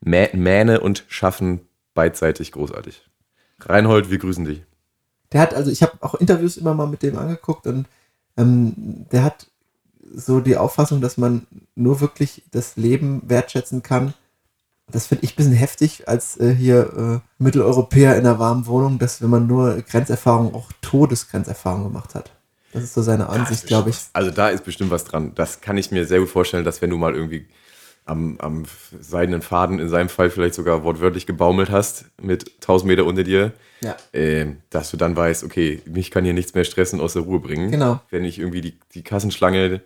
Mä 0.00 0.28
Mähne 0.32 0.80
und 0.80 1.04
Schaffen 1.08 1.60
beidseitig 1.94 2.52
großartig. 2.52 3.08
Reinhold, 3.60 4.10
wir 4.10 4.18
grüßen 4.18 4.44
dich. 4.44 4.62
Der 5.32 5.40
hat, 5.40 5.54
also 5.54 5.70
ich 5.70 5.82
habe 5.82 5.94
auch 6.00 6.14
Interviews 6.14 6.56
immer 6.56 6.74
mal 6.74 6.86
mit 6.86 7.02
dem 7.02 7.18
angeguckt 7.18 7.66
und 7.66 7.86
ähm, 8.36 9.06
der 9.10 9.24
hat 9.24 9.48
so 10.14 10.40
die 10.40 10.56
Auffassung, 10.56 11.00
dass 11.00 11.18
man 11.18 11.46
nur 11.74 12.00
wirklich 12.00 12.44
das 12.50 12.76
Leben 12.76 13.22
wertschätzen 13.26 13.82
kann. 13.82 14.14
Das 14.90 15.06
finde 15.06 15.24
ich 15.24 15.32
ein 15.32 15.36
bisschen 15.36 15.52
heftig 15.52 16.08
als 16.08 16.38
äh, 16.40 16.54
hier 16.54 17.20
äh, 17.22 17.42
Mitteleuropäer 17.42 18.14
in 18.16 18.26
einer 18.26 18.38
warmen 18.38 18.66
Wohnung, 18.66 18.98
dass 18.98 19.20
wenn 19.20 19.30
man 19.30 19.46
nur 19.46 19.82
Grenzerfahrung, 19.82 20.54
auch 20.54 20.70
Todesgrenzerfahrung 20.80 21.84
gemacht 21.84 22.14
hat. 22.14 22.30
Das 22.72 22.82
ist 22.82 22.94
so 22.94 23.02
seine 23.02 23.28
Ansicht, 23.28 23.66
glaube 23.66 23.90
ich. 23.90 23.96
Also 24.12 24.30
da 24.30 24.48
ist 24.48 24.64
bestimmt 24.64 24.90
was 24.90 25.04
dran. 25.04 25.32
Das 25.34 25.60
kann 25.60 25.76
ich 25.78 25.90
mir 25.90 26.06
sehr 26.06 26.20
gut 26.20 26.28
vorstellen, 26.28 26.64
dass 26.64 26.82
wenn 26.82 26.90
du 26.90 26.96
mal 26.96 27.14
irgendwie 27.14 27.46
am, 28.04 28.38
am 28.40 28.64
seidenen 28.98 29.42
Faden 29.42 29.78
in 29.78 29.88
seinem 29.88 30.08
Fall 30.08 30.30
vielleicht 30.30 30.54
sogar 30.54 30.82
wortwörtlich 30.84 31.26
gebaumelt 31.26 31.70
hast 31.70 32.06
mit 32.20 32.50
1000 32.62 32.88
Meter 32.88 33.04
unter 33.04 33.24
dir, 33.24 33.52
Ja. 33.82 33.96
äh, 34.12 34.46
dass 34.70 34.90
du 34.90 34.96
dann 34.96 35.14
weißt, 35.16 35.44
okay, 35.44 35.82
mich 35.86 36.10
kann 36.10 36.24
hier 36.24 36.32
nichts 36.32 36.54
mehr 36.54 36.64
stressen, 36.64 37.00
aus 37.00 37.12
der 37.14 37.22
Ruhe 37.22 37.40
bringen. 37.40 37.70
Genau. 37.70 38.00
Wenn 38.10 38.24
ich 38.24 38.38
irgendwie 38.38 38.62
die, 38.62 38.78
die 38.94 39.02
Kassenschlange, 39.02 39.82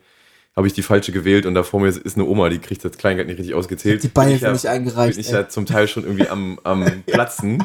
habe 0.55 0.67
ich 0.67 0.73
die 0.75 0.83
falsche 0.83 1.13
gewählt 1.13 1.47
und 1.47 1.55
da 1.55 1.63
vor 1.63 1.81
mir 1.81 1.89
ist 1.89 2.17
eine 2.17 2.25
Oma, 2.27 2.49
die 2.49 2.59
kriegt 2.59 2.85
das 2.85 2.97
Kleingeld 2.99 3.29
nicht 3.29 3.39
richtig 3.39 3.55
ausgezählt. 3.55 4.03
Die 4.03 4.09
Beihilfe 4.09 4.53
nicht 4.53 4.67
eingereicht, 4.67 5.17
Bin 5.17 5.21
ich 5.21 5.31
ja 5.31 5.49
zum 5.49 5.65
Teil 5.67 5.89
schon 5.89 6.05
irgendwie 6.05 6.29
am, 6.29 6.59
am 6.65 7.03
Platzen. 7.07 7.65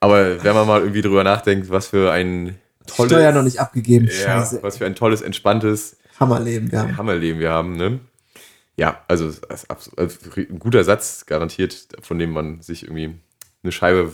Aber 0.00 0.42
wenn 0.42 0.54
man 0.54 0.66
mal 0.66 0.80
irgendwie 0.80 1.02
drüber 1.02 1.24
nachdenkt, 1.24 1.70
was 1.70 1.88
für 1.88 2.10
ein 2.12 2.56
tolles, 2.86 3.12
Steuer 3.12 3.32
noch 3.32 3.42
nicht 3.42 3.60
abgegeben. 3.60 4.06
ja, 4.06 4.12
Scheiße. 4.12 4.62
was 4.62 4.78
für 4.78 4.86
ein 4.86 4.94
tolles, 4.94 5.22
entspanntes 5.22 5.96
Hammerleben, 6.18 6.68
ja. 6.72 6.96
Hammerleben 6.96 7.40
wir 7.40 7.50
haben, 7.50 7.76
ne? 7.76 8.00
Ja, 8.76 9.02
also 9.08 9.26
also 9.68 9.90
ein 10.36 10.58
guter 10.58 10.82
Satz, 10.84 11.26
garantiert, 11.26 11.88
von 12.00 12.18
dem 12.18 12.30
man 12.30 12.60
sich 12.62 12.84
irgendwie 12.84 13.14
eine 13.62 13.72
Scheibe, 13.72 14.12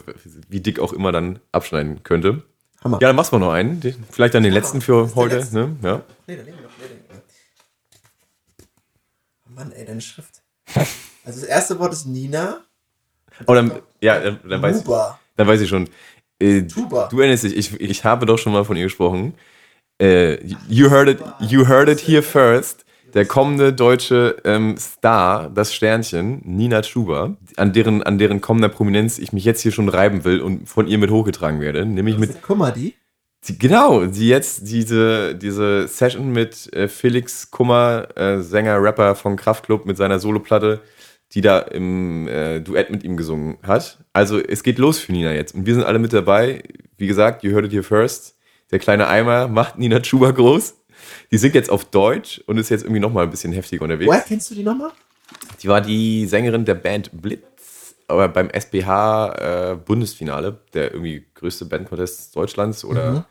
wie 0.49 0.61
dick 0.61 0.79
auch 0.81 0.93
immer, 0.95 1.13
dann 1.13 1.39
abschneiden 1.53 2.03
könnte. 2.03 2.43
Hammer. 2.83 2.99
Ja, 3.01 3.09
dann 3.09 3.17
machst 3.17 3.33
du 3.33 3.39
noch 3.39 3.53
einen. 3.53 3.81
Vielleicht 4.11 4.35
dann 4.35 4.43
den 4.43 4.53
letzten 4.53 4.81
für 4.81 5.15
heute. 5.15 5.37
letzte. 5.37 5.57
Ne? 5.57 5.77
Ja. 5.83 6.03
Nee, 6.27 6.37
dann 6.37 6.45
nehmen 6.47 6.59
wir 6.59 6.65
noch 6.65 6.71
nee, 6.81 6.89
den- 6.89 7.05
Oh 9.44 9.44
Mann, 9.55 9.73
ey, 9.73 9.85
deine 9.85 10.01
Schrift. 10.01 10.43
Also 11.25 11.41
das 11.41 11.45
erste 11.45 11.79
Wort 11.79 11.93
ist 11.93 12.07
Nina. 12.07 12.61
Oh, 13.47 13.55
dann, 13.55 13.73
ja, 14.01 14.21
dann, 14.21 14.41
dann, 14.49 14.63
weiß, 14.63 14.85
Huber. 14.85 15.19
dann 15.37 15.47
weiß 15.47 15.61
ich 15.61 15.69
schon. 15.69 15.89
Äh, 16.41 16.63
Tuba. 16.63 17.09
Du 17.09 17.21
erinnerst 17.21 17.45
dich, 17.45 17.57
ich, 17.57 17.81
ich 17.81 18.05
habe 18.05 18.27
doch 18.27 18.39
schon 18.39 18.53
mal 18.53 18.65
von 18.65 18.77
ihr 18.77 18.85
gesprochen. 18.85 19.35
Äh, 20.01 20.45
you, 20.69 20.91
heard 20.91 21.09
it, 21.09 21.21
you 21.41 21.67
heard 21.69 21.89
it 21.89 22.01
here 22.01 22.23
first. 22.23 22.85
Der 23.15 23.27
kommende 23.27 23.73
deutsche 23.73 24.37
ähm, 24.45 24.77
Star, 24.77 25.49
das 25.49 25.73
Sternchen, 25.73 26.43
Nina 26.45 26.83
Schuber, 26.83 27.37
an 27.57 27.73
deren, 27.73 28.03
an 28.03 28.19
deren 28.19 28.41
kommender 28.41 28.69
Prominenz 28.69 29.19
ich 29.19 29.33
mich 29.33 29.45
jetzt 29.45 29.61
hier 29.61 29.71
schon 29.71 29.89
reiben 29.89 30.25
will 30.25 30.41
und 30.41 30.69
von 30.69 30.89
ihr 30.89 30.99
mit 30.99 31.11
hochgetragen 31.11 31.61
werde. 31.61 31.87
Nämlich 31.87 32.19
mit, 32.19 32.43
Guck 32.43 32.59
mal, 32.59 32.73
die. 32.73 32.95
Die, 33.49 33.59
genau, 33.59 34.07
die 34.07 34.29
jetzt 34.29 34.69
diese, 34.69 35.35
diese 35.35 35.87
Session 35.87 36.33
mit 36.33 36.73
äh, 36.73 36.89
Felix 36.89 37.51
Kummer, 37.51 38.09
äh, 38.17 38.41
Sänger, 38.41 38.83
Rapper 38.83 39.15
von 39.15 39.37
Kraftklub 39.37 39.85
mit 39.85 39.97
seiner 39.97 40.19
Soloplatte, 40.19 40.81
die 41.33 41.41
da 41.41 41.59
im 41.59 42.27
äh, 42.29 42.61
Duett 42.61 42.91
mit 42.91 43.03
ihm 43.05 43.17
gesungen 43.17 43.59
hat. 43.63 43.99
Also 44.13 44.41
es 44.41 44.63
geht 44.63 44.79
los 44.79 44.99
für 44.99 45.13
Nina 45.13 45.33
jetzt. 45.33 45.55
Und 45.55 45.67
wir 45.67 45.75
sind 45.75 45.85
alle 45.85 45.99
mit 45.99 46.13
dabei. 46.13 46.63
Wie 46.97 47.07
gesagt, 47.07 47.43
you 47.43 47.53
heard 47.53 47.67
it 47.67 47.73
here 47.73 47.83
first. 47.83 48.37
Der 48.71 48.79
kleine 48.79 49.09
Eimer 49.09 49.49
macht 49.49 49.79
Nina 49.79 50.03
Schuber 50.03 50.33
groß. 50.33 50.75
Die 51.31 51.39
singt 51.39 51.55
jetzt 51.55 51.71
auf 51.71 51.85
Deutsch 51.85 52.43
und 52.47 52.57
ist 52.57 52.71
jetzt 52.71 52.85
irgendwie 52.85 53.01
nochmal 53.01 53.25
ein 53.25 53.31
bisschen 53.31 53.53
heftiger 53.53 53.83
unterwegs. 53.83 54.09
Woher 54.09 54.23
kennst 54.23 54.51
du 54.51 54.55
die 54.55 54.63
nochmal? 54.63 54.93
Die 55.63 55.69
war 55.69 55.81
die 55.81 56.27
Sängerin 56.27 56.65
der 56.65 56.75
Band 56.75 57.11
Blitz, 57.13 57.95
aber 58.09 58.29
beim 58.29 58.49
SBH 58.49 59.73
äh, 59.73 59.77
Bundesfinale, 59.77 60.61
der 60.73 60.93
irgendwie 60.93 61.27
größte 61.35 61.67
Bandcontest 61.67 62.35
Deutschlands 62.35 62.85
oder 62.85 63.27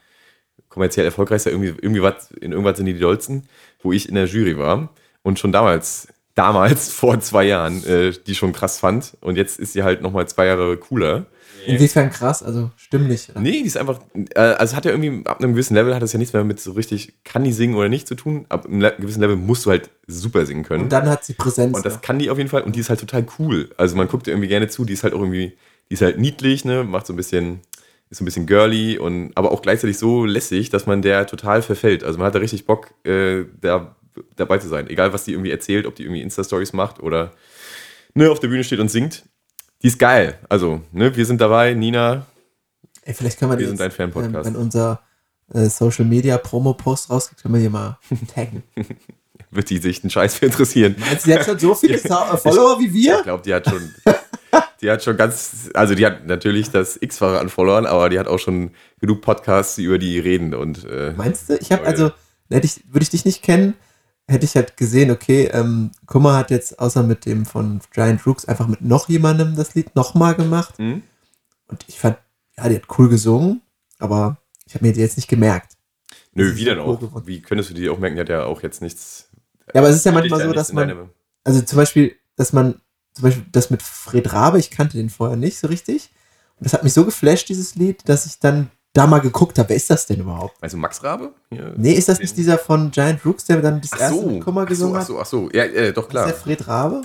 kommerziell 0.74 1.06
erfolgreichster, 1.06 1.52
irgendwie, 1.52 1.74
irgendwie 1.82 2.02
was, 2.02 2.32
in 2.32 2.52
irgendwas 2.52 2.78
sind 2.78 2.88
die 2.88 2.94
die 2.94 3.00
dollsten, 3.00 3.44
wo 3.84 3.92
ich 3.92 4.10
in 4.10 4.16
der 4.16 4.26
Jury 4.26 4.58
war 4.58 4.90
und 5.22 5.38
schon 5.38 5.52
damals, 5.52 6.08
damals, 6.34 6.90
vor 6.92 7.20
zwei 7.20 7.44
Jahren, 7.46 7.86
äh, 7.86 8.12
die 8.26 8.34
schon 8.34 8.54
krass 8.54 8.80
fand 8.80 9.16
und 9.22 9.38
jetzt 9.38 9.60
ist 9.60 9.74
sie 9.74 9.84
halt 9.84 10.02
nochmal 10.02 10.28
zwei 10.28 10.48
Jahre 10.48 10.76
cooler. 10.78 11.28
Inwiefern 11.68 12.10
krass, 12.10 12.42
also 12.42 12.72
stimmlich. 12.76 13.30
oder? 13.30 13.40
Nee, 13.40 13.52
die 13.52 13.68
ist 13.68 13.78
einfach, 13.78 14.00
äh, 14.34 14.40
also 14.40 14.76
hat 14.76 14.84
ja 14.86 14.92
irgendwie, 14.92 15.26
ab 15.28 15.40
einem 15.40 15.54
gewissen 15.54 15.76
Level 15.76 15.94
hat 15.94 16.02
das 16.02 16.12
ja 16.12 16.18
nichts 16.18 16.34
mehr 16.34 16.44
mit 16.44 16.60
so 16.60 16.72
richtig, 16.72 17.14
kann 17.24 17.44
die 17.44 17.54
singen 17.54 17.76
oder 17.76 17.88
nicht 17.88 18.08
zu 18.08 18.16
tun, 18.16 18.48
ab 18.50 18.66
einem 18.66 18.82
gewissen 18.98 19.22
Level 19.22 19.36
musst 19.36 19.68
du 19.68 19.70
halt 19.70 19.92
super 20.08 20.46
singen 20.48 20.64
können. 20.64 20.86
Und 20.86 20.92
dann 20.92 21.08
hat 21.08 21.24
sie 21.24 21.34
Präsenz. 21.34 21.78
Und 21.78 21.86
das 21.86 21.94
noch. 21.94 22.02
kann 22.02 22.18
die 22.18 22.32
auf 22.32 22.40
jeden 22.40 22.50
Fall 22.50 22.64
und 22.64 22.76
die 22.76 22.80
ist 22.80 22.90
halt 22.90 23.00
total 23.00 23.26
cool. 23.38 23.70
Also 23.78 23.96
man 23.96 24.08
guckt 24.08 24.26
ihr 24.26 24.34
irgendwie 24.34 24.50
gerne 24.50 24.68
zu, 24.70 24.86
die 24.86 24.94
ist 24.94 25.04
halt 25.04 25.14
auch 25.14 25.20
irgendwie, 25.20 25.54
die 25.90 25.94
ist 25.94 26.02
halt 26.02 26.18
niedlich, 26.18 26.66
ne, 26.66 26.84
macht 26.84 27.06
so 27.06 27.14
ein 27.14 27.18
bisschen, 27.18 27.62
ist 28.14 28.20
so 28.20 28.24
ein 28.24 28.26
bisschen 28.26 28.46
girly 28.46 28.98
und 29.00 29.32
aber 29.36 29.52
auch 29.52 29.62
gleichzeitig 29.64 29.98
so 29.98 30.24
lässig, 30.26 30.70
dass 30.70 30.86
man 30.86 31.02
der 31.02 31.26
total 31.26 31.62
verfällt. 31.64 32.04
Also 32.04 32.20
man 32.20 32.28
hat 32.28 32.36
da 32.36 32.40
richtig 32.40 32.66
Bock, 32.68 32.94
äh, 33.06 33.46
da 33.60 33.96
dabei 34.36 34.60
zu 34.60 34.68
sein. 34.68 34.88
Egal, 34.90 35.12
was 35.14 35.24
die 35.24 35.32
irgendwie 35.32 35.50
erzählt, 35.50 35.88
ob 35.88 35.96
die 35.96 36.04
irgendwie 36.04 36.22
Insta-Stories 36.22 36.74
macht 36.74 37.02
oder 37.02 37.32
ne, 38.14 38.30
auf 38.30 38.40
der 38.40 38.48
Bühne 38.50 38.64
steht 38.64 38.80
und 38.80 38.90
singt. 38.92 39.24
Die 39.82 39.88
ist 39.88 39.98
geil. 39.98 40.38
Also, 40.48 40.82
ne, 40.92 41.16
wir 41.16 41.26
sind 41.26 41.42
dabei, 41.42 41.74
Nina, 41.74 42.28
Ey, 43.06 43.14
vielleicht 43.16 43.38
können 43.40 43.52
wir, 43.52 43.58
Wir 43.58 43.64
die 43.66 43.66
sind 43.70 43.80
jetzt, 43.80 43.86
ein 43.86 43.92
Fan-Podcast. 43.92 44.48
ähm, 44.48 44.54
Wenn 44.54 44.62
unser 44.62 45.02
äh, 45.54 45.66
Social 45.66 46.06
Media 46.06 46.38
Promo-Post 46.38 47.10
rausgeht, 47.10 47.42
können 47.42 47.56
wir 47.56 47.62
hier 47.62 47.70
mal 47.72 47.98
taggen. 48.34 48.64
wird 49.52 49.70
die 49.72 49.80
sich 49.80 50.04
einen 50.04 50.10
Scheiß 50.12 50.36
für 50.36 50.46
interessieren. 50.46 50.96
Meinst 51.00 51.26
du, 51.26 51.32
sie 51.32 51.38
hat 51.38 51.46
schon 51.46 51.60
so 51.60 51.74
viele 51.76 51.98
Follower 52.38 52.80
wie 52.80 52.86
Ich 52.86 52.94
wir? 52.94 53.24
glaube, 53.24 53.44
die 53.44 53.54
hat 53.54 53.68
schon, 53.68 53.94
die 54.82 54.92
hat 54.92 55.04
schon 55.04 55.18
ganz, 55.18 55.70
also 55.74 55.96
die 55.96 56.06
hat 56.06 56.26
natürlich 56.26 56.72
das 56.72 56.98
X-Fache 57.02 57.40
an 57.40 57.50
Followern, 57.50 57.86
aber 57.86 58.10
die 58.10 58.20
hat 58.20 58.28
auch 58.28 58.40
schon 58.40 58.72
genug 59.00 59.22
Podcasts, 59.22 59.76
die 59.76 59.84
über 59.84 59.98
die 59.98 60.20
reden 60.20 60.54
und 60.54 60.86
äh, 60.86 61.14
Meinst 61.16 61.50
du? 61.50 61.58
Ich 61.58 61.72
habe 61.72 61.86
also, 61.86 62.12
hätte 62.50 62.66
ich, 62.66 62.84
würde 62.88 63.04
ich 63.04 63.10
dich 63.10 63.26
nicht 63.26 63.44
kennen, 63.44 63.76
hätte 64.28 64.46
ich 64.46 64.56
halt 64.56 64.78
gesehen, 64.78 65.12
okay, 65.12 65.50
ähm, 65.54 65.92
Kummer 66.06 66.36
hat 66.36 66.52
jetzt 66.52 66.80
außer 66.80 67.04
mit 67.04 67.26
dem 67.26 67.46
von 67.46 67.82
Giant 67.92 68.26
Rooks 68.26 68.46
einfach 68.46 68.68
mit 68.68 68.82
noch 68.82 69.10
jemandem 69.10 69.56
das 69.56 69.76
Lied 69.76 69.96
nochmal 69.96 70.36
gemacht. 70.36 70.80
Mhm. 70.80 71.04
Und 71.68 71.86
ich 71.88 72.00
fand, 72.00 72.18
ja, 72.58 72.70
die 72.70 72.76
hat 72.76 72.84
cool 72.98 73.10
gesungen, 73.10 73.62
aber 74.00 74.38
ich 74.66 74.76
habe 74.76 74.86
mir 74.86 74.94
die 74.94 75.02
jetzt 75.02 75.18
nicht 75.18 75.28
gemerkt. 75.28 75.74
nö, 76.34 76.50
ist 76.50 76.58
wie 76.58 76.66
denn 76.66 76.78
so 76.78 76.84
auch? 76.84 77.02
cool. 77.02 77.24
Wie 77.26 77.42
könntest 77.42 77.70
du 77.70 77.74
die 77.74 77.90
auch 77.90 78.00
merken? 78.00 78.16
Die 78.16 78.22
hat 78.22 78.30
ja 78.30 78.46
auch 78.46 78.62
jetzt 78.64 78.82
nichts. 78.82 79.30
Ja, 79.74 79.82
aber 79.82 79.90
es 79.90 79.98
ist 79.98 80.06
ja 80.06 80.12
manchmal 80.12 80.42
so, 80.42 80.52
dass 80.52 80.72
man, 80.74 81.10
also 81.44 81.62
zum 81.62 81.78
Beispiel, 81.78 82.16
dass 82.36 82.54
man, 82.54 82.82
zum 83.14 83.24
Beispiel 83.24 83.46
das 83.52 83.70
mit 83.70 83.82
Fred 83.82 84.32
Rabe, 84.34 84.60
ich 84.60 84.72
kannte 84.72 84.98
den 84.98 85.10
vorher 85.10 85.38
nicht 85.38 85.58
so 85.60 85.68
richtig. 85.68 86.10
Und 86.60 86.66
das 86.66 86.74
hat 86.74 86.84
mich 86.84 86.94
so 86.94 87.06
geflasht, 87.06 87.50
dieses 87.50 87.76
Lied, 87.76 88.08
dass 88.08 88.26
ich 88.26 88.40
dann 88.40 88.70
da 88.94 89.08
mal 89.08 89.20
geguckt 89.20 89.58
habe, 89.58 89.70
wer 89.70 89.76
ist 89.76 89.90
das 89.90 90.06
denn 90.06 90.20
überhaupt? 90.20 90.56
Also 90.62 90.78
Max 90.78 91.04
Rabe? 91.04 91.34
Hier. 91.50 91.74
Nee, 91.78 91.94
ist 91.94 92.10
das 92.10 92.20
nicht 92.20 92.38
dieser 92.38 92.60
von 92.60 92.92
Giant 92.92 93.26
Rooks, 93.26 93.46
der 93.46 93.60
dann 93.62 93.82
das 93.82 93.92
Ach 93.94 94.00
erste 94.02 94.20
so, 94.22 94.30
mit 94.30 94.44
Kummer 94.44 94.62
ach 94.62 94.68
gesungen 94.68 94.96
ach 94.96 95.00
hat? 95.02 95.08
so, 95.08 95.20
ach 95.20 95.26
so. 95.26 95.50
Ja, 95.52 95.64
äh, 95.64 95.92
doch 95.92 96.04
Ist 96.04 96.10
klar. 96.10 96.26
der 96.28 96.36
Fred 96.36 96.68
Rabe? 96.68 97.02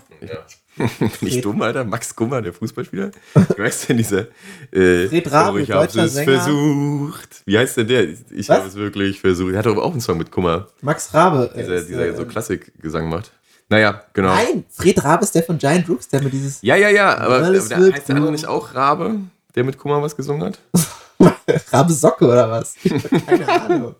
Nicht 1.22 1.42
dumm, 1.44 1.60
Alter. 1.62 1.84
Max 1.84 2.14
Kummer, 2.14 2.42
der 2.42 2.52
Fußballspieler. 2.52 3.10
Wie 3.56 3.62
heißt 3.62 3.88
denn 3.88 3.96
dieser? 3.96 4.26
Äh, 4.70 5.08
Fred 5.08 5.32
Rabe, 5.32 5.58
oh, 5.58 5.62
ich 5.62 5.70
habe 5.70 5.86
es 5.86 6.12
Sänger. 6.14 6.40
versucht. 6.40 7.42
Wie 7.46 7.58
heißt 7.58 7.78
denn 7.78 7.88
der? 7.88 8.06
Ich 8.30 8.50
habe 8.50 8.68
es 8.68 8.74
wirklich 8.74 9.20
versucht. 9.20 9.52
Er 9.54 9.60
hat 9.60 9.66
doch 9.66 9.76
auch 9.78 9.92
einen 9.92 10.00
Song 10.02 10.18
mit 10.18 10.30
Kummer, 10.30 10.68
Max 10.82 11.12
Rabe. 11.14 11.50
äh, 11.54 11.62
dieser, 11.62 11.74
ist, 11.76 11.88
dieser 11.88 12.06
äh, 12.06 12.14
so 12.16 12.26
Klassikgesang 12.26 13.08
macht. 13.08 13.32
Naja, 13.68 14.02
genau. 14.14 14.28
Nein, 14.34 14.64
Fred 14.70 15.02
Rabe 15.04 15.24
ist 15.24 15.34
der 15.34 15.42
von 15.42 15.58
Giant 15.58 15.88
Rooks, 15.88 16.08
der 16.08 16.22
mit 16.22 16.32
dieses 16.32 16.62
Ja, 16.62 16.76
ja, 16.76 16.88
ja, 16.88 17.18
aber, 17.18 17.36
aber 17.38 17.50
der, 17.50 17.92
heißt 17.92 18.08
der 18.08 18.16
andere 18.16 18.32
nicht 18.32 18.46
auch 18.46 18.74
Rabe, 18.74 19.16
der 19.54 19.64
mit 19.64 19.76
Kummer 19.76 20.00
was 20.02 20.16
gesungen 20.16 20.42
hat? 20.44 20.58
Rabe 21.72 21.92
Socke 21.92 22.26
oder 22.26 22.50
was? 22.50 22.74
Keine 23.26 23.48
Ahnung. 23.48 23.94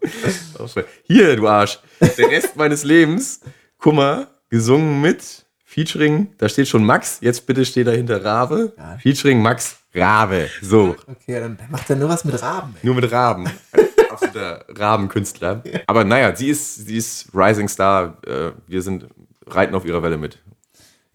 Hier, 1.05 1.37
du 1.37 1.47
Arsch. 1.49 1.79
Der 2.01 2.31
Rest 2.31 2.57
meines 2.57 2.85
Lebens, 2.85 3.41
Kummer, 3.79 4.29
gesungen 4.49 5.01
mit, 5.01 5.45
Featuring, 5.65 6.29
da 6.39 6.49
steht 6.49 6.67
schon 6.69 6.83
Max, 6.85 7.19
jetzt 7.21 7.47
bitte 7.47 7.65
steht 7.65 7.87
dahinter 7.87 8.25
Rabe, 8.25 8.73
Ja. 8.79 8.97
Featuring 9.03 9.43
Max 9.43 9.77
Rabe. 9.95 10.49
So, 10.63 10.97
Okay, 11.07 11.41
dann 11.41 11.59
macht 11.71 11.91
er 11.91 11.97
nur 11.97 12.09
was 12.09 12.25
mit 12.25 12.41
Raben. 12.43 12.75
Ey. 12.81 12.87
nur 12.87 12.95
mit 12.95 13.11
Raben. 13.13 13.51
Absoluter 14.11 14.65
Rabenkünstler. 14.69 15.63
Aber 15.87 16.05
naja, 16.05 16.35
sie 16.35 16.49
ist, 16.49 16.87
sie 16.87 16.97
ist 16.97 17.29
Rising 17.35 17.69
Star. 17.69 18.17
Äh, 18.27 18.53
Wir 18.67 18.81
sind, 18.83 19.07
reiten 19.55 19.75
auf 19.75 19.85
ihrer 19.85 20.03
Welle 20.03 20.19
mit. 20.19 20.39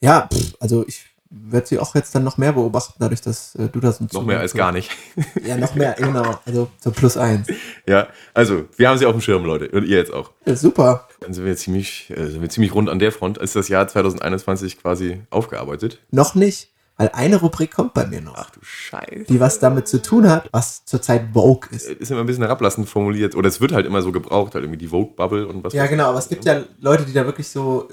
Ja, 0.01 0.27
pff, 0.31 0.55
also 0.59 0.85
ich 0.87 1.05
werde 1.35 1.65
sie 1.67 1.79
auch 1.79 1.95
jetzt 1.95 2.13
dann 2.13 2.23
noch 2.23 2.37
mehr 2.37 2.53
beobachten, 2.53 2.93
dadurch, 2.99 3.21
dass 3.21 3.55
äh, 3.55 3.67
du 3.67 3.79
das 3.79 3.99
Noch 3.99 4.25
mehr 4.25 4.39
als 4.39 4.53
gar 4.53 4.71
nicht. 4.71 4.91
Ja, 5.43 5.57
noch 5.57 5.73
mehr, 5.75 5.95
genau. 5.97 6.39
Also 6.45 6.69
so 6.79 6.91
plus 6.91 7.17
eins. 7.17 7.47
Ja, 7.87 8.07
also, 8.33 8.65
wir 8.77 8.87
haben 8.89 8.97
sie 8.97 9.05
auf 9.05 9.13
dem 9.13 9.21
Schirm, 9.21 9.43
Leute. 9.43 9.69
Und 9.69 9.85
ihr 9.85 9.97
jetzt 9.97 10.13
auch. 10.13 10.31
Ja, 10.45 10.55
super. 10.55 11.07
Dann 11.21 11.33
sind 11.33 11.45
wir 11.45 11.55
ziemlich, 11.55 12.11
äh, 12.15 12.27
sind 12.27 12.41
wir 12.41 12.49
ziemlich 12.49 12.73
rund 12.75 12.89
an 12.89 12.99
der 12.99 13.11
Front. 13.11 13.39
Ist 13.39 13.55
das 13.55 13.67
Jahr 13.67 13.87
2021 13.87 14.79
quasi 14.79 15.21
aufgearbeitet? 15.31 15.99
Noch 16.11 16.35
nicht, 16.35 16.69
weil 16.97 17.09
eine 17.09 17.37
Rubrik 17.37 17.71
kommt 17.71 17.93
bei 17.95 18.05
mir 18.05 18.21
noch, 18.21 18.35
Ach 18.37 18.51
du 18.51 18.59
Scheiße. 18.61 19.25
die 19.27 19.39
was 19.39 19.59
damit 19.59 19.87
zu 19.87 20.01
tun 20.01 20.29
hat, 20.29 20.49
was 20.51 20.85
zurzeit 20.85 21.29
Vogue 21.33 21.67
ist. 21.71 21.87
Ist 21.89 22.11
immer 22.11 22.19
ein 22.21 22.27
bisschen 22.27 22.43
herablassend 22.43 22.87
formuliert. 22.87 23.35
Oder 23.35 23.49
es 23.49 23.59
wird 23.59 23.71
halt 23.71 23.87
immer 23.87 24.01
so 24.03 24.11
gebraucht, 24.11 24.53
halt 24.53 24.63
irgendwie 24.63 24.77
die 24.79 24.87
Vogue-Bubble 24.89 25.47
und 25.47 25.63
was. 25.63 25.73
Ja, 25.73 25.87
genau, 25.87 26.09
aber 26.09 26.19
es 26.19 26.29
gibt 26.29 26.45
ja 26.45 26.63
Leute, 26.79 27.05
die 27.05 27.13
da 27.13 27.25
wirklich 27.25 27.47
so, 27.47 27.87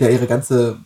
der 0.00 0.10
ihre 0.10 0.26
ganze 0.26 0.78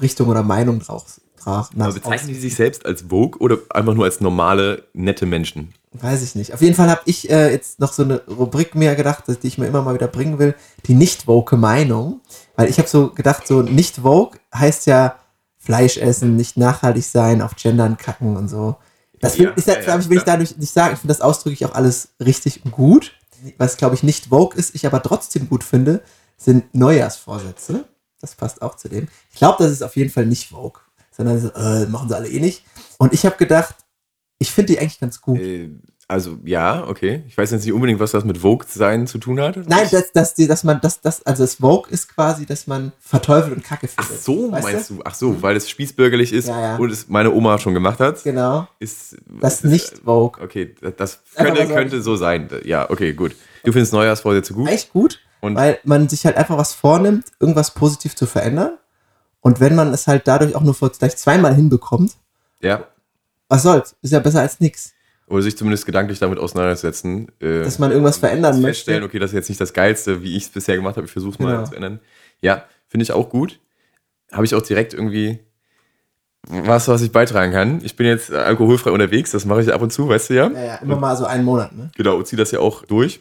Richtung 0.00 0.28
oder 0.28 0.42
Meinung 0.42 0.80
drauf 0.80 1.20
trag. 1.42 1.70
Aber 1.78 1.92
bezeichnen 1.92 2.28
die 2.28 2.40
sich 2.40 2.54
selbst 2.54 2.86
als 2.86 3.02
Vogue 3.02 3.40
oder 3.40 3.58
einfach 3.70 3.94
nur 3.94 4.04
als 4.04 4.20
normale, 4.20 4.84
nette 4.92 5.26
Menschen? 5.26 5.74
Weiß 5.92 6.22
ich 6.22 6.34
nicht. 6.34 6.54
Auf 6.54 6.62
jeden 6.62 6.74
Fall 6.74 6.88
habe 6.88 7.02
ich 7.04 7.28
äh, 7.30 7.50
jetzt 7.50 7.78
noch 7.78 7.92
so 7.92 8.02
eine 8.02 8.22
Rubrik 8.26 8.74
mehr 8.74 8.94
gedacht, 8.96 9.24
die 9.28 9.46
ich 9.46 9.58
mir 9.58 9.66
immer 9.66 9.82
mal 9.82 9.94
wieder 9.94 10.08
bringen 10.08 10.38
will. 10.38 10.54
Die 10.86 10.94
nicht 10.94 11.26
woke 11.26 11.56
Meinung. 11.56 12.20
Weil 12.56 12.70
ich 12.70 12.78
habe 12.78 12.88
so 12.88 13.10
gedacht, 13.10 13.46
so 13.46 13.60
nicht 13.60 14.02
woke 14.02 14.38
heißt 14.54 14.86
ja 14.86 15.16
Fleisch 15.58 15.96
essen, 15.98 16.34
nicht 16.34 16.56
nachhaltig 16.56 17.04
sein, 17.04 17.40
auf 17.42 17.54
Gendern 17.56 17.96
kacken 17.96 18.36
und 18.36 18.48
so. 18.48 18.76
Das 19.20 19.38
will, 19.38 19.46
Ja, 19.46 19.50
ist, 19.52 19.68
ja, 19.68 19.80
ja, 19.80 20.08
will 20.08 20.16
ich 20.16 20.24
dadurch 20.24 20.56
nicht 20.56 20.72
sagen. 20.72 20.94
Ich 20.94 21.00
finde 21.00 21.14
das 21.14 21.20
ausdrücklich 21.20 21.64
auch 21.66 21.74
alles 21.74 22.08
richtig 22.18 22.64
und 22.64 22.72
gut. 22.72 23.12
Was, 23.58 23.76
glaube 23.76 23.94
ich, 23.94 24.02
nicht 24.02 24.30
woke 24.30 24.56
ist, 24.56 24.74
ich 24.74 24.86
aber 24.86 25.02
trotzdem 25.02 25.48
gut 25.48 25.62
finde, 25.62 26.02
sind 26.36 26.74
Neujahrsvorsätze. 26.74 27.84
Das 28.22 28.34
passt 28.34 28.62
auch 28.62 28.76
zu 28.76 28.88
dem. 28.88 29.08
Ich 29.32 29.38
glaube, 29.38 29.62
das 29.62 29.70
ist 29.72 29.82
auf 29.82 29.96
jeden 29.96 30.10
Fall 30.10 30.24
nicht 30.26 30.52
woke, 30.52 30.80
sondern 31.10 31.38
so, 31.40 31.48
äh, 31.52 31.86
machen 31.86 32.08
sie 32.08 32.16
alle 32.16 32.28
eh 32.28 32.40
nicht. 32.40 32.64
Und 32.98 33.12
ich 33.12 33.26
habe 33.26 33.36
gedacht, 33.36 33.74
ich 34.38 34.50
finde 34.50 34.72
die 34.72 34.78
eigentlich 34.80 35.00
ganz 35.00 35.20
gut. 35.20 35.38
Äh, 35.40 35.70
also 36.08 36.36
ja, 36.44 36.86
okay. 36.88 37.24
Ich 37.26 37.38
weiß 37.38 37.50
jetzt 37.52 37.64
nicht 37.64 37.72
unbedingt, 37.72 37.98
was 37.98 38.10
das 38.10 38.24
mit 38.24 38.38
Vogue-Sein 38.38 39.06
zu 39.06 39.18
tun 39.18 39.40
hat. 39.40 39.56
Nein, 39.68 39.88
dass, 39.90 40.12
dass, 40.12 40.34
die, 40.34 40.46
dass 40.46 40.62
man, 40.62 40.80
das, 40.80 41.00
das, 41.00 41.24
also 41.24 41.42
das 41.44 41.54
Vogue 41.56 41.90
ist 41.90 42.14
quasi, 42.14 42.44
dass 42.46 42.66
man 42.66 42.92
verteufelt 43.00 43.56
und 43.56 43.64
Kacke 43.64 43.88
Ach 43.96 44.04
findet. 44.04 44.22
so, 44.22 44.52
Weißt 44.52 44.62
meinst 44.64 44.90
du? 44.90 45.00
Ach 45.04 45.14
so, 45.14 45.40
weil 45.42 45.56
es 45.56 45.70
spießbürgerlich 45.70 46.32
ist 46.32 46.48
Ja, 46.48 46.60
ja. 46.60 46.76
und 46.76 46.90
es 46.90 47.08
meine 47.08 47.32
Oma 47.32 47.58
schon 47.58 47.72
gemacht 47.74 47.98
hat. 47.98 48.22
Genau. 48.24 48.68
Ist, 48.78 49.16
Das 49.40 49.54
ist- 49.54 49.64
nicht 49.64 50.00
Vogue. 50.04 50.42
Okay, 50.44 50.74
das- 50.96 51.20
könnte, 51.34 51.66
könnte 51.68 52.02
so 52.02 52.16
sein. 52.16 52.48
Ja, 52.64 52.88
okay, 52.90 53.14
gut. 53.14 53.34
Du 53.64 53.72
findest 53.72 53.92
Neujahrsvorsätze 53.94 54.52
gut? 54.54 54.68
Echt 54.68 54.92
gut, 54.92 55.18
Und- 55.42 55.56
weil 55.56 55.78
man 55.84 56.08
sich 56.08 56.24
halt 56.24 56.36
einfach 56.38 56.56
was 56.56 56.72
vornimmt, 56.72 57.26
irgendwas 57.40 57.72
positiv 57.74 58.16
zu 58.16 58.24
verändern. 58.26 58.78
Und 59.40 59.60
wenn 59.60 59.74
man 59.74 59.92
es 59.92 60.06
halt 60.06 60.26
dadurch 60.28 60.54
auch 60.54 60.62
nur 60.62 60.72
vielleicht 60.74 61.18
zweimal 61.18 61.54
hinbekommt, 61.54 62.12
Ja. 62.60 62.86
was 63.48 63.62
soll's? 63.64 63.94
Ist 64.02 64.12
ja 64.12 64.20
besser 64.20 64.40
als 64.40 64.60
nix. 64.60 64.92
Oder 65.26 65.42
sich 65.42 65.56
zumindest 65.56 65.84
gedanklich 65.86 66.18
damit 66.20 66.38
auseinandersetzen. 66.38 67.28
äh, 67.40 67.62
Dass 67.64 67.78
man 67.78 67.90
irgendwas 67.90 68.16
und 68.16 68.20
verändern 68.20 68.54
möchte. 68.56 68.68
Feststellen, 68.68 69.02
okay, 69.02 69.18
das 69.18 69.30
ist 69.30 69.34
jetzt 69.34 69.48
nicht 69.48 69.60
das 69.60 69.72
Geilste, 69.72 70.22
wie 70.22 70.36
ich 70.36 70.44
es 70.44 70.48
bisher 70.50 70.76
gemacht 70.76 70.96
habe. 70.96 71.06
Ich 71.06 71.12
versuche 71.12 71.32
es 71.32 71.38
mal 71.38 71.56
Genau. 71.56 71.64
zu 71.66 71.74
ändern. 71.74 72.00
Ja, 72.40 72.64
finde 72.88 73.02
ich 73.02 73.12
auch 73.12 73.28
gut. 73.28 73.58
Habe 74.30 74.44
ich 74.44 74.54
auch 74.54 74.62
direkt 74.62 74.94
irgendwie 74.94 75.40
was, 76.48 76.88
was 76.88 77.02
ich 77.02 77.12
beitragen 77.12 77.52
kann. 77.52 77.80
Ich 77.84 77.96
bin 77.96 78.06
jetzt 78.06 78.32
alkoholfrei 78.32 78.90
unterwegs, 78.90 79.30
das 79.30 79.44
mache 79.44 79.62
ich 79.62 79.72
ab 79.72 79.80
und 79.80 79.92
zu, 79.92 80.08
weißt 80.08 80.30
du 80.30 80.34
ja. 80.34 80.48
Ja, 80.50 80.64
ja, 80.64 80.74
immer 80.76 80.96
mal 80.96 81.16
so 81.16 81.24
einen 81.24 81.44
Monat, 81.44 81.72
ne? 81.72 81.90
Genau, 81.96 82.16
und 82.16 82.26
ziehe 82.26 82.36
das 82.38 82.50
ja 82.50 82.58
auch 82.58 82.84
durch 82.84 83.20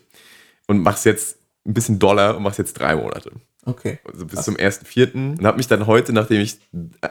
und 0.68 0.80
mach's 0.82 1.04
jetzt 1.04 1.38
ein 1.66 1.74
bisschen 1.74 2.00
doller 2.00 2.36
und 2.36 2.44
mach's 2.44 2.58
jetzt 2.58 2.74
drei 2.74 2.96
Monate. 2.96 3.32
Okay. 3.66 4.00
Also 4.12 4.26
bis 4.26 4.42
zum 4.42 4.56
1.4. 4.56 5.38
Und 5.38 5.46
habe 5.46 5.58
mich 5.58 5.68
dann 5.68 5.86
heute, 5.86 6.14
nachdem 6.14 6.42
ich 6.42 6.58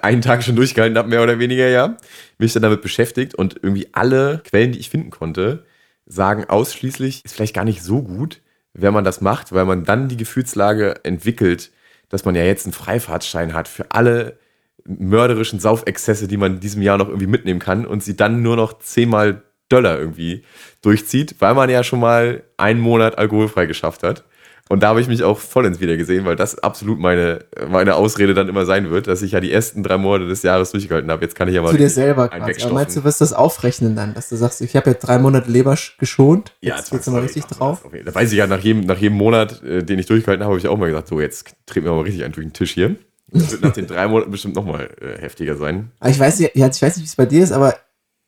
einen 0.03 0.23
Tag 0.23 0.43
schon 0.43 0.57
durchgehalten 0.57 0.99
habe, 0.99 1.09
mehr 1.09 1.23
oder 1.23 1.39
weniger, 1.39 1.69
ja, 1.69 1.97
mich 2.39 2.53
dann 2.53 2.63
damit 2.63 2.83
beschäftigt 2.83 3.35
und 3.35 3.61
irgendwie 3.63 3.89
alle 3.93 4.43
Quellen, 4.45 4.73
die 4.73 4.81
ich 4.81 4.91
finden 4.91 5.11
konnte, 5.11 5.65
sagen 6.07 6.45
ausschließlich, 6.49 7.25
ist 7.25 7.35
vielleicht 7.35 7.55
gar 7.55 7.65
nicht 7.65 7.83
so 7.83 8.03
gut, 8.03 8.43
wenn 8.73 8.93
man 8.93 9.05
das 9.05 9.21
macht, 9.21 9.53
weil 9.53 9.65
man 9.65 9.85
dann 9.85 10.09
die 10.09 10.17
Gefühlslage 10.17 11.05
entwickelt, 11.05 11.71
dass 12.09 12.25
man 12.25 12.35
ja 12.35 12.43
jetzt 12.43 12.67
einen 12.67 12.73
Freifahrtschein 12.73 13.55
hat 13.55 13.69
für 13.69 13.93
alle 13.93 14.39
mörderischen 14.85 15.61
Saufexzesse, 15.61 16.27
die 16.27 16.37
man 16.37 16.55
in 16.55 16.61
diesem 16.61 16.83
Jahr 16.83 16.99
noch 16.99 17.09
irgendwie 17.09 17.27
mitnehmen 17.27 17.61
kann 17.61 17.87
und 17.87 18.03
sie 18.03 18.17
dann 18.17 18.43
nur 18.43 18.57
noch 18.57 18.79
zehnmal 18.81 19.43
Dollar 19.69 19.99
irgendwie 19.99 20.43
durchzieht, 20.83 21.37
weil 21.39 21.55
man 21.55 21.71
ja 21.71 21.85
schon 21.85 22.01
mal 22.01 22.43
einen 22.57 22.81
Monat 22.81 23.19
alkoholfrei 23.19 23.67
geschafft 23.67 24.03
hat. 24.03 24.25
Und 24.71 24.85
da 24.85 24.89
habe 24.91 25.01
ich 25.01 25.09
mich 25.09 25.25
auch 25.25 25.37
vollends 25.41 25.81
wieder 25.81 25.97
gesehen, 25.97 26.25
weil 26.27 26.37
das 26.37 26.57
absolut 26.61 27.01
meine, 27.01 27.45
meine 27.69 27.97
Ausrede 27.97 28.35
dann 28.35 28.49
immer 28.49 28.65
sein 28.67 28.89
wird, 28.89 29.09
dass 29.09 29.21
ich 29.21 29.33
ja 29.33 29.41
die 29.41 29.51
ersten 29.51 29.83
drei 29.83 29.99
Monate 29.99 30.29
des 30.29 30.45
Jahres 30.45 30.71
durchgehalten 30.71 31.11
habe. 31.11 31.25
Jetzt 31.25 31.35
kann 31.35 31.49
ich 31.49 31.57
ja 31.57 31.63
mal 31.63 31.73
Zu 31.73 31.77
dir 31.79 31.91
selber 31.91 32.29
quasi. 32.29 32.63
Aber 32.63 32.75
meinst 32.75 32.97
du, 32.97 33.03
wirst 33.03 33.21
das 33.21 33.33
aufrechnen 33.33 33.97
dann, 33.97 34.15
dass 34.15 34.29
du 34.29 34.37
sagst, 34.37 34.61
ich 34.61 34.77
habe 34.77 34.91
jetzt 34.91 35.01
drei 35.05 35.19
Monate 35.19 35.51
Leber 35.51 35.73
sch- 35.73 35.99
geschont, 35.99 36.53
jetzt 36.61 36.93
geht's 36.93 37.09
mal 37.09 37.21
richtig 37.21 37.47
drauf? 37.47 37.85
Okay, 37.85 38.05
Da 38.05 38.15
weiß 38.15 38.31
ich 38.31 38.39
ja, 38.39 38.47
nach 38.47 38.61
jedem, 38.61 38.83
nach 38.87 38.99
jedem 38.99 39.19
Monat, 39.19 39.61
äh, 39.65 39.83
den 39.83 39.99
ich 39.99 40.07
durchgehalten 40.07 40.45
habe, 40.45 40.53
habe 40.53 40.61
ich 40.61 40.69
auch 40.69 40.79
mal 40.79 40.87
gesagt, 40.87 41.09
so 41.09 41.21
jetzt 41.21 41.53
treten 41.67 41.87
wir 41.87 41.93
mal 41.93 42.03
richtig 42.03 42.23
einen 42.23 42.33
durch 42.33 42.47
den 42.47 42.53
Tisch 42.53 42.71
hier. 42.71 42.95
Das 43.33 43.51
wird 43.51 43.63
nach 43.63 43.73
den 43.73 43.89
drei 43.89 44.07
Monaten 44.07 44.31
bestimmt 44.31 44.55
nochmal 44.55 44.89
äh, 45.01 45.21
heftiger 45.21 45.57
sein. 45.57 45.91
Aber 45.99 46.11
ich 46.11 46.19
weiß, 46.21 46.39
ja, 46.39 46.49
ja, 46.55 46.69
ich 46.69 46.81
weiß 46.81 46.97
nicht, 46.97 47.05
wie 47.05 47.09
es 47.09 47.17
bei 47.17 47.27
dir 47.27 47.43
ist, 47.43 47.51
aber 47.51 47.75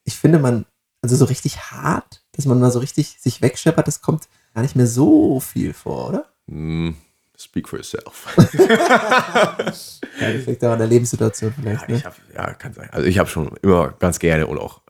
ich 0.05 0.17
finde 0.17 0.41
man, 0.41 0.67
also 1.03 1.15
so 1.15 1.25
richtig 1.27 1.71
hart, 1.71 2.25
dass 2.33 2.47
man 2.47 2.59
mal 2.59 2.73
so 2.73 2.81
richtig 2.81 3.17
sich 3.21 3.43
wegscheppert, 3.43 3.87
das 3.87 4.03
kommt 4.03 4.25
gar 4.55 4.63
nicht 4.63 4.75
mehr 4.77 4.89
so 4.89 5.39
viel 5.39 5.73
vor, 5.73 6.09
oder? 6.09 6.25
Hm, 6.53 6.95
speak 7.39 7.67
for 7.69 7.79
yourself. 7.79 8.27
Ja, 10.21 10.31
das 10.31 10.47
liegt 10.47 10.63
auch 10.65 10.73
an 10.73 10.79
der 10.79 10.87
Lebenssituation 10.89 11.55
vielleicht. 11.59 11.89
Ja, 11.89 11.95
Ne? 11.97 12.05
hab, 12.05 12.15
ja, 12.37 12.55
kann 12.55 12.75
sein. 12.75 12.89
Also 12.93 13.07
ich 13.07 13.19
habe 13.19 13.29
schon 13.31 13.51
immer 13.63 13.93
ganz 13.99 14.19
gerne 14.19 14.47
und 14.47 14.59
auch 14.59 14.83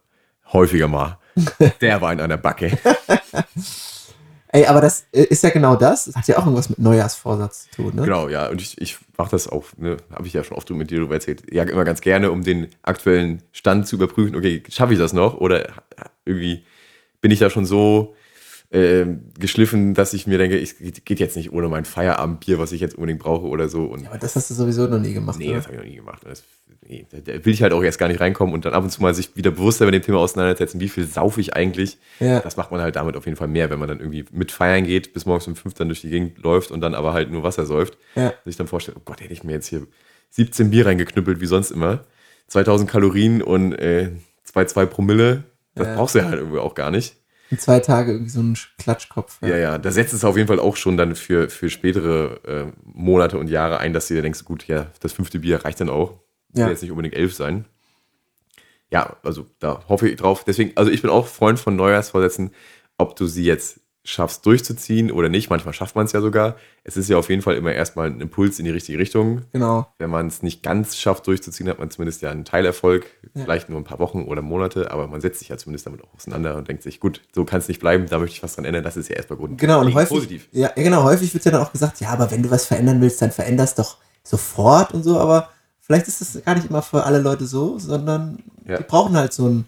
häufiger 0.52 0.88
mal 0.88 1.18
der 1.80 2.00
Wein 2.02 2.20
an 2.20 2.28
der 2.28 2.36
Backe. 2.38 2.76
Ey, 4.48 4.66
aber 4.66 4.80
das 4.82 5.06
äh, 5.12 5.22
ist 5.22 5.42
ja 5.44 5.50
genau 5.50 5.76
das. 5.76 6.06
Das 6.06 6.16
hat 6.16 6.28
ja 6.28 6.36
auch 6.36 6.42
irgendwas 6.44 6.68
mit 6.68 6.78
Neujahrsvorsatz 6.78 7.70
zu 7.70 7.82
tun, 7.82 7.94
ne? 7.94 8.02
Genau, 8.02 8.28
ja. 8.28 8.48
Und 8.48 8.60
ich, 8.60 8.78
ich 8.80 8.98
mache 9.16 9.30
das 9.30 9.48
auch, 9.48 9.64
ne, 9.78 9.96
habe 10.12 10.26
ich 10.26 10.34
ja 10.34 10.44
schon 10.44 10.56
oft 10.58 10.68
mit 10.70 10.90
dir 10.90 10.98
darüber 10.98 11.14
erzählt, 11.14 11.44
ja, 11.50 11.62
immer 11.62 11.84
ganz 11.84 12.00
gerne, 12.02 12.30
um 12.30 12.42
den 12.42 12.68
aktuellen 12.82 13.42
Stand 13.52 13.86
zu 13.86 13.96
überprüfen, 13.96 14.36
okay, 14.36 14.62
schaffe 14.68 14.92
ich 14.92 14.98
das 14.98 15.14
noch? 15.14 15.34
Oder 15.38 15.72
irgendwie 16.26 16.64
bin 17.22 17.30
ich 17.30 17.38
da 17.38 17.48
schon 17.48 17.64
so 17.64 18.14
ähm, 18.72 19.24
geschliffen, 19.38 19.92
dass 19.94 20.14
ich 20.14 20.26
mir 20.26 20.38
denke, 20.38 20.58
es 20.60 20.76
geht 20.78 21.20
jetzt 21.20 21.36
nicht 21.36 21.52
ohne 21.52 21.68
mein 21.68 21.84
Feierabendbier, 21.84 22.58
was 22.58 22.72
ich 22.72 22.80
jetzt 22.80 22.94
unbedingt 22.94 23.20
brauche 23.20 23.46
oder 23.46 23.68
so. 23.68 23.84
Und 23.84 24.06
Aber 24.06 24.18
das 24.18 24.34
hast 24.34 24.48
du 24.50 24.54
sowieso 24.54 24.86
noch 24.86 24.98
nie 24.98 25.12
gemacht. 25.12 25.38
nee, 25.38 25.48
oder? 25.48 25.56
das 25.56 25.66
habe 25.66 25.74
ich 25.76 25.80
noch 25.82 25.88
nie 25.88 25.96
gemacht. 25.96 26.22
Das, 26.24 26.42
nee, 26.88 27.06
da, 27.10 27.18
da 27.18 27.44
will 27.44 27.52
ich 27.52 27.62
halt 27.62 27.74
auch 27.74 27.82
erst 27.82 27.98
gar 27.98 28.08
nicht 28.08 28.20
reinkommen 28.20 28.54
und 28.54 28.64
dann 28.64 28.72
ab 28.72 28.82
und 28.82 28.88
zu 28.90 29.02
mal 29.02 29.12
sich 29.14 29.36
wieder 29.36 29.50
bewusster 29.50 29.84
mit 29.84 29.92
dem 29.94 30.02
Thema 30.02 30.18
auseinandersetzen, 30.20 30.80
wie 30.80 30.88
viel 30.88 31.04
saufe 31.06 31.40
ich 31.40 31.54
eigentlich. 31.54 31.98
Ja. 32.18 32.40
Das 32.40 32.56
macht 32.56 32.70
man 32.70 32.80
halt 32.80 32.96
damit 32.96 33.14
auf 33.16 33.26
jeden 33.26 33.36
Fall 33.36 33.48
mehr, 33.48 33.68
wenn 33.68 33.78
man 33.78 33.88
dann 33.88 34.00
irgendwie 34.00 34.24
mit 34.32 34.50
feiern 34.52 34.84
geht, 34.84 35.12
bis 35.12 35.26
morgens 35.26 35.46
um 35.48 35.54
fünf 35.54 35.74
dann 35.74 35.88
durch 35.88 36.00
die 36.00 36.08
Gegend 36.10 36.38
läuft 36.42 36.70
und 36.70 36.80
dann 36.80 36.94
aber 36.94 37.12
halt 37.12 37.30
nur 37.30 37.42
Wasser 37.42 37.66
säuft. 37.66 37.98
Ja. 38.14 38.32
Sich 38.46 38.56
dann 38.56 38.68
vorstellt, 38.68 38.96
oh 38.98 39.02
Gott, 39.04 39.20
hätte 39.20 39.34
ich 39.34 39.44
mir 39.44 39.52
jetzt 39.52 39.66
hier 39.66 39.86
17 40.30 40.70
Bier 40.70 40.86
reingeknüppelt, 40.86 41.40
wie 41.42 41.46
sonst 41.46 41.70
immer. 41.72 42.04
2000 42.48 42.90
Kalorien 42.90 43.42
und 43.42 43.74
äh, 43.74 44.12
2,2 44.50 44.86
Promille. 44.86 45.44
Das 45.74 45.86
Ja. 45.88 45.94
brauchst 45.96 46.14
du 46.14 46.20
ja 46.20 46.24
halt 46.26 46.38
irgendwie 46.38 46.58
auch 46.58 46.74
gar 46.74 46.90
nicht. 46.90 47.16
Zwei 47.58 47.80
Tage 47.80 48.12
irgendwie 48.12 48.30
so 48.30 48.40
ein 48.40 48.56
Klatschkopf. 48.78 49.38
Ja, 49.42 49.56
ja, 49.56 49.78
da 49.78 49.90
setzt 49.90 50.14
es 50.14 50.24
auf 50.24 50.36
jeden 50.36 50.48
Fall 50.48 50.58
auch 50.58 50.76
schon 50.76 50.96
dann 50.96 51.14
für, 51.14 51.50
für 51.50 51.68
spätere 51.68 52.40
äh, 52.44 52.72
Monate 52.84 53.38
und 53.38 53.48
Jahre 53.48 53.78
ein, 53.78 53.92
dass 53.92 54.08
du 54.08 54.14
dir 54.14 54.22
denkst, 54.22 54.44
gut, 54.44 54.66
ja, 54.68 54.86
das 55.00 55.12
fünfte 55.12 55.40
Bier 55.40 55.64
reicht 55.64 55.80
dann 55.80 55.90
auch. 55.90 56.18
Ja. 56.54 56.64
Will 56.64 56.72
jetzt 56.72 56.82
nicht 56.82 56.90
unbedingt 56.90 57.14
elf 57.14 57.34
sein. 57.34 57.66
Ja, 58.90 59.16
also 59.22 59.46
da 59.58 59.84
hoffe 59.88 60.08
ich 60.08 60.16
drauf. 60.16 60.44
Deswegen, 60.44 60.72
also 60.76 60.90
ich 60.90 61.02
bin 61.02 61.10
auch 61.10 61.26
Freund 61.26 61.58
von 61.58 61.76
Neujahrsvorsätzen, 61.76 62.50
ob 62.98 63.16
du 63.16 63.26
sie 63.26 63.44
jetzt 63.44 63.80
schaffst 64.04 64.44
durchzuziehen 64.46 65.12
oder 65.12 65.28
nicht. 65.28 65.48
Manchmal 65.48 65.72
schafft 65.74 65.94
man 65.94 66.06
es 66.06 66.12
ja 66.12 66.20
sogar. 66.20 66.56
Es 66.82 66.96
ist 66.96 67.08
ja 67.08 67.16
auf 67.18 67.28
jeden 67.30 67.40
Fall 67.40 67.54
immer 67.54 67.72
erstmal 67.72 68.08
ein 68.10 68.20
Impuls 68.20 68.58
in 68.58 68.64
die 68.64 68.72
richtige 68.72 68.98
Richtung. 68.98 69.42
Genau. 69.52 69.86
Wenn 69.98 70.10
man 70.10 70.26
es 70.26 70.42
nicht 70.42 70.64
ganz 70.64 70.96
schafft 70.96 71.26
durchzuziehen, 71.28 71.68
hat 71.68 71.78
man 71.78 71.88
zumindest 71.90 72.20
ja 72.20 72.30
einen 72.30 72.44
Teilerfolg, 72.44 73.06
Ja. 73.34 73.44
vielleicht 73.44 73.68
nur 73.68 73.78
ein 73.78 73.84
paar 73.84 74.00
Wochen 74.00 74.24
oder 74.24 74.42
Monate, 74.42 74.90
aber 74.90 75.06
man 75.06 75.20
setzt 75.20 75.38
sich 75.38 75.48
ja 75.50 75.56
zumindest 75.56 75.86
damit 75.86 76.02
auch 76.02 76.12
auseinander 76.16 76.56
und 76.56 76.66
denkt 76.66 76.82
sich, 76.82 76.98
gut, 76.98 77.20
so 77.32 77.44
kann 77.44 77.60
es 77.60 77.68
nicht 77.68 77.78
bleiben, 77.80 78.06
da 78.08 78.18
möchte 78.18 78.34
ich 78.36 78.42
was 78.42 78.56
dran 78.56 78.64
ändern, 78.64 78.82
das 78.82 78.96
ist 78.96 79.08
ja 79.08 79.14
erstmal 79.14 79.38
Grund. 79.38 79.58
Genau, 79.60 79.80
und 79.80 79.94
häufig, 79.94 80.08
positiv. 80.12 80.48
Ja, 80.50 80.68
genau, 80.74 81.04
häufig 81.04 81.32
wird 81.32 81.44
ja 81.44 81.52
dann 81.52 81.62
auch 81.62 81.70
gesagt, 81.70 82.00
ja, 82.00 82.08
aber 82.08 82.30
wenn 82.32 82.42
du 82.42 82.50
was 82.50 82.64
verändern 82.66 83.00
willst, 83.00 83.22
dann 83.22 83.30
veränderst 83.30 83.78
doch 83.78 83.98
sofort 84.24 84.92
und 84.94 85.04
so, 85.04 85.18
aber 85.20 85.50
vielleicht 85.80 86.08
ist 86.08 86.20
das 86.20 86.42
gar 86.44 86.56
nicht 86.56 86.68
immer 86.68 86.82
für 86.82 87.04
alle 87.04 87.20
Leute 87.20 87.46
so, 87.46 87.78
sondern 87.78 88.42
Ja. 88.66 88.78
die 88.78 88.84
brauchen 88.84 89.16
halt 89.16 89.32
so 89.32 89.46
einen 89.46 89.66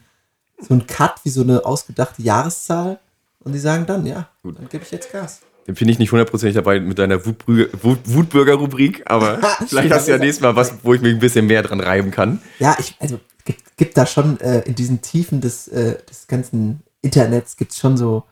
so 0.61 0.73
einen 0.73 0.87
Cut 0.87 1.17
wie 1.25 1.31
so 1.31 1.43
eine 1.43 1.65
ausgedachte 1.67 2.23
Jahreszahl 2.23 2.99
und 3.45 3.53
die 3.53 3.59
sagen 3.59 3.87
dann, 3.87 4.07
ja, 4.07 4.29
Gut. 4.43 4.59
dann 4.59 4.69
gebe 4.69 4.85
ich 4.85 4.91
jetzt 4.91 5.13
Gas. 5.13 5.41
Den 5.67 5.77
finde 5.77 5.93
ich 5.93 5.99
nicht 5.99 6.13
hundertprozentig 6.13 6.55
dabei 6.55 6.79
mit 6.81 6.99
deiner 6.99 7.17
Wutbrü- 7.17 7.71
Wut, 7.83 8.01
Wutbürger-Rubrik, 8.05 9.03
aber 9.07 9.39
vielleicht 9.67 9.93
hast 9.93 10.07
du 10.09 10.13
ja 10.13 10.19
nächstes 10.19 10.43
Mal 10.43 10.57
was, 10.57 10.75
wo 10.83 10.93
ich 10.95 11.01
mich 11.01 11.15
ein 11.15 11.21
bisschen 11.21 11.47
mehr 11.47 11.63
dran 11.63 11.81
reiben 11.81 12.11
kann. 12.11 12.41
Ja, 12.59 12.77
ich, 12.79 12.97
also 13.01 13.19
gibt, 13.45 13.77
gibt 13.79 13.97
da 13.97 14.05
schon 14.07 14.39
äh, 14.41 14.61
in 14.61 14.75
diesen 14.75 15.01
Tiefen 15.01 15.41
des, 15.41 15.69
äh, 15.69 15.97
des 16.11 16.27
ganzen 16.27 16.83
Internets 17.01 17.57
gibt 17.57 17.73
es 17.73 17.79
schon 17.79 17.97
so, 17.97 18.25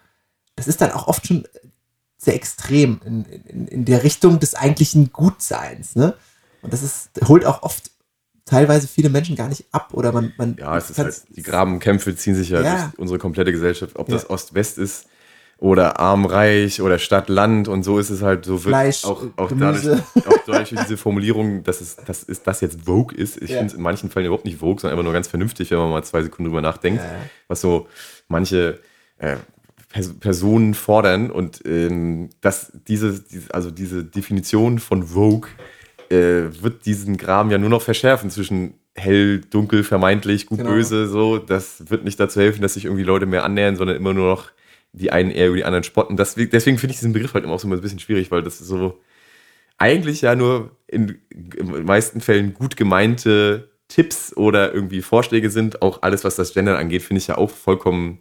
das 0.57 0.69
ist 0.69 0.81
dann 0.83 0.91
auch 0.93 1.09
oft 1.09 1.27
schon 1.27 1.47
sehr 2.19 2.35
extrem 2.35 3.01
in, 3.05 3.25
in, 3.25 3.67
in 3.69 3.85
der 3.85 4.05
Richtung 4.05 4.39
des 4.39 4.55
eigentlichen 4.55 5.11
Gutseins, 5.13 5.97
ne? 5.97 6.15
Und 6.61 6.73
das 6.73 6.83
ist, 6.83 7.11
holt 7.27 7.45
auch 7.45 7.63
oft 7.63 7.91
teilweise 8.45 8.87
viele 8.87 9.09
Menschen 9.09 9.35
gar 9.37 9.49
nicht 9.49 9.65
ab 9.73 9.89
oder 9.93 10.13
man, 10.13 10.33
man 10.37 10.57
Ja, 10.59 10.77
es 10.79 10.91
ist 10.91 10.99
halt, 10.99 11.23
die 11.35 11.43
Grabenkämpfe 11.43 12.15
ziehen 12.15 12.35
sich 12.35 12.51
ja, 12.51 12.61
Ja. 12.63 12.75
durch 12.87 12.99
unsere 12.99 13.19
komplette 13.19 13.51
Gesellschaft, 13.53 13.97
ob 13.99 14.09
das 14.09 14.23
Ja. 14.25 14.31
Ost-West 14.31 14.79
ist 14.79 15.07
oder 15.63 16.01
arm-reich 16.01 16.83
oder 16.83 16.99
Stadt-Land 16.99 17.69
und 17.69 17.85
so 17.85 18.01
ist 18.01 18.11
es 18.11 18.21
halt, 18.21 18.45
so 18.45 18.65
wird 18.65 18.73
Fleisch, 18.75 19.05
auch, 19.05 19.23
auch, 19.37 19.53
dadurch, 19.57 19.87
auch 20.27 20.37
dadurch 20.45 20.71
durch 20.71 20.83
diese 20.83 20.97
Formulierung, 20.97 21.63
dass 21.63 21.81
es, 21.81 21.95
dass 21.97 22.25
es 22.29 22.43
das 22.43 22.61
jetzt 22.63 22.85
Vogue 22.85 23.17
ist. 23.17 23.41
Ich 23.41 23.51
Ja. 23.51 23.59
finde 23.59 23.71
es 23.71 23.75
in 23.75 23.83
manchen 23.83 24.11
Fällen 24.11 24.27
überhaupt 24.27 24.45
nicht 24.45 24.59
Vogue, 24.59 24.81
sondern 24.81 24.99
einfach 24.99 25.05
nur 25.05 25.13
ganz 25.13 25.29
vernünftig, 25.29 25.71
wenn 25.71 25.79
man 25.79 25.91
mal 25.91 26.03
zwei 26.03 26.21
Sekunden 26.23 26.47
drüber 26.51 26.63
nachdenkt, 26.63 27.01
Ja, 27.01 27.11
was 27.47 27.61
so 27.61 27.87
manche 28.27 28.81
äh, 29.19 29.37
Pers 29.89 30.13
Personen 30.19 30.75
fordern 30.75 31.31
und 31.31 31.61
ähm, 31.65 32.31
dass 32.41 32.73
diese, 32.89 33.21
diese, 33.23 33.55
also 33.55 33.71
diese 33.71 34.03
Definition 34.03 34.81
von 34.81 35.05
Vogue 35.05 35.49
äh, 36.11 36.51
wird 36.61 36.87
diesen 36.87 37.17
Graben 37.19 37.53
ja 37.53 37.59
nur 37.59 37.71
noch 37.71 37.83
verschärfen 37.83 38.31
zwischen 38.31 38.75
hell, 38.97 39.43
dunkel, 39.49 39.85
vermeintlich, 39.85 40.47
gut, 40.47 40.59
Genau. 40.59 40.71
böse, 40.71 41.07
so. 41.07 41.39
Das 41.39 41.89
wird 41.89 42.03
nicht 42.03 42.19
dazu 42.19 42.41
helfen, 42.41 42.63
dass 42.63 42.75
sich 42.75 42.87
irgendwie 42.87 43.05
Leute 43.05 43.27
mehr 43.27 43.45
annähern, 43.45 43.77
sondern 43.77 43.97
immer 43.97 44.13
nur 44.13 44.29
noch 44.29 44.51
die 44.93 45.11
einen 45.11 45.31
eher 45.31 45.49
über 45.49 45.57
die 45.57 45.65
anderen 45.65 45.85
spotten. 45.85 46.17
Das, 46.17 46.35
deswegen 46.35 46.79
finde 46.79 46.93
ich 46.93 47.01
diesen 47.01 47.13
Begriff 47.13 47.35
halt 47.35 47.45
immer 47.45 47.55
auch 47.55 47.61
so 47.61 47.69
ein 47.69 47.81
bisschen 47.81 47.99
schwierig, 47.99 48.31
weil 48.31 48.43
das 48.43 48.61
ist 48.61 48.69
so 48.69 49.01
eigentlich 49.79 50.21
ja 50.21 50.35
nur 50.35 50.77
in, 50.87 51.19
in 51.31 51.73
den 51.73 51.85
meisten 51.85 52.21
Fällen 52.21 52.55
gut 52.55 52.77
gemeinte 52.77 53.71
Tipps 53.89 54.37
oder 54.37 54.73
irgendwie 54.73 55.03
Vorschläge 55.03 55.51
sind. 55.51 55.83
Auch 55.83 56.03
alles, 56.03 56.25
was 56.25 56.37
das 56.37 56.55
Gendern 56.55 56.77
angeht, 56.77 57.03
finde 57.03 57.19
ich 57.19 57.27
ja 57.27 57.39
auch 57.39 57.51
vollkommen 57.51 58.19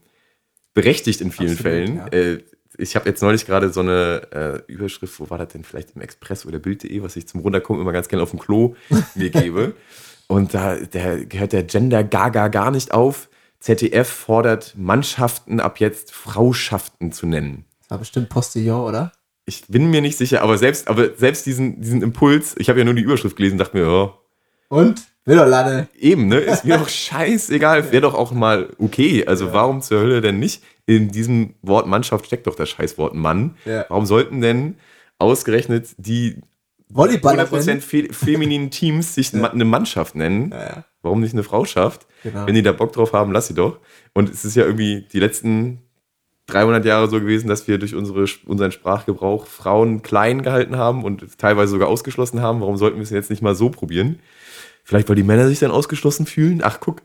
berechtigt 0.74 1.22
in 1.22 1.32
vielen 1.32 1.51
Absolut, 1.51 1.74
Fällen. 1.74 1.95
ja. 1.97 2.07
Äh, 2.07 2.43
ich 2.78 2.95
habe 2.95 3.07
jetzt 3.09 3.22
neulich 3.22 3.45
gerade 3.45 3.72
so 3.72 3.82
eine 3.82 4.63
äh, 4.67 4.72
Überschrift, 4.72 5.19
wo 5.19 5.30
war 5.30 5.38
das 5.38 5.49
denn? 5.49 5.63
Vielleicht 5.63 5.95
im 5.95 6.01
Express 6.01 6.45
oder 6.45 6.57
Bild.de, 6.57 7.03
was 7.03 7.15
ich 7.15 7.28
zum 7.28 7.41
Runterkommen 7.41 7.82
immer 7.82 7.91
ganz 7.91 8.07
gerne 8.07 8.24
auf 8.24 8.32
dem 8.32 8.39
Klo 8.39 8.76
mir 9.15 9.30
gebe. 9.30 9.76
Und 10.28 10.53
da 10.53 10.78
der, 10.78 11.26
gehört 11.26 11.51
der 11.51 11.63
Gender 11.63 12.05
Gaga 12.05 12.47
gar 12.47 12.72
nicht 12.72 12.93
auf. 12.93 13.30
ZDF 13.62 14.09
fordert 14.09 14.74
Mannschaften 14.78 15.59
ab 15.62 15.80
jetzt 15.80 16.12
Frauschaften 16.12 17.12
zu 17.14 17.26
nennen. 17.28 17.64
Das 17.82 17.91
war 17.91 17.97
bestimmt 17.99 18.28
Postillon, 18.30 18.82
oder? 18.82 19.12
Ich 19.45 19.66
bin 19.68 19.89
mir 19.89 20.01
nicht 20.01 20.18
sicher, 20.18 20.41
aber 20.41 20.57
selbst, 20.57 20.88
aber 20.88 21.16
selbst 21.16 21.45
diesen, 21.45 21.80
diesen 21.82 22.01
Impuls, 22.01 22.55
ich 22.57 22.70
habe 22.70 22.80
ja 22.80 22.86
nur 22.86 22.93
die 22.95 23.01
Überschrift 23.03 23.36
gelesen, 23.36 23.57
dachte 23.57 23.78
mir, 23.78 23.84
ja, 23.84 24.14
Und? 24.70 25.01
Will 25.26 25.38
doch 25.38 25.45
Lade. 25.45 25.88
eben, 25.99 26.28
ne? 26.28 26.38
Ist 26.39 26.66
mir 26.66 26.78
doch 26.80 26.89
scheißegal. 26.89 27.91
Wäre 27.91 28.01
doch 28.01 28.16
auch 28.16 28.32
mal 28.32 28.70
okay. 28.80 29.26
Also 29.28 29.53
warum 29.53 29.82
zur 29.84 29.99
Hölle 30.01 30.20
denn 30.22 30.39
nicht? 30.39 30.64
In 30.88 31.12
diesem 31.12 31.53
Wort 31.62 31.86
Mannschaft 31.86 32.26
steckt 32.26 32.47
doch 32.47 32.55
das 32.55 32.70
Scheißwort 32.70 33.14
Mann. 33.14 33.55
Ja. 33.66 33.86
Warum 33.89 34.07
sollten 34.07 34.41
denn 34.41 34.78
ausgerechnet 35.20 35.89
die 35.99 36.38
100% 36.38 36.95
Volleyballerin. 36.95 37.82
fe 37.82 38.07
femininen 38.12 38.72
Teams 38.72 39.14
sich 39.14 39.32
ma- 39.34 39.49
eine 39.49 39.64
Mannschaft 39.66 40.16
nennen? 40.16 40.49
Ja, 40.51 40.64
ja. 40.64 40.84
Warum 41.03 41.22
nicht 41.22 41.34
eine 41.34 41.43
Frauschaft? 41.43 42.07
Genau. 42.24 42.45
Wenn 42.45 42.55
die 42.55 42.61
da 42.61 42.72
Bock 42.72 42.93
drauf 42.93 43.13
haben, 43.13 43.32
lass 43.32 43.47
sie 43.47 43.53
doch. 43.53 43.80
Und 44.13 44.30
es 44.30 44.45
ist 44.45 44.55
ja 44.55 44.65
irgendwie 44.65 45.07
die 45.11 45.19
letzten 45.19 45.80
300 46.47 46.86
Jahre 46.86 47.09
so 47.09 47.19
gewesen, 47.19 47.47
dass 47.47 47.67
wir 47.67 47.78
durch 47.78 47.95
unsere, 47.95 48.26
unseren 48.45 48.72
Sprachgebrauch 48.72 49.47
Frauen 49.47 50.01
klein 50.01 50.43
gehalten 50.43 50.78
haben 50.78 51.03
und 51.03 51.38
teilweise 51.38 51.72
sogar 51.72 51.88
ausgeschlossen 51.88 52.41
haben. 52.41 52.61
Warum 52.61 52.78
sollten 52.78 52.97
wir 52.97 53.03
es 53.03 53.09
jetzt 53.09 53.30
nicht 53.30 53.41
mal 53.41 53.55
so 53.55 53.69
probieren? 53.69 54.19
Vielleicht, 54.84 55.09
weil 55.09 55.15
die 55.15 55.24
Männer 55.24 55.47
sich 55.47 55.59
dann 55.59 55.72
ausgeschlossen 55.72 56.26
fühlen? 56.26 56.61
Ach, 56.63 56.80
guck. 56.80 57.01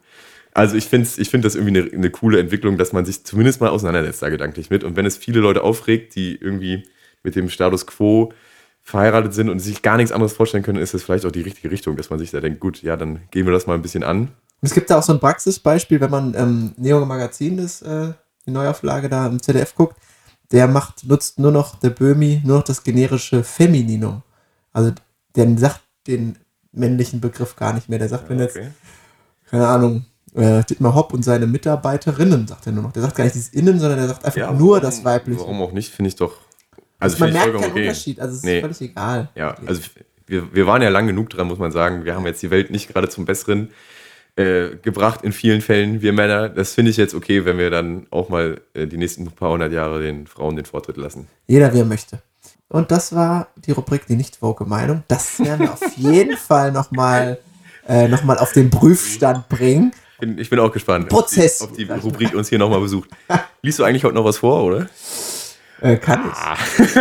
Also 0.55 0.77
ich 0.77 0.87
finde 0.87 1.09
ich 1.19 1.29
find 1.29 1.45
das 1.45 1.55
irgendwie 1.55 1.79
eine, 1.79 1.93
eine 1.93 2.11
coole 2.11 2.41
Entwicklung, 2.41 2.79
dass 2.79 2.93
man 2.93 3.05
sich 3.05 3.25
zumindest 3.25 3.61
mal 3.61 3.69
auseinandersetzt 3.69 4.23
da 4.23 4.31
gedanklich 4.31 4.71
mit. 4.71 4.85
Und 4.85 4.97
wenn 4.97 5.05
es 5.05 5.17
viele 5.17 5.41
Leute 5.41 5.63
aufregt, 5.63 6.15
die 6.15 6.35
irgendwie 6.35 6.85
mit 7.23 7.37
dem 7.37 7.51
Status 7.51 7.87
quo 7.87 8.33
verheiratet 8.81 9.35
sind 9.35 9.51
und 9.51 9.59
sich 9.59 9.83
gar 9.83 9.97
nichts 9.97 10.13
anderes 10.13 10.33
vorstellen 10.33 10.63
können, 10.63 10.79
ist 10.79 10.95
das 10.95 11.03
vielleicht 11.03 11.27
auch 11.27 11.33
die 11.33 11.43
richtige 11.43 11.71
Richtung, 11.71 11.97
dass 11.97 12.09
man 12.09 12.19
sich 12.19 12.31
da 12.31 12.41
denkt, 12.41 12.61
gut, 12.61 12.83
ja, 12.83 12.97
dann 12.97 13.21
gehen 13.33 13.45
wir 13.45 13.53
das 13.53 13.67
mal 13.67 13.75
ein 13.75 13.83
bisschen 13.83 14.05
an. 14.05 14.29
Und 14.63 14.67
es 14.69 14.75
gibt 14.75 14.91
da 14.91 14.99
auch 14.99 15.03
so 15.03 15.13
ein 15.13 15.21
Praxisbeispiel, 15.21 16.01
wenn 16.01 16.11
man 16.11 16.35
ähm, 16.35 16.73
Neo 16.77 17.05
Magazin, 17.05 17.57
das, 17.59 17.83
äh, 17.83 18.13
die 18.47 18.51
Neuauflage 18.51 19.09
da 19.09 19.27
im 19.27 19.41
ZDF 19.43 19.75
guckt, 19.75 19.97
der 20.53 20.67
macht, 20.69 21.05
nutzt 21.07 21.39
nur 21.39 21.53
noch, 21.53 21.79
der 21.81 21.91
Böhmi, 21.91 22.41
nur 22.45 22.59
noch 22.59 22.65
das 22.65 22.83
generische 22.85 23.43
Femininum. 23.45 24.23
Also 24.73 24.93
der 25.35 25.59
sagt 25.59 25.81
den 26.07 26.37
männlichen 26.73 27.21
Begriff 27.21 27.57
gar 27.57 27.73
nicht 27.73 27.89
mehr. 27.89 27.99
Der 27.99 28.09
sagt, 28.09 28.29
wenn 28.29 28.39
jetzt, 28.39 28.59
keine 29.51 29.67
Ahnung, 29.67 30.05
äh, 30.35 30.63
Dietmar 30.65 30.95
Hopp 30.95 31.13
und 31.13 31.23
seine 31.25 31.47
Mitarbeiterinnen, 31.47 32.47
sagt 32.47 32.67
er 32.67 32.73
nur 32.73 32.85
noch. 32.85 32.93
Der 32.93 33.03
sagt 33.03 33.17
gar 33.17 33.25
nicht 33.25 33.35
dieses 33.35 33.49
Innen, 33.53 33.79
sondern 33.81 33.99
der 33.99 34.09
sagt 34.09 34.25
einfach 34.25 34.39
Ja, 34.39 34.53
nur 34.53 34.73
warum- 34.77 34.83
das 34.83 35.05
Weibliche. 35.05 35.41
Warum 35.41 35.61
auch 35.63 35.73
nicht, 35.73 35.93
finde 35.93 36.09
ich 36.09 36.17
doch. 36.17 36.35
Also 36.99 37.19
man 37.19 37.29
finde 37.29 37.29
ich 37.29 37.33
merkt 37.33 37.53
keinen 37.53 37.63
vollkommen 37.63 37.83
Unterschied, 37.85 38.21
also 38.21 38.33
es 38.33 38.39
ist 38.39 38.45
Nee. 38.45 38.61
völlig 38.61 38.81
egal. 38.81 39.29
Ja, 39.35 39.55
also 39.67 39.83
wir, 40.27 40.55
wir 40.55 40.67
waren 40.67 40.81
ja 40.83 40.89
lang 40.89 41.07
genug 41.07 41.29
dran, 41.31 41.47
muss 41.47 41.59
man 41.59 41.73
sagen. 41.73 42.05
Wir 42.05 42.15
haben 42.15 42.25
jetzt 42.27 42.43
die 42.43 42.51
Welt 42.51 42.71
nicht 42.71 42.89
gerade 42.89 43.09
zum 43.09 43.25
Besseren 43.27 43.71
äh, 44.37 44.77
gebracht 44.83 45.23
in 45.23 45.33
vielen 45.33 45.63
Fällen, 45.63 46.03
wir 46.03 46.13
Männer. 46.13 46.49
Das 46.49 46.75
finde 46.75 46.91
ich 46.91 46.97
jetzt 46.97 47.15
okay, 47.15 47.45
wenn 47.45 47.59
wir 47.59 47.71
dann 47.71 48.07
auch 48.11 48.29
mal 48.29 48.61
äh, 48.75 48.87
die 48.87 48.99
nächsten 48.99 49.27
paar 49.27 49.51
hundert 49.51 49.73
Jahre 49.73 50.03
den 50.03 50.27
Frauen 50.27 50.57
den 50.57 50.65
Vortritt 50.65 50.97
lassen. 50.97 51.27
Jeder, 51.47 51.73
wie 51.73 51.79
er 51.79 51.85
möchte. 51.85 52.21
Und 52.69 52.91
das 52.91 53.15
war 53.15 53.49
die 53.57 53.73
Rubrik 53.73 54.07
Die 54.07 54.17
nicht 54.17 54.43
woke 54.43 54.65
Meinung. 54.65 55.05
Das 55.09 55.39
werden 55.41 55.61
wir 55.61 55.73
auf 55.73 55.81
jeden 55.97 56.37
Fall 56.37 56.73
nochmal 56.73 57.39
äh, 57.89 58.09
noch 58.09 58.25
mal 58.25 58.39
auf 58.39 58.53
den 58.53 58.71
Prüfstand 58.71 59.49
bringen. 59.49 59.93
Bin, 60.19 60.39
ich 60.39 60.51
bin 60.51 60.59
auch 60.59 60.73
gespannt, 60.73 61.09
Prozess. 61.09 61.61
ob 61.63 61.75
die, 61.75 61.89
ob 61.89 62.01
die 62.01 62.07
Rubrik 62.07 62.35
uns 62.35 62.49
hier 62.49 62.59
nochmal 62.59 62.81
besucht. 62.81 63.11
Liest 63.63 63.79
du 63.79 63.85
eigentlich 63.85 64.05
heute 64.05 64.15
noch 64.15 64.25
was 64.25 64.39
vor, 64.39 64.65
oder? 64.65 64.89
Äh, 65.81 65.97
kann 65.97 66.31
ich. 66.31 66.95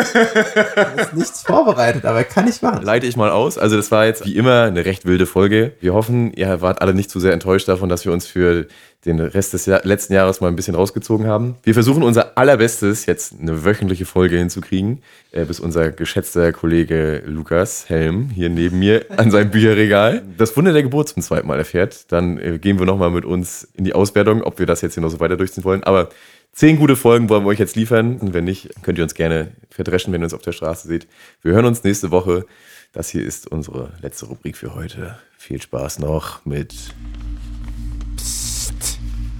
Da 0.75 0.83
ist 1.01 1.13
nichts 1.13 1.41
vorbereitet, 1.43 2.05
aber 2.05 2.23
kann 2.23 2.47
ich 2.47 2.61
machen. 2.61 2.83
Leite 2.83 3.07
ich 3.07 3.15
mal 3.15 3.29
aus. 3.29 3.57
Also 3.57 3.77
das 3.77 3.91
war 3.91 4.05
jetzt 4.05 4.25
wie 4.25 4.35
immer 4.35 4.63
eine 4.63 4.85
recht 4.85 5.05
wilde 5.05 5.25
Folge. 5.25 5.73
Wir 5.79 5.93
hoffen, 5.93 6.33
ihr 6.33 6.61
wart 6.61 6.81
alle 6.81 6.93
nicht 6.93 7.09
zu 7.09 7.19
sehr 7.19 7.33
enttäuscht 7.33 7.67
davon, 7.67 7.89
dass 7.89 8.05
wir 8.05 8.11
uns 8.11 8.27
für 8.27 8.67
den 9.05 9.19
Rest 9.19 9.53
des 9.53 9.65
Jahr 9.65 9.81
letzten 9.83 10.13
Jahres 10.13 10.41
mal 10.41 10.47
ein 10.47 10.55
bisschen 10.55 10.75
rausgezogen 10.75 11.27
haben. 11.27 11.55
Wir 11.63 11.73
versuchen 11.73 12.03
unser 12.03 12.37
allerbestes, 12.37 13.05
jetzt 13.05 13.35
eine 13.39 13.63
wöchentliche 13.63 14.05
Folge 14.05 14.37
hinzukriegen, 14.37 15.01
äh, 15.31 15.45
bis 15.45 15.59
unser 15.59 15.91
geschätzter 15.91 16.51
Kollege 16.51 17.23
Lukas 17.25 17.87
Helm 17.87 18.29
hier 18.29 18.49
neben 18.49 18.79
mir 18.79 19.05
an 19.17 19.31
seinem 19.31 19.51
Bücherregal 19.51 20.23
das 20.37 20.55
Wunder 20.57 20.73
der 20.73 20.83
Geburt 20.83 21.09
zum 21.09 21.21
zweiten 21.21 21.47
Mal 21.47 21.59
erfährt. 21.59 22.11
Dann 22.11 22.37
äh, 22.37 22.59
gehen 22.59 22.79
wir 22.79 22.85
nochmal 22.85 23.11
mit 23.11 23.25
uns 23.25 23.67
in 23.75 23.83
die 23.83 23.93
Auswertung, 23.93 24.41
ob 24.41 24.59
wir 24.59 24.65
das 24.65 24.81
jetzt 24.81 24.95
hier 24.95 25.03
noch 25.03 25.09
so 25.09 25.19
weiter 25.19 25.37
durchziehen 25.37 25.63
wollen. 25.63 25.83
Aber 25.83 26.09
Zehn 26.55 26.77
gute 26.77 26.95
Folgen 26.95 27.27
wollen 27.27 27.43
wir 27.43 27.49
euch 27.49 27.59
jetzt 27.59 27.75
liefern. 27.75 28.15
Und 28.15 28.33
wenn 28.33 28.45
nicht, 28.45 28.69
könnt 28.81 28.97
ihr 28.97 29.03
uns 29.03 29.13
gerne 29.13 29.51
verdreschen, 29.69 30.13
wenn 30.13 30.21
ihr 30.21 30.23
uns 30.23 30.33
auf 30.33 30.41
der 30.41 30.53
Straße 30.53 30.87
seht. 30.87 31.05
Wir 31.41 31.51
hören 31.51 31.65
uns 31.65 31.83
nächste 31.83 32.11
Woche. 32.11 32.45
Das 32.93 33.09
hier 33.09 33.25
ist 33.25 33.51
unsere 33.51 33.91
letzte 34.01 34.27
Rubrik 34.27 34.55
für 34.55 34.73
heute. 34.73 35.19
Viel 35.37 35.61
Spaß 35.61 35.99
noch 35.99 36.45
mit. 36.45 36.73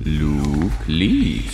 Luke 0.08 0.70
liest. 0.86 1.50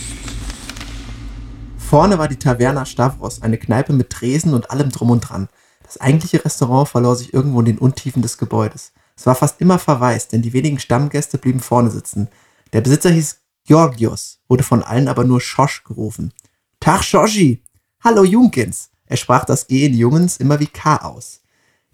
Vorne 1.78 2.18
war 2.18 2.28
die 2.28 2.36
Taverna 2.36 2.84
Stavros, 2.84 3.40
eine 3.40 3.56
Kneipe 3.56 3.94
mit 3.94 4.10
Tresen 4.10 4.52
und 4.52 4.70
allem 4.70 4.90
drum 4.90 5.08
und 5.08 5.20
dran. 5.20 5.48
Das 5.82 5.98
eigentliche 5.98 6.44
Restaurant 6.44 6.86
verlor 6.86 7.16
sich 7.16 7.32
irgendwo 7.32 7.60
in 7.60 7.64
den 7.64 7.78
Untiefen 7.78 8.20
des 8.20 8.36
Gebäudes. 8.36 8.92
Es 9.16 9.24
war 9.24 9.34
fast 9.34 9.62
immer 9.62 9.78
verwaist, 9.78 10.32
denn 10.32 10.42
die 10.42 10.52
wenigen 10.52 10.78
Stammgäste 10.78 11.38
blieben 11.38 11.60
vorne 11.60 11.90
sitzen. 11.90 12.28
Der 12.74 12.82
Besitzer 12.82 13.08
hieß 13.08 13.40
Georgios, 13.64 14.40
wurde 14.48 14.64
von 14.64 14.82
allen 14.82 15.08
aber 15.08 15.24
nur 15.24 15.40
Schosch 15.40 15.82
gerufen. 15.84 16.34
Tag 16.78 17.04
Schoschi! 17.04 17.64
Hallo 18.04 18.22
Junkins! 18.22 18.90
Er 19.06 19.16
sprach 19.16 19.46
das 19.46 19.66
G 19.66 19.86
in 19.86 19.94
Jungens 19.94 20.36
immer 20.36 20.60
wie 20.60 20.66
K 20.66 20.96
aus. 20.96 21.40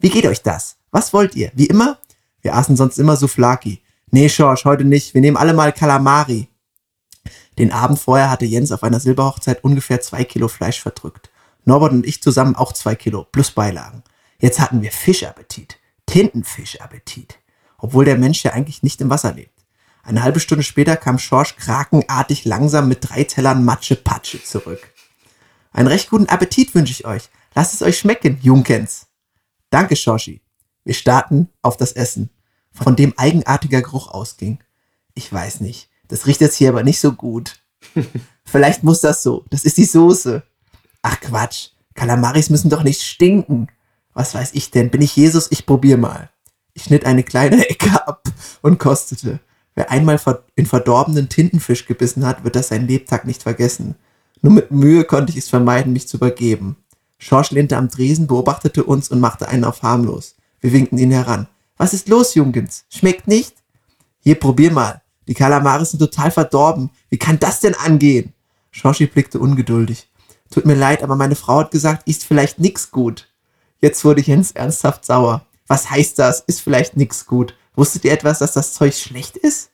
Wie 0.00 0.10
geht 0.10 0.26
euch 0.26 0.42
das? 0.42 0.78
Was 0.90 1.12
wollt 1.12 1.36
ihr? 1.36 1.52
Wie 1.54 1.66
immer? 1.66 1.98
Wir 2.40 2.56
aßen 2.56 2.74
sonst 2.74 2.98
immer 2.98 3.14
Souflaki. 3.14 3.80
Nee, 4.10 4.28
Schorsch, 4.28 4.64
heute 4.64 4.84
nicht. 4.84 5.12
Wir 5.12 5.20
nehmen 5.20 5.36
alle 5.36 5.52
mal 5.52 5.72
Kalamari. 5.72 6.48
Den 7.58 7.72
Abend 7.72 7.98
vorher 7.98 8.30
hatte 8.30 8.46
Jens 8.46 8.72
auf 8.72 8.82
einer 8.82 9.00
Silberhochzeit 9.00 9.62
ungefähr 9.62 10.00
zwei 10.00 10.24
Kilo 10.24 10.48
Fleisch 10.48 10.80
verdrückt. 10.80 11.30
Norbert 11.64 11.92
und 11.92 12.06
ich 12.06 12.22
zusammen 12.22 12.56
auch 12.56 12.72
zwei 12.72 12.94
Kilo, 12.94 13.24
plus 13.24 13.50
Beilagen. 13.50 14.02
Jetzt 14.38 14.60
hatten 14.60 14.80
wir 14.80 14.92
Fischappetit. 14.92 15.78
Tintenfischappetit. 16.06 17.38
Obwohl 17.76 18.06
der 18.06 18.16
Mensch 18.16 18.42
ja 18.44 18.52
eigentlich 18.52 18.82
nicht 18.82 19.00
im 19.02 19.10
Wasser 19.10 19.34
lebt. 19.34 19.64
Eine 20.02 20.22
halbe 20.22 20.40
Stunde 20.40 20.64
später 20.64 20.96
kam 20.96 21.18
Schorsch 21.18 21.56
krakenartig 21.56 22.46
langsam 22.46 22.88
mit 22.88 23.10
drei 23.10 23.24
Tellern 23.24 23.64
Matsche-Patsche 23.64 24.42
zurück. 24.42 24.94
Einen 25.70 25.88
recht 25.88 26.08
guten 26.08 26.28
Appetit 26.30 26.74
wünsche 26.74 26.92
ich 26.92 27.04
euch. 27.04 27.28
Lasst 27.54 27.74
es 27.74 27.82
euch 27.82 27.98
schmecken, 27.98 28.38
Junkens. 28.40 29.08
Danke, 29.68 29.96
Schorschi. 29.96 30.40
Wir 30.84 30.94
starten 30.94 31.50
auf 31.60 31.76
das 31.76 31.92
Essen, 31.92 32.30
von 32.82 32.96
dem 32.96 33.14
eigenartiger 33.16 33.82
Geruch 33.82 34.08
ausging. 34.08 34.58
Ich 35.14 35.32
weiß 35.32 35.60
nicht. 35.60 35.88
Das 36.08 36.26
riecht 36.26 36.40
jetzt 36.40 36.56
hier 36.56 36.70
aber 36.70 36.82
nicht 36.82 37.00
so 37.00 37.12
gut. 37.12 37.60
Vielleicht 38.44 38.82
muss 38.82 39.00
das 39.00 39.22
so. 39.22 39.44
Das 39.50 39.64
ist 39.64 39.76
die 39.76 39.84
Soße. 39.84 40.42
Ach 41.02 41.20
Quatsch. 41.20 41.70
Kalamaris 41.94 42.50
müssen 42.50 42.70
doch 42.70 42.82
nicht 42.82 43.02
stinken. 43.02 43.68
Was 44.14 44.34
weiß 44.34 44.50
ich 44.54 44.70
denn? 44.70 44.90
Bin 44.90 45.02
ich 45.02 45.16
Jesus? 45.16 45.48
Ich 45.50 45.66
probier 45.66 45.96
mal. 45.96 46.30
Ich 46.74 46.84
schnitt 46.84 47.04
eine 47.04 47.24
kleine 47.24 47.68
Ecke 47.68 48.06
ab 48.06 48.28
und 48.62 48.78
kostete. 48.78 49.40
Wer 49.74 49.90
einmal 49.90 50.20
in 50.56 50.66
verdorbenen 50.66 51.28
Tintenfisch 51.28 51.86
gebissen 51.86 52.26
hat, 52.26 52.42
wird 52.42 52.56
das 52.56 52.68
sein 52.68 52.88
Lebtag 52.88 53.24
nicht 53.26 53.42
vergessen. 53.42 53.94
Nur 54.42 54.52
mit 54.52 54.70
Mühe 54.70 55.04
konnte 55.04 55.32
ich 55.32 55.38
es 55.38 55.48
vermeiden, 55.48 55.92
mich 55.92 56.08
zu 56.08 56.16
übergeben. 56.16 56.76
Schorsch 57.18 57.50
lehnte 57.50 57.76
am 57.76 57.90
Tresen, 57.90 58.26
beobachtete 58.26 58.84
uns 58.84 59.08
und 59.08 59.20
machte 59.20 59.48
einen 59.48 59.64
auf 59.64 59.82
harmlos. 59.82 60.36
Wir 60.60 60.72
winkten 60.72 60.98
ihn 60.98 61.10
heran. 61.10 61.48
Was 61.78 61.94
ist 61.94 62.08
los, 62.08 62.34
Jungens? 62.34 62.84
Schmeckt 62.90 63.28
nicht? 63.28 63.54
Hier, 64.18 64.34
probier 64.34 64.72
mal. 64.72 65.00
Die 65.28 65.34
Kalamaris 65.34 65.90
sind 65.90 66.00
total 66.00 66.30
verdorben. 66.30 66.90
Wie 67.08 67.18
kann 67.18 67.38
das 67.38 67.60
denn 67.60 67.74
angehen? 67.74 68.34
Shoshi 68.72 69.06
blickte 69.06 69.38
ungeduldig. 69.38 70.10
Tut 70.50 70.66
mir 70.66 70.74
leid, 70.74 71.02
aber 71.02 71.14
meine 71.14 71.36
Frau 71.36 71.60
hat 71.60 71.70
gesagt, 71.70 72.08
ist 72.08 72.24
vielleicht 72.24 72.58
nix 72.58 72.90
gut. 72.90 73.28
Jetzt 73.80 74.04
wurde 74.04 74.22
Jens 74.22 74.52
ernsthaft 74.52 75.04
sauer. 75.04 75.46
Was 75.66 75.90
heißt 75.90 76.18
das? 76.18 76.40
Ist 76.40 76.60
vielleicht 76.60 76.96
nix 76.96 77.26
gut. 77.26 77.54
Wusstet 77.76 78.04
ihr 78.04 78.12
etwas, 78.12 78.40
dass 78.40 78.54
das 78.54 78.74
Zeug 78.74 78.94
schlecht 78.94 79.36
ist? 79.36 79.70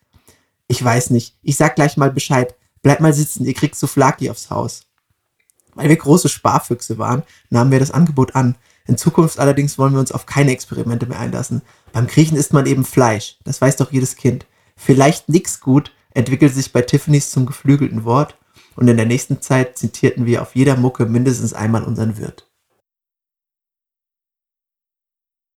Ich 0.66 0.84
weiß 0.84 1.10
nicht. 1.10 1.36
Ich 1.42 1.56
sag 1.56 1.74
gleich 1.74 1.96
mal 1.96 2.10
Bescheid. 2.10 2.54
Bleibt 2.82 3.00
mal 3.00 3.14
sitzen, 3.14 3.46
ihr 3.46 3.54
kriegt 3.54 3.76
Souflaki 3.76 4.28
aufs 4.28 4.50
Haus. 4.50 4.82
Weil 5.74 5.88
wir 5.88 5.96
große 5.96 6.28
Sparfüchse 6.28 6.98
waren, 6.98 7.22
nahmen 7.48 7.70
wir 7.70 7.80
das 7.80 7.92
Angebot 7.92 8.34
an. 8.34 8.56
In 8.86 8.98
Zukunft 8.98 9.38
allerdings 9.38 9.78
wollen 9.78 9.94
wir 9.94 10.00
uns 10.00 10.12
auf 10.12 10.26
keine 10.26 10.52
Experimente 10.52 11.06
mehr 11.06 11.18
einlassen. 11.18 11.62
Beim 11.94 12.08
Griechen 12.08 12.36
isst 12.36 12.52
man 12.52 12.66
eben 12.66 12.84
Fleisch. 12.84 13.38
Das 13.44 13.60
weiß 13.60 13.76
doch 13.76 13.92
jedes 13.92 14.16
Kind. 14.16 14.46
Vielleicht 14.76 15.28
nix 15.28 15.60
gut 15.60 15.92
entwickelt 16.10 16.52
sich 16.52 16.72
bei 16.72 16.82
Tiffany's 16.82 17.30
zum 17.30 17.46
geflügelten 17.46 18.04
Wort 18.04 18.36
und 18.74 18.88
in 18.88 18.96
der 18.96 19.06
nächsten 19.06 19.40
Zeit 19.40 19.78
zitierten 19.78 20.26
wir 20.26 20.42
auf 20.42 20.56
jeder 20.56 20.76
Mucke 20.76 21.06
mindestens 21.06 21.54
einmal 21.54 21.84
unseren 21.84 22.18
Wirt. 22.18 22.50